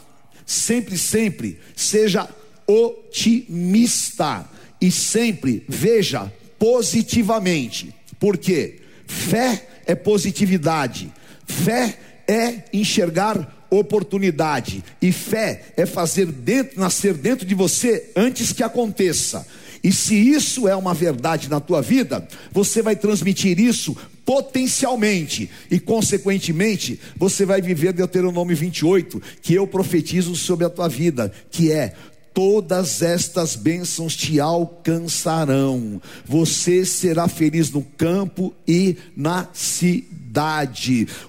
Sempre, 0.44 0.98
sempre 0.98 1.58
seja 1.74 2.28
otimista 2.66 4.46
e 4.82 4.90
sempre 4.90 5.64
veja 5.66 6.30
positivamente. 6.58 7.94
Por 8.20 8.36
quê? 8.36 8.82
Fé 9.06 9.66
é 9.86 9.94
positividade. 9.94 11.10
Fé 11.46 11.98
é 12.28 12.64
enxergar 12.70 13.61
oportunidade. 13.72 14.84
E 15.00 15.10
fé 15.10 15.72
é 15.76 15.86
fazer 15.86 16.26
dentro, 16.26 16.78
nascer 16.78 17.14
dentro 17.14 17.46
de 17.46 17.54
você 17.54 18.10
antes 18.14 18.52
que 18.52 18.62
aconteça. 18.62 19.46
E 19.82 19.90
se 19.90 20.14
isso 20.14 20.68
é 20.68 20.76
uma 20.76 20.94
verdade 20.94 21.48
na 21.48 21.58
tua 21.58 21.80
vida, 21.82 22.26
você 22.52 22.82
vai 22.82 22.94
transmitir 22.94 23.58
isso 23.58 23.96
potencialmente 24.24 25.50
e 25.68 25.80
consequentemente 25.80 27.00
você 27.16 27.44
vai 27.44 27.60
viver 27.60 27.92
Deuteronômio 27.92 28.56
28, 28.56 29.20
que 29.42 29.54
eu 29.54 29.66
profetizo 29.66 30.36
sobre 30.36 30.64
a 30.64 30.70
tua 30.70 30.88
vida, 30.88 31.32
que 31.50 31.72
é 31.72 31.94
todas 32.32 33.02
estas 33.02 33.56
bênçãos 33.56 34.14
te 34.14 34.38
alcançarão. 34.38 36.00
Você 36.24 36.84
será 36.84 37.26
feliz 37.26 37.70
no 37.70 37.82
campo 37.82 38.54
e 38.66 38.96
na 39.16 39.48
cidade. 39.52 40.21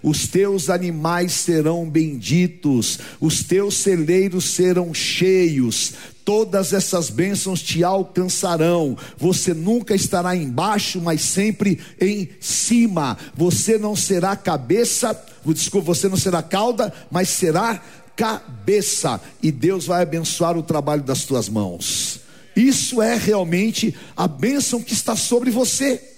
Os 0.02 0.28
teus 0.28 0.70
animais 0.70 1.34
serão 1.34 1.90
benditos, 1.90 3.00
os 3.20 3.44
teus 3.44 3.76
celeiros 3.76 4.46
serão 4.46 4.94
cheios. 4.94 5.94
Todas 6.24 6.72
essas 6.72 7.10
bênçãos 7.10 7.62
te 7.62 7.84
alcançarão. 7.84 8.98
Você 9.18 9.54
nunca 9.54 9.94
estará 9.94 10.34
embaixo, 10.36 11.02
mas 11.02 11.22
sempre 11.22 11.80
em 12.00 12.30
cima. 12.40 13.18
Você 13.36 13.78
não 13.78 13.96
será 13.96 14.36
cabeça, 14.36 15.22
desculpa, 15.46 15.94
você 15.94 16.08
não 16.08 16.16
será 16.16 16.42
cauda, 16.42 16.94
mas 17.12 17.28
será 17.28 17.82
cabeça, 18.16 19.20
e 19.42 19.52
Deus 19.52 19.88
vai 19.88 20.04
abençoar 20.04 20.58
o 20.58 20.64
trabalho 20.64 21.04
das 21.04 21.24
tuas 21.24 21.50
mãos. 21.50 22.20
Isso 22.56 23.02
é 23.02 23.18
realmente 23.18 23.96
a 24.16 24.28
bênção 24.28 24.82
que 24.82 24.94
está 24.94 25.16
sobre 25.16 25.50
você. 25.50 26.13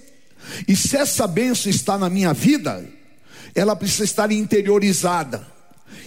E 0.67 0.75
se 0.75 0.97
essa 0.97 1.27
bênção 1.27 1.69
está 1.69 1.97
na 1.97 2.09
minha 2.09 2.33
vida, 2.33 2.83
ela 3.53 3.75
precisa 3.75 4.03
estar 4.03 4.31
interiorizada. 4.31 5.45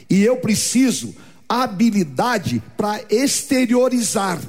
E 0.08 0.22
eu 0.22 0.38
preciso 0.38 1.14
habilidade 1.48 2.62
para 2.76 3.00
exteriorizar. 3.10 4.40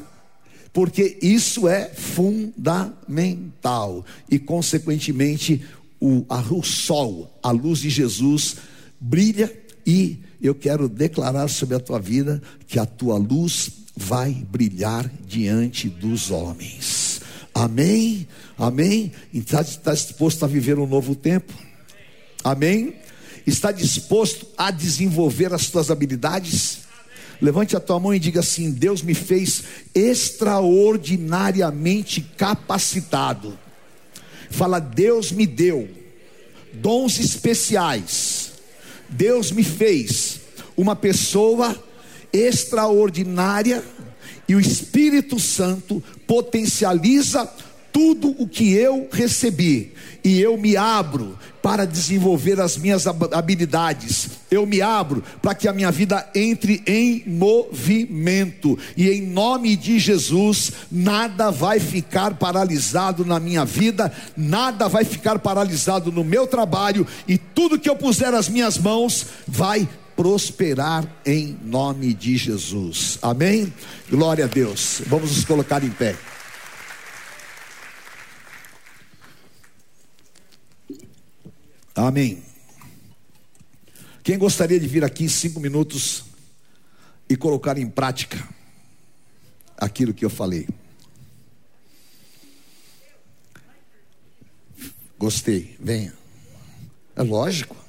Porque 0.73 1.17
isso 1.21 1.67
é 1.67 1.89
fundamental. 1.89 4.05
E, 4.29 4.37
consequentemente, 4.37 5.65
o, 5.99 6.25
a, 6.29 6.39
o 6.39 6.63
sol, 6.63 7.39
a 7.41 7.51
luz 7.51 7.79
de 7.79 7.89
Jesus, 7.89 8.57
brilha 8.99 9.51
e 9.85 10.19
eu 10.41 10.53
quero 10.53 10.87
declarar 10.87 11.47
sobre 11.47 11.75
a 11.75 11.79
tua 11.79 11.99
vida 11.99 12.41
que 12.67 12.79
a 12.79 12.85
tua 12.85 13.17
luz 13.17 13.71
vai 13.95 14.45
brilhar 14.49 15.09
diante 15.25 15.89
dos 15.89 16.31
homens. 16.31 16.98
Amém? 17.64 18.28
Amém? 18.57 19.14
Está, 19.34 19.62
está 19.62 19.93
disposto 19.93 20.43
a 20.43 20.47
viver 20.47 20.78
um 20.80 20.88
novo 20.88 21.16
tempo? 21.16 21.53
Amém? 22.43 22.95
Está 23.45 23.72
disposto 23.72 24.47
a 24.57 24.72
desenvolver 24.72 25.53
as 25.53 25.70
tuas 25.70 25.91
habilidades? 25.91 26.80
Levante 27.41 27.74
a 27.76 27.80
tua 27.80 27.99
mão 27.99 28.14
e 28.14 28.20
diga 28.20 28.41
assim: 28.41 28.72
Deus 28.72 29.01
me 29.01 29.14
fez 29.14 29.64
extraordinariamente 29.95 32.20
capacitado. 32.38 33.57
Fala, 34.49 34.80
Deus 34.80 35.32
me 35.32 35.45
deu 35.45 35.88
dons 36.74 37.20
especiais 37.20 38.49
Deus 39.10 39.51
me 39.51 39.64
fez 39.64 40.41
uma 40.78 40.95
pessoa 40.95 41.76
extraordinária 42.32 43.84
e 44.47 44.55
o 44.55 44.60
Espírito 44.60 45.39
Santo 45.39 46.03
potencializa 46.30 47.51
tudo 47.91 48.36
o 48.38 48.47
que 48.47 48.71
eu 48.71 49.09
recebi 49.11 49.93
e 50.23 50.39
eu 50.39 50.55
me 50.59 50.77
abro 50.77 51.36
para 51.59 51.86
desenvolver 51.86 52.61
as 52.61 52.77
minhas 52.77 53.07
habilidades. 53.07 54.30
Eu 54.51 54.63
me 54.67 54.80
abro 54.80 55.23
para 55.41 55.55
que 55.55 55.67
a 55.67 55.73
minha 55.73 55.91
vida 55.91 56.30
entre 56.36 56.84
em 56.86 57.23
movimento. 57.25 58.77
E 58.95 59.09
em 59.09 59.23
nome 59.23 59.75
de 59.75 59.97
Jesus, 59.97 60.71
nada 60.91 61.49
vai 61.49 61.80
ficar 61.80 62.36
paralisado 62.36 63.25
na 63.25 63.39
minha 63.39 63.65
vida, 63.65 64.13
nada 64.38 64.88
vai 64.88 65.03
ficar 65.03 65.39
paralisado 65.39 66.11
no 66.11 66.23
meu 66.23 66.45
trabalho 66.45 67.07
e 67.27 67.39
tudo 67.39 67.80
que 67.80 67.89
eu 67.89 67.95
puser 67.95 68.36
as 68.36 68.47
minhas 68.47 68.77
mãos 68.77 69.25
vai 69.47 69.89
prosperar 70.20 71.09
em 71.26 71.57
nome 71.63 72.13
de 72.13 72.36
Jesus. 72.36 73.17
Amém? 73.22 73.74
Glória 74.09 74.43
a 74.43 74.47
Deus. 74.49 75.01
Vamos 75.07 75.34
nos 75.34 75.45
colocar 75.45 75.82
em 75.82 75.89
pé. 75.91 76.13
Amém. 81.95 82.43
Quem 84.22 84.38
gostaria 84.38 84.78
de 84.78 84.88
vir 84.88 85.05
aqui 85.05 85.30
cinco 85.30 85.57
minutos 85.57 86.26
e 87.30 87.38
colocar 87.38 87.78
em 87.78 87.89
prática 87.89 88.45
aquilo 89.78 90.13
que 90.13 90.26
eu 90.26 90.30
falei? 90.30 90.67
Gostei, 95.17 95.78
venha. 95.80 96.13
É 97.15 97.24
lógico. 97.24 97.88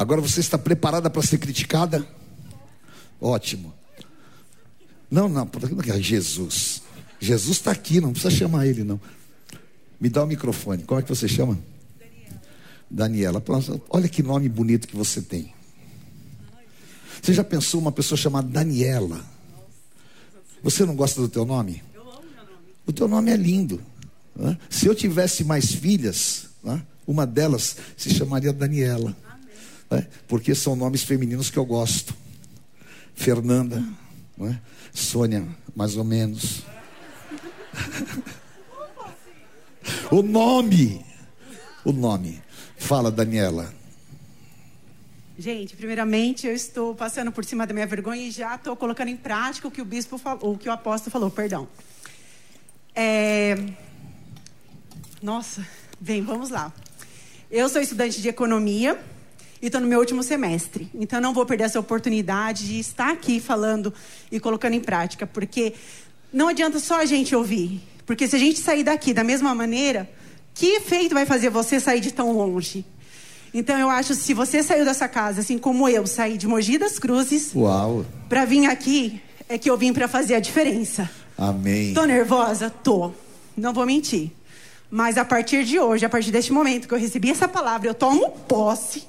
Agora 0.00 0.22
você 0.22 0.40
está 0.40 0.56
preparada 0.56 1.10
para 1.10 1.20
ser 1.20 1.36
criticada? 1.36 2.08
Ótimo. 3.20 3.74
Não, 5.10 5.28
não, 5.28 5.46
Jesus. 5.98 6.80
Jesus 7.20 7.58
está 7.58 7.70
aqui, 7.70 8.00
não 8.00 8.12
precisa 8.12 8.34
chamar 8.34 8.66
ele, 8.66 8.82
não. 8.82 8.98
Me 10.00 10.08
dá 10.08 10.24
o 10.24 10.26
microfone. 10.26 10.84
Como 10.84 10.98
é 10.98 11.02
que 11.02 11.08
você 11.10 11.28
chama? 11.28 11.58
Daniela. 12.90 13.44
Olha 13.90 14.08
que 14.08 14.22
nome 14.22 14.48
bonito 14.48 14.88
que 14.88 14.96
você 14.96 15.20
tem. 15.20 15.52
Você 17.20 17.34
já 17.34 17.44
pensou 17.44 17.78
uma 17.78 17.92
pessoa 17.92 18.16
chamada 18.16 18.48
Daniela? 18.48 19.22
Você 20.62 20.86
não 20.86 20.96
gosta 20.96 21.20
do 21.20 21.28
teu 21.28 21.44
nome? 21.44 21.82
O 22.86 22.92
teu 22.92 23.06
nome 23.06 23.30
é 23.30 23.36
lindo. 23.36 23.82
Né? 24.34 24.56
Se 24.70 24.86
eu 24.86 24.94
tivesse 24.94 25.44
mais 25.44 25.70
filhas, 25.70 26.46
né? 26.64 26.82
uma 27.06 27.26
delas 27.26 27.76
se 27.98 28.08
chamaria 28.08 28.50
Daniela. 28.50 29.14
Né? 29.90 30.06
Porque 30.28 30.54
são 30.54 30.76
nomes 30.76 31.02
femininos 31.02 31.50
que 31.50 31.58
eu 31.58 31.64
gosto. 31.64 32.14
Fernanda, 33.14 33.82
né? 34.38 34.60
Sônia, 34.92 35.46
mais 35.74 35.96
ou 35.96 36.04
menos. 36.04 36.62
o 40.10 40.22
nome, 40.22 41.04
o 41.84 41.92
nome. 41.92 42.40
Fala, 42.78 43.10
Daniela. 43.10 43.74
Gente, 45.38 45.74
primeiramente 45.74 46.46
eu 46.46 46.52
estou 46.52 46.94
passando 46.94 47.32
por 47.32 47.44
cima 47.44 47.66
da 47.66 47.72
minha 47.72 47.86
vergonha 47.86 48.26
e 48.26 48.30
já 48.30 48.54
estou 48.54 48.76
colocando 48.76 49.08
em 49.08 49.16
prática 49.16 49.68
o 49.68 49.70
que 49.70 49.80
o 49.80 49.84
bispo 49.84 50.18
falou, 50.18 50.52
o 50.52 50.58
que 50.58 50.68
o 50.68 50.72
apóstolo 50.72 51.10
falou, 51.10 51.30
perdão. 51.30 51.66
É... 52.94 53.56
Nossa, 55.22 55.66
bem, 55.98 56.22
vamos 56.22 56.50
lá. 56.50 56.72
Eu 57.50 57.68
sou 57.68 57.80
estudante 57.80 58.20
de 58.20 58.28
economia 58.28 58.98
e 59.62 59.66
estou 59.66 59.80
no 59.80 59.86
meu 59.86 59.98
último 59.98 60.22
semestre. 60.22 60.90
Então 60.94 61.20
não 61.20 61.34
vou 61.34 61.44
perder 61.44 61.64
essa 61.64 61.78
oportunidade 61.78 62.66
de 62.66 62.78
estar 62.78 63.10
aqui 63.10 63.40
falando 63.40 63.92
e 64.30 64.40
colocando 64.40 64.74
em 64.74 64.80
prática, 64.80 65.26
porque 65.26 65.74
não 66.32 66.48
adianta 66.48 66.78
só 66.78 67.00
a 67.00 67.04
gente 67.04 67.34
ouvir. 67.34 67.80
Porque 68.06 68.26
se 68.26 68.36
a 68.36 68.38
gente 68.38 68.58
sair 68.58 68.82
daqui 68.82 69.12
da 69.14 69.22
mesma 69.22 69.54
maneira, 69.54 70.10
que 70.54 70.66
efeito 70.66 71.14
vai 71.14 71.26
fazer 71.26 71.50
você 71.50 71.78
sair 71.78 72.00
de 72.00 72.12
tão 72.12 72.32
longe? 72.32 72.84
Então 73.52 73.78
eu 73.78 73.90
acho 73.90 74.14
se 74.14 74.32
você 74.32 74.62
saiu 74.62 74.84
dessa 74.84 75.08
casa, 75.08 75.40
assim 75.40 75.58
como 75.58 75.88
eu, 75.88 76.06
saí 76.06 76.38
de 76.38 76.46
Mogi 76.46 76.78
das 76.78 76.98
Cruzes, 76.98 77.52
para 78.28 78.44
vir 78.44 78.66
aqui, 78.66 79.20
é 79.48 79.58
que 79.58 79.68
eu 79.68 79.76
vim 79.76 79.92
para 79.92 80.08
fazer 80.08 80.36
a 80.36 80.40
diferença. 80.40 81.10
Amém. 81.36 81.92
Tô 81.94 82.04
nervosa? 82.04 82.70
Tô. 82.70 83.12
Não 83.56 83.72
vou 83.72 83.84
mentir. 83.84 84.30
Mas 84.90 85.16
a 85.16 85.24
partir 85.24 85.64
de 85.64 85.78
hoje, 85.78 86.04
a 86.04 86.08
partir 86.08 86.30
deste 86.30 86.52
momento 86.52 86.88
que 86.88 86.94
eu 86.94 86.98
recebi 86.98 87.30
essa 87.30 87.48
palavra, 87.48 87.88
eu 87.88 87.94
tomo 87.94 88.30
posse 88.48 89.04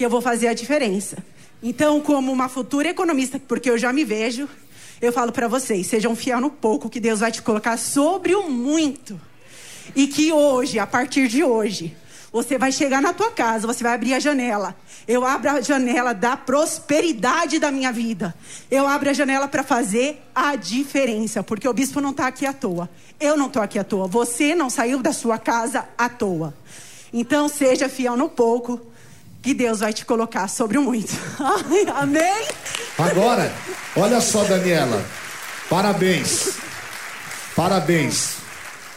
que 0.00 0.04
eu 0.06 0.08
vou 0.08 0.22
fazer 0.22 0.48
a 0.48 0.54
diferença. 0.54 1.18
Então, 1.62 2.00
como 2.00 2.32
uma 2.32 2.48
futura 2.48 2.88
economista, 2.88 3.38
porque 3.38 3.68
eu 3.68 3.76
já 3.76 3.92
me 3.92 4.02
vejo, 4.02 4.48
eu 4.98 5.12
falo 5.12 5.30
para 5.30 5.46
vocês, 5.46 5.88
sejam 5.88 6.16
fiel 6.16 6.40
no 6.40 6.48
pouco 6.48 6.88
que 6.88 6.98
Deus 6.98 7.20
vai 7.20 7.30
te 7.30 7.42
colocar 7.42 7.76
sobre 7.76 8.34
o 8.34 8.48
muito. 8.48 9.20
E 9.94 10.06
que 10.06 10.32
hoje, 10.32 10.78
a 10.78 10.86
partir 10.86 11.28
de 11.28 11.44
hoje, 11.44 11.94
Você 12.32 12.56
vai 12.56 12.70
chegar 12.70 13.02
na 13.02 13.12
tua 13.12 13.30
casa, 13.32 13.66
você 13.66 13.82
vai 13.82 13.92
abrir 13.92 14.14
a 14.14 14.20
janela. 14.20 14.76
Eu 15.06 15.24
abro 15.24 15.50
a 15.50 15.60
janela 15.60 16.14
da 16.14 16.36
prosperidade 16.36 17.58
da 17.58 17.72
minha 17.72 17.90
vida. 17.90 18.32
Eu 18.70 18.86
abro 18.86 19.10
a 19.10 19.12
janela 19.12 19.48
para 19.48 19.64
fazer 19.64 20.22
a 20.32 20.54
diferença, 20.54 21.42
porque 21.42 21.68
o 21.68 21.72
bispo 21.72 22.00
não 22.00 22.10
está 22.10 22.28
aqui 22.28 22.46
à 22.46 22.52
toa. 22.52 22.88
Eu 23.18 23.36
não 23.36 23.48
estou 23.48 23.60
aqui 23.60 23.80
à 23.80 23.84
toa. 23.84 24.06
Você 24.06 24.54
não 24.54 24.70
saiu 24.70 25.02
da 25.02 25.12
sua 25.12 25.38
casa 25.38 25.88
à 25.98 26.08
toa. 26.08 26.54
Então 27.12 27.48
seja 27.48 27.88
fiel 27.88 28.16
no 28.16 28.28
pouco, 28.28 28.80
que 29.42 29.54
Deus 29.54 29.80
vai 29.80 29.92
te 29.92 30.04
colocar 30.04 30.48
sobre 30.48 30.78
o 30.78 30.82
muito. 30.82 31.12
Amém? 31.94 32.46
Agora, 32.98 33.52
olha 33.96 34.20
só, 34.20 34.44
Daniela. 34.44 35.04
Parabéns. 35.68 36.54
Parabéns 37.56 38.36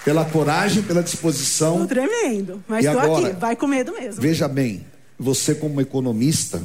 pela 0.04 0.26
coragem, 0.26 0.84
pela 0.84 1.02
disposição. 1.02 1.80
Tô 1.80 1.88
tremendo, 1.88 2.64
mas 2.68 2.86
estou 2.86 3.18
aqui, 3.18 3.34
vai 3.34 3.56
com 3.56 3.68
medo 3.68 3.94
mesmo. 3.94 4.22
Veja 4.22 4.48
bem, 4.48 4.86
você 5.18 5.56
como 5.56 5.80
economista, 5.80 6.62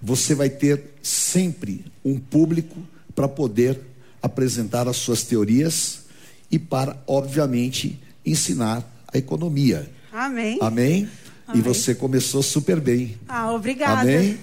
você 0.00 0.34
vai 0.34 0.48
ter 0.48 0.94
sempre 1.02 1.84
um 2.04 2.18
público 2.18 2.76
para 3.14 3.28
poder 3.28 3.80
apresentar 4.22 4.88
as 4.88 4.96
suas 4.96 5.22
teorias 5.22 6.04
e 6.50 6.58
para, 6.58 6.96
obviamente, 7.06 8.00
ensinar 8.24 8.82
a 9.12 9.18
economia. 9.18 9.90
Amém. 10.12 10.58
Amém. 10.60 11.08
Amém. 11.46 11.60
E 11.60 11.62
você 11.62 11.94
começou 11.94 12.42
super 12.42 12.80
bem. 12.80 13.18
Ah, 13.28 13.52
obrigada. 13.52 14.02
Amém. 14.02 14.38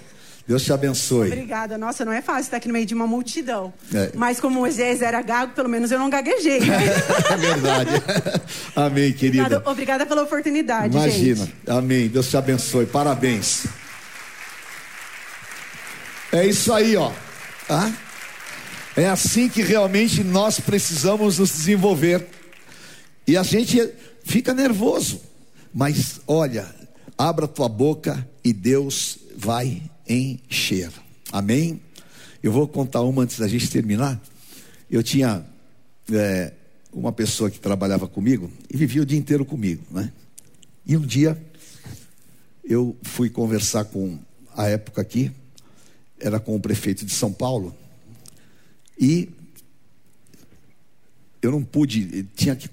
Deus 0.47 0.64
te 0.64 0.74
abençoe. 0.74 1.28
Obrigada. 1.28 1.78
Nossa, 1.78 2.04
não 2.04 2.12
é 2.12 2.22
fácil 2.22 2.41
estar 2.43 2.58
aqui 2.58 2.68
no 2.68 2.74
meio 2.74 2.86
de 2.86 2.93
uma 2.93 3.08
multidão. 3.08 3.74
É. 3.93 4.12
Mas 4.16 4.39
como 4.39 4.60
Moisés 4.60 5.02
era 5.02 5.22
gago, 5.22 5.54
pelo 5.54 5.70
menos 5.70 5.91
eu 5.91 5.99
não 5.99 6.10
gaguejei. 6.10 6.60
Né? 6.60 6.78
é 7.32 7.38
verdade. 7.38 7.91
Amém, 8.76 9.14
querida. 9.14 9.43
Obrigada, 9.43 9.70
obrigada 9.72 10.06
pela 10.06 10.24
oportunidade, 10.24 10.95
Imagina. 10.95 11.45
Gente. 11.45 11.54
Amém. 11.68 12.08
Deus 12.08 12.30
te 12.30 12.38
abençoe. 12.38 12.86
Parabéns. 12.86 13.66
É 16.32 16.45
isso 16.45 16.74
aí, 16.74 16.95
ó. 16.95 17.12
Ah? 17.70 17.91
É 18.95 19.08
assim 19.08 19.47
que 19.47 19.62
realmente 19.62 20.24
nós 20.24 20.60
precisamos 20.60 21.39
nos 21.39 21.52
desenvolver. 21.52 22.26
E 23.26 23.38
a 23.38 23.43
gente 23.43 23.89
fica 24.24 24.54
nervoso. 24.54 25.22
Mas 25.74 26.20
olha, 26.28 26.68
abra 27.22 27.47
tua 27.47 27.69
boca 27.69 28.28
e 28.43 28.51
Deus 28.51 29.19
vai 29.38 29.82
encher. 30.07 30.91
Amém? 31.32 31.80
Eu 32.41 32.51
vou 32.51 32.67
contar 32.67 33.01
uma 33.01 33.22
antes 33.22 33.38
da 33.38 33.47
gente 33.47 33.69
terminar. 33.69 34.19
Eu 34.89 35.03
tinha 35.03 35.45
é, 36.11 36.51
uma 36.91 37.11
pessoa 37.11 37.51
que 37.51 37.59
trabalhava 37.59 38.07
comigo 38.07 38.51
e 38.69 38.76
vivia 38.76 39.03
o 39.03 39.05
dia 39.05 39.19
inteiro 39.19 39.45
comigo, 39.45 39.84
né? 39.91 40.11
E 40.86 40.97
um 40.97 41.01
dia 41.01 41.39
eu 42.63 42.97
fui 43.03 43.30
conversar 43.30 43.86
com 43.86 44.17
a 44.55 44.67
época 44.67 45.01
aqui, 45.01 45.32
era 46.19 46.39
com 46.39 46.55
o 46.55 46.59
prefeito 46.59 47.05
de 47.05 47.13
São 47.13 47.32
Paulo, 47.32 47.76
e 48.99 49.30
eu 51.41 51.51
não 51.51 51.63
pude, 51.63 52.24
tinha 52.36 52.55
que, 52.55 52.67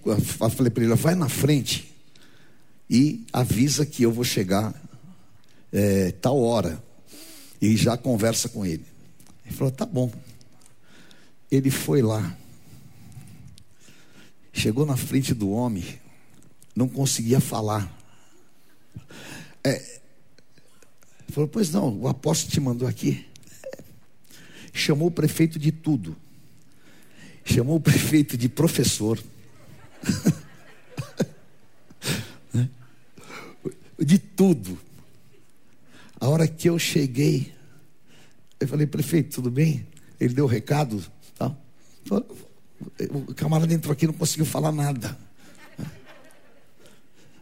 falei 0.51 0.71
para 0.71 0.85
ele, 0.85 0.95
vai 0.95 1.15
na 1.15 1.29
frente 1.29 1.88
e 2.89 3.27
avisa 3.33 3.85
que 3.85 4.03
eu 4.03 4.13
vou 4.13 4.25
chegar 4.25 4.75
é, 5.73 6.13
tal 6.13 6.41
hora 6.41 6.83
e 7.61 7.77
já 7.77 7.97
conversa 7.97 8.49
com 8.49 8.65
ele. 8.65 8.85
Ele 9.45 9.55
falou: 9.55 9.73
tá 9.73 9.85
bom. 9.85 10.11
Ele 11.51 11.71
foi 11.71 12.03
lá, 12.03 12.37
chegou 14.53 14.85
na 14.85 14.97
frente 14.97 15.33
do 15.33 15.51
homem, 15.51 15.99
não 16.77 16.89
conseguia 16.89 17.41
falar. 17.41 17.91
É, 19.65 20.01
falou: 21.31 21.49
pois 21.49 21.71
não, 21.71 21.99
o 22.01 22.09
apóstolo 22.09 22.53
te 22.53 22.61
mandou 22.61 22.87
aqui. 22.87 23.27
Chamou 24.73 25.09
o 25.09 25.11
prefeito 25.11 25.59
de 25.59 25.73
tudo, 25.73 26.17
chamou 27.45 27.77
o 27.77 27.81
prefeito 27.81 28.37
de 28.37 28.49
professor. 28.49 29.19
De 33.99 34.19
tudo. 34.19 34.79
A 36.21 36.29
hora 36.29 36.47
que 36.49 36.69
eu 36.69 36.79
cheguei, 36.79 37.53
eu 38.59 38.67
falei, 38.67 38.87
prefeito, 38.87 39.37
tudo 39.37 39.51
bem? 39.51 39.87
Ele 40.19 40.35
deu 40.35 40.45
o 40.45 40.49
recado. 40.49 41.05
Tá? 41.37 41.55
O 43.11 43.35
camarada 43.35 43.73
entrou 43.73 43.93
aqui 43.93 44.05
e 44.05 44.09
não 44.09 44.15
conseguiu 44.15 44.47
falar 44.47 44.73
nada. 44.73 45.17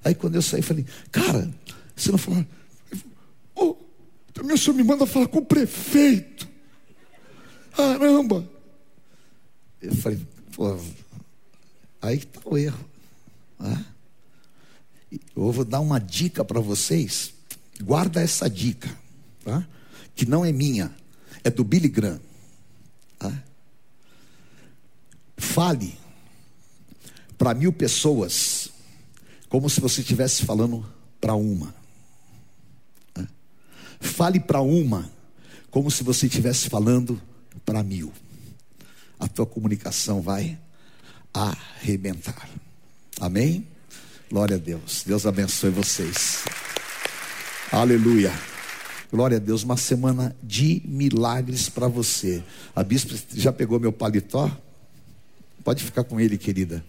Aí 0.04 0.14
quando 0.14 0.36
eu 0.36 0.42
saí, 0.42 0.62
falei, 0.62 0.86
cara, 1.11 1.52
você 1.94 2.11
não 2.11 2.18
falou. 2.18 2.44
Também 4.32 4.54
o 4.54 4.59
senhor 4.59 4.76
me 4.76 4.84
manda 4.84 5.07
falar 5.07 5.28
com 5.28 5.38
o 5.38 5.44
prefeito. 5.44 6.46
Caramba! 7.74 8.46
Eu 9.80 9.94
falei, 9.96 10.20
pô, 10.54 10.78
aí 12.02 12.18
está 12.18 12.40
o 12.44 12.59
erro. 12.59 12.84
Eu 15.11 15.52
vou 15.52 15.64
dar 15.64 15.80
uma 15.80 15.98
dica 15.98 16.44
para 16.44 16.61
vocês 16.61 17.36
Guarda 17.82 18.22
essa 18.22 18.48
dica, 18.48 18.88
tá? 19.44 19.66
que 20.14 20.24
não 20.24 20.44
é 20.44 20.50
minha, 20.50 20.94
é 21.44 21.50
do 21.50 21.62
Billy 21.62 21.88
Graham. 21.88 22.20
Tá? 23.18 23.42
Fale 25.36 25.98
para 27.36 27.52
mil 27.52 27.72
pessoas 27.72 28.70
como 29.48 29.68
se 29.68 29.80
você 29.80 30.00
estivesse 30.00 30.44
falando 30.44 30.86
para 31.20 31.34
uma. 31.34 31.74
Tá? 33.12 33.26
Fale 34.00 34.40
para 34.40 34.62
uma 34.62 35.11
como 35.70 35.90
se 35.90 36.02
você 36.02 36.26
estivesse 36.26 36.70
falando 36.70 37.20
para 37.64 37.82
mil. 37.82 38.11
A 39.18 39.28
tua 39.28 39.46
comunicação 39.46 40.22
vai 40.22 40.59
arrebentar. 41.32 42.48
Amém? 43.20 43.66
Glória 44.30 44.56
a 44.56 44.58
Deus. 44.58 45.04
Deus 45.06 45.24
abençoe 45.24 45.70
vocês. 45.70 46.44
Aleluia. 47.70 48.32
Glória 49.10 49.36
a 49.36 49.40
Deus, 49.40 49.62
uma 49.62 49.76
semana 49.76 50.36
de 50.42 50.82
milagres 50.84 51.68
para 51.68 51.86
você. 51.86 52.42
A 52.74 52.82
bispa 52.82 53.14
já 53.32 53.52
pegou 53.52 53.78
meu 53.78 53.92
paletó? 53.92 54.50
Pode 55.62 55.84
ficar 55.84 56.04
com 56.04 56.20
ele, 56.20 56.36
querida. 56.36 56.84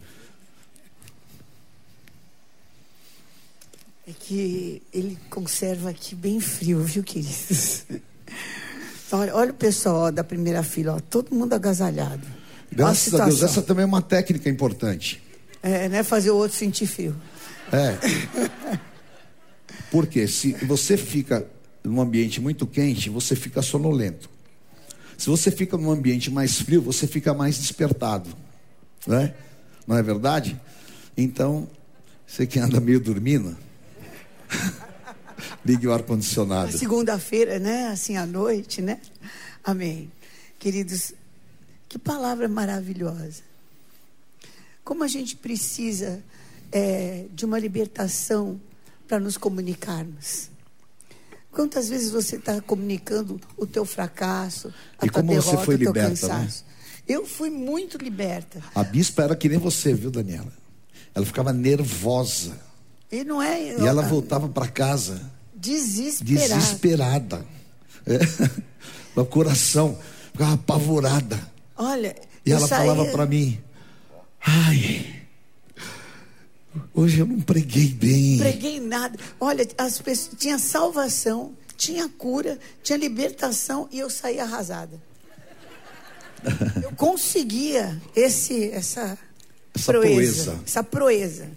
É 4.08 4.12
que 4.12 4.82
ele 4.92 5.18
conserva 5.30 5.90
aqui 5.90 6.16
bem 6.16 6.40
frio, 6.40 6.82
viu, 6.82 7.04
queridos? 7.04 7.84
Olha, 9.12 9.36
olha 9.36 9.52
o 9.52 9.56
pessoal 9.56 10.12
da 10.12 10.24
primeira 10.24 10.64
fila, 10.64 10.96
ó, 10.96 11.00
todo 11.00 11.34
mundo 11.36 11.54
agasalhado. 11.54 12.26
Graças 12.72 13.14
a, 13.14 13.24
a 13.24 13.26
Deus, 13.28 13.44
essa 13.44 13.62
também 13.62 13.84
é 13.84 13.86
uma 13.86 14.02
técnica 14.02 14.50
importante. 14.50 15.24
É, 15.62 15.90
né? 15.90 16.04
Fazer 16.04 16.32
o 16.32 16.36
outro 16.36 16.58
sentir 16.58 16.88
frio. 16.88 17.16
É. 17.72 17.98
Porque 19.92 20.28
se 20.28 20.54
você 20.66 20.98
fica 20.98 21.46
num 21.84 22.02
ambiente 22.02 22.42
muito 22.42 22.68
quente, 22.68 23.10
você 23.10 23.36
fica 23.36 23.62
sonolento. 23.62 24.30
Se 25.18 25.30
você 25.30 25.50
fica 25.50 25.78
num 25.78 25.90
ambiente 25.90 26.30
mais 26.30 26.62
frio, 26.62 26.82
você 26.82 27.08
fica 27.08 27.34
mais 27.34 27.58
despertado. 27.58 28.30
Né? 29.06 29.34
Não 29.88 29.98
é 29.98 30.04
verdade? 30.04 30.60
Então, 31.16 31.68
você 32.26 32.46
que 32.46 32.60
anda 32.60 32.80
meio 32.80 33.00
dormindo, 33.00 33.58
ligue 35.66 35.88
o 35.88 35.94
ar-condicionado. 35.94 36.78
Segunda-feira, 36.78 37.58
né? 37.58 37.88
Assim 37.88 38.18
à 38.18 38.26
noite, 38.26 38.82
né? 38.82 39.00
Amém. 39.64 40.12
Queridos, 40.60 41.14
que 41.90 41.98
palavra 41.98 42.48
maravilhosa. 42.48 43.47
Como 44.88 45.04
a 45.04 45.08
gente 45.10 45.36
precisa 45.36 46.24
é, 46.72 47.26
de 47.34 47.44
uma 47.44 47.60
libertação 47.60 48.58
para 49.06 49.20
nos 49.20 49.36
comunicarmos. 49.36 50.50
Quantas 51.52 51.90
vezes 51.90 52.10
você 52.10 52.38
está 52.38 52.62
comunicando 52.62 53.38
o 53.58 53.68
teu 53.68 53.84
fracasso, 53.84 54.74
a 54.98 55.06
e 55.06 55.10
tua 55.10 55.22
como 55.22 55.34
derrota, 55.34 55.58
você 55.58 55.66
foi 55.66 55.76
o 55.76 55.78
teu 55.78 55.88
liberta, 55.88 56.28
né? 56.30 56.36
cansaço? 56.36 56.64
Né? 56.64 56.74
Eu 57.06 57.26
fui 57.26 57.50
muito 57.50 57.98
liberta. 57.98 58.64
A 58.74 58.82
bispa 58.82 59.24
era 59.24 59.36
que 59.36 59.50
nem 59.50 59.58
você, 59.58 59.94
viu, 59.94 60.10
Daniela? 60.10 60.54
Ela 61.14 61.26
ficava 61.26 61.52
nervosa. 61.52 62.58
E 63.12 63.26
não 63.26 63.42
é. 63.42 63.78
E 63.78 63.86
ela 63.86 64.04
voltava 64.04 64.48
para 64.48 64.70
casa 64.70 65.30
desesperada. 65.54 66.56
Desesperada. 66.56 67.46
É. 68.06 69.26
Coração 69.30 70.00
ficava 70.32 70.54
apavorada. 70.54 71.52
Olha. 71.76 72.16
E 72.46 72.54
ela 72.54 72.66
saía... 72.66 72.90
falava 72.90 73.12
para 73.12 73.26
mim: 73.26 73.62
Ai, 74.48 75.18
Hoje 76.94 77.20
eu 77.20 77.26
não 77.26 77.42
preguei 77.42 77.90
bem. 77.90 78.38
Preguei 78.38 78.80
nada. 78.80 79.20
Olha, 79.40 79.68
as 79.78 80.00
pessoas, 80.00 80.40
tinha 80.40 80.58
salvação, 80.58 81.56
tinha 81.76 82.08
cura, 82.08 82.58
tinha 82.82 82.98
libertação 82.98 83.88
e 83.92 84.00
eu 84.00 84.10
saí 84.10 84.40
arrasada. 84.40 85.02
eu 86.82 86.92
conseguia 86.94 88.02
esse, 88.16 88.72
essa, 88.72 89.18
essa 89.76 89.92
proeza, 89.92 90.44
proeza, 90.46 90.64
Essa 90.66 90.84
proeza. 90.84 91.52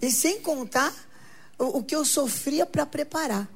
E 0.00 0.10
sem 0.10 0.40
contar 0.40 0.92
o, 1.58 1.78
o 1.78 1.82
que 1.82 1.94
eu 1.94 2.04
sofria 2.04 2.66
para 2.66 2.84
preparar. 2.84 3.48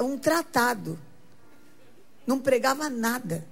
Um 0.00 0.16
tratado. 0.16 0.98
Não 2.26 2.38
pregava 2.40 2.88
nada 2.88 3.44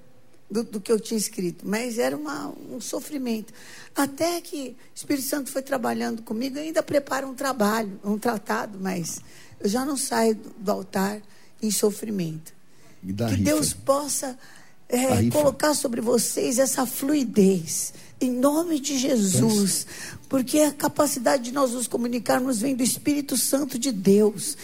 do, 0.50 0.62
do, 0.62 0.80
que 0.80 0.92
eu 0.92 1.00
tinha 1.00 1.18
escrito, 1.18 1.66
mas 1.66 1.98
era 1.98 2.16
uma, 2.16 2.52
um 2.70 2.80
sofrimento. 2.80 3.52
Até 3.94 4.40
que 4.40 4.76
o 4.92 4.94
Espírito 4.94 5.26
Santo 5.26 5.50
foi 5.50 5.62
trabalhando 5.62 6.22
comigo, 6.22 6.58
ainda 6.58 6.82
prepara 6.82 7.26
um 7.26 7.34
trabalho, 7.34 7.98
um 8.04 8.18
tratado, 8.18 8.78
mas 8.80 9.20
eu 9.60 9.68
já 9.68 9.84
não 9.84 9.96
saio 9.96 10.34
do, 10.34 10.50
do 10.58 10.70
altar 10.70 11.20
em 11.62 11.70
sofrimento. 11.70 12.52
que 13.02 13.12
rifa. 13.12 13.36
Deus 13.36 13.72
possa 13.72 14.38
é, 14.88 15.28
colocar 15.30 15.74
sobre 15.74 16.00
vocês 16.00 16.58
essa 16.58 16.86
fluidez. 16.86 17.92
Em 18.20 18.30
nome 18.30 18.78
de 18.78 18.96
Jesus. 18.98 19.86
Porque 20.28 20.60
a 20.60 20.72
capacidade 20.72 21.44
de 21.44 21.52
nós 21.52 21.72
nos 21.72 21.86
comunicarmos 21.86 22.60
vem 22.60 22.74
do 22.74 22.82
Espírito 22.82 23.36
Santo 23.36 23.78
de 23.78 23.92
Deus. 23.92 24.56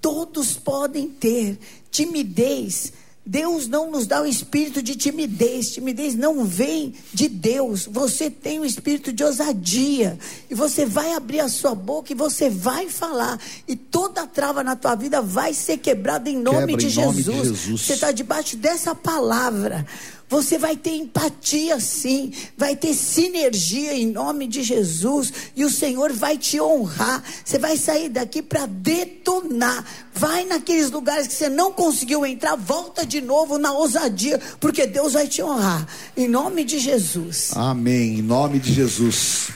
Todos 0.00 0.54
podem 0.54 1.08
ter 1.08 1.58
timidez 1.90 2.92
Deus 3.26 3.66
não 3.66 3.90
nos 3.90 4.06
dá 4.06 4.22
o 4.22 4.26
espírito 4.26 4.80
de 4.80 4.94
timidez. 4.94 5.72
Timidez 5.72 6.14
não 6.14 6.44
vem 6.44 6.94
de 7.12 7.28
Deus. 7.28 7.88
Você 7.90 8.30
tem 8.30 8.60
o 8.60 8.62
um 8.62 8.64
espírito 8.64 9.12
de 9.12 9.24
ousadia. 9.24 10.16
E 10.48 10.54
você 10.54 10.86
vai 10.86 11.12
abrir 11.12 11.40
a 11.40 11.48
sua 11.48 11.74
boca 11.74 12.12
e 12.12 12.14
você 12.14 12.48
vai 12.48 12.88
falar. 12.88 13.40
E 13.66 13.74
toda 13.74 14.26
trava 14.28 14.62
na 14.62 14.76
tua 14.76 14.94
vida 14.94 15.20
vai 15.20 15.52
ser 15.52 15.78
quebrada 15.78 16.30
em 16.30 16.38
nome, 16.38 16.76
de, 16.76 16.86
em 16.86 16.94
nome 16.94 17.16
Jesus. 17.22 17.42
de 17.42 17.48
Jesus. 17.48 17.80
Você 17.80 17.94
está 17.94 18.12
debaixo 18.12 18.56
dessa 18.56 18.94
palavra. 18.94 19.84
Você 20.28 20.58
vai 20.58 20.76
ter 20.76 20.90
empatia 20.90 21.78
sim, 21.78 22.32
vai 22.58 22.74
ter 22.74 22.94
sinergia 22.94 23.94
em 23.94 24.06
nome 24.06 24.48
de 24.48 24.60
Jesus 24.62 25.32
e 25.54 25.64
o 25.64 25.70
Senhor 25.70 26.12
vai 26.12 26.36
te 26.36 26.60
honrar. 26.60 27.22
Você 27.44 27.58
vai 27.60 27.76
sair 27.76 28.08
daqui 28.08 28.42
para 28.42 28.66
detonar. 28.66 29.84
Vai 30.12 30.44
naqueles 30.44 30.90
lugares 30.90 31.28
que 31.28 31.34
você 31.34 31.48
não 31.48 31.70
conseguiu 31.70 32.26
entrar, 32.26 32.56
volta 32.56 33.06
de 33.06 33.20
novo 33.20 33.56
na 33.56 33.72
ousadia, 33.72 34.40
porque 34.58 34.84
Deus 34.84 35.12
vai 35.12 35.28
te 35.28 35.40
honrar. 35.42 35.86
Em 36.16 36.26
nome 36.26 36.64
de 36.64 36.80
Jesus. 36.80 37.52
Amém. 37.54 38.18
Em 38.18 38.22
nome 38.22 38.58
de 38.58 38.72
Jesus. 38.72 39.50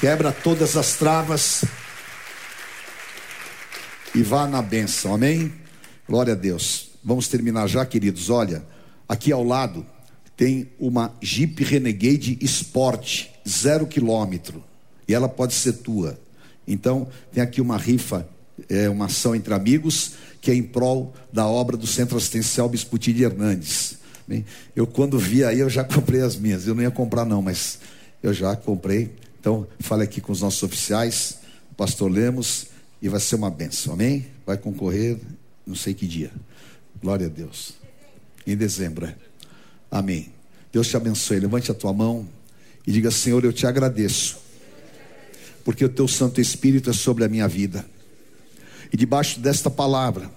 Quebra 0.00 0.32
todas 0.32 0.78
as 0.78 0.94
travas 0.94 1.62
e 4.14 4.22
vá 4.22 4.46
na 4.46 4.62
bênção. 4.62 5.14
Amém? 5.14 5.52
Glória 6.08 6.32
a 6.32 6.36
Deus. 6.36 6.88
Vamos 7.04 7.28
terminar 7.28 7.66
já, 7.66 7.84
queridos. 7.84 8.30
Olha, 8.30 8.64
aqui 9.06 9.30
ao 9.30 9.44
lado 9.44 9.84
tem 10.36 10.68
uma 10.78 11.14
Jeep 11.22 11.64
Renegade 11.64 12.38
Sport, 12.42 13.26
zero 13.48 13.86
quilômetro, 13.86 14.62
e 15.08 15.14
ela 15.14 15.28
pode 15.28 15.54
ser 15.54 15.74
tua. 15.74 16.18
Então, 16.66 17.08
tem 17.32 17.42
aqui 17.42 17.60
uma 17.60 17.78
rifa, 17.78 18.28
é, 18.68 18.88
uma 18.88 19.06
ação 19.06 19.34
entre 19.34 19.54
amigos, 19.54 20.12
que 20.40 20.50
é 20.50 20.54
em 20.54 20.62
prol 20.62 21.14
da 21.32 21.46
obra 21.46 21.76
do 21.76 21.86
Centro 21.86 22.16
Assistencial 22.16 22.68
Bisputi 22.68 23.12
de 23.12 23.22
Hernandes. 23.22 23.98
Bem, 24.28 24.44
eu 24.74 24.86
quando 24.86 25.18
vi 25.18 25.44
aí, 25.44 25.60
eu 25.60 25.70
já 25.70 25.82
comprei 25.84 26.20
as 26.20 26.36
minhas. 26.36 26.66
Eu 26.66 26.74
não 26.74 26.82
ia 26.82 26.90
comprar 26.90 27.24
não, 27.24 27.40
mas 27.40 27.78
eu 28.22 28.34
já 28.34 28.54
comprei. 28.56 29.14
Então, 29.40 29.66
fale 29.78 30.02
aqui 30.02 30.20
com 30.20 30.32
os 30.32 30.40
nossos 30.40 30.62
oficiais, 30.62 31.38
o 31.70 31.74
pastor 31.74 32.10
Lemos, 32.10 32.66
e 33.00 33.08
vai 33.08 33.20
ser 33.20 33.36
uma 33.36 33.50
benção, 33.50 33.94
amém? 33.94 34.26
Vai 34.44 34.58
concorrer, 34.58 35.18
não 35.66 35.76
sei 35.76 35.94
que 35.94 36.06
dia. 36.06 36.30
Glória 37.00 37.26
a 37.26 37.30
Deus. 37.30 37.74
Em 38.46 38.56
dezembro, 38.56 39.06
é. 39.06 39.25
Amém. 39.90 40.32
Deus 40.72 40.88
te 40.88 40.96
abençoe. 40.96 41.40
Levante 41.40 41.70
a 41.70 41.74
tua 41.74 41.92
mão 41.92 42.28
e 42.86 42.92
diga: 42.92 43.10
Senhor, 43.10 43.44
eu 43.44 43.52
te 43.52 43.66
agradeço, 43.66 44.36
porque 45.64 45.84
o 45.84 45.88
teu 45.88 46.06
Santo 46.06 46.40
Espírito 46.40 46.90
é 46.90 46.92
sobre 46.92 47.24
a 47.24 47.28
minha 47.28 47.48
vida. 47.48 47.84
E 48.92 48.96
debaixo 48.96 49.40
desta 49.40 49.70
palavra, 49.70 50.30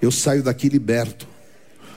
eu 0.00 0.10
saio 0.10 0.42
daqui 0.42 0.68
liberto. 0.68 1.26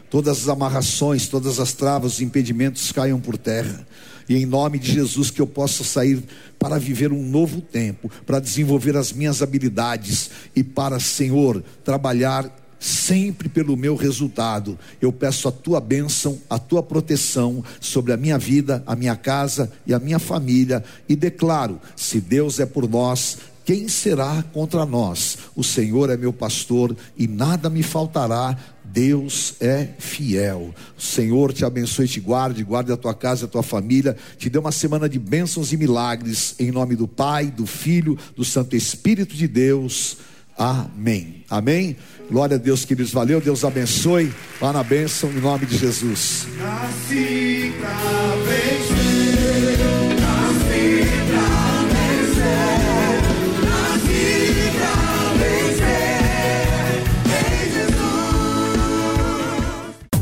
Todas 0.10 0.44
as 0.44 0.48
amarrações, 0.48 1.28
todas 1.28 1.60
as 1.60 1.74
travas, 1.74 2.14
os 2.14 2.22
impedimentos 2.22 2.92
caiam 2.92 3.20
por 3.20 3.36
terra. 3.36 3.86
E 4.30 4.36
em 4.36 4.46
nome 4.46 4.78
de 4.78 4.92
Jesus 4.92 5.32
que 5.32 5.42
eu 5.42 5.48
possa 5.48 5.84
sair 5.84 6.24
para 6.60 6.78
viver 6.78 7.12
um 7.12 7.28
novo 7.28 7.60
tempo, 7.60 8.10
para 8.26 8.40
desenvolver 8.40 8.96
as 8.96 9.12
minhas 9.12 9.42
habilidades 9.42 10.30
e 10.56 10.64
para, 10.64 11.00
Senhor, 11.00 11.64
trabalhar 11.84 12.63
sempre 12.84 13.48
pelo 13.48 13.78
meu 13.78 13.96
resultado. 13.96 14.78
Eu 15.02 15.12
peço 15.14 15.48
a 15.48 15.52
tua 15.52 15.80
bênção, 15.80 16.38
a 16.50 16.60
tua 16.60 16.84
proteção 16.84 17.64
sobre 17.80 18.12
a 18.12 18.18
minha 18.18 18.38
vida, 18.38 18.84
a 18.86 18.94
minha 18.94 19.16
casa 19.16 19.72
e 19.88 19.94
a 19.94 20.00
minha 20.00 20.20
família 20.20 20.84
e 21.08 21.16
declaro: 21.16 21.80
se 21.96 22.20
Deus 22.20 22.60
é 22.60 22.66
por 22.66 22.90
nós, 22.90 23.38
quem 23.64 23.88
será 23.88 24.44
contra 24.52 24.86
nós? 24.86 25.38
O 25.56 25.64
Senhor 25.64 26.10
é 26.10 26.18
meu 26.18 26.34
pastor 26.34 26.96
e 27.18 27.26
nada 27.26 27.70
me 27.70 27.82
faltará. 27.82 28.58
Deus 28.84 29.56
é 29.62 29.88
fiel. 29.98 30.76
O 30.96 31.02
Senhor 31.02 31.54
te 31.54 31.64
abençoe, 31.64 32.08
te 32.08 32.20
guarde, 32.20 32.64
guarde 32.64 32.92
a 32.92 32.98
tua 32.98 33.14
casa, 33.14 33.46
a 33.46 33.48
tua 33.48 33.64
família. 33.64 34.16
Te 34.38 34.50
dê 34.50 34.60
uma 34.60 34.72
semana 34.72 35.08
de 35.08 35.18
bênçãos 35.18 35.72
e 35.72 35.78
milagres. 35.78 36.54
Em 36.60 36.70
nome 36.70 36.96
do 36.96 37.08
Pai, 37.08 37.46
do 37.48 37.66
Filho, 37.66 38.20
do 38.36 38.44
Santo 38.44 38.76
Espírito 38.76 39.34
de 39.36 39.48
Deus. 39.48 40.18
Amém. 40.58 41.44
Amém. 41.50 41.96
Glória 42.30 42.56
a 42.56 42.60
Deus, 42.60 42.86
queridos. 42.86 43.12
Valeu. 43.12 43.40
Deus 43.42 43.64
abençoe. 43.64 44.34
Vá 44.60 44.72
na 44.74 44.84
bênção 44.84 45.30
em 45.30 45.42
nome 45.42 45.66
de 45.66 45.78
Jesus. 45.78 46.48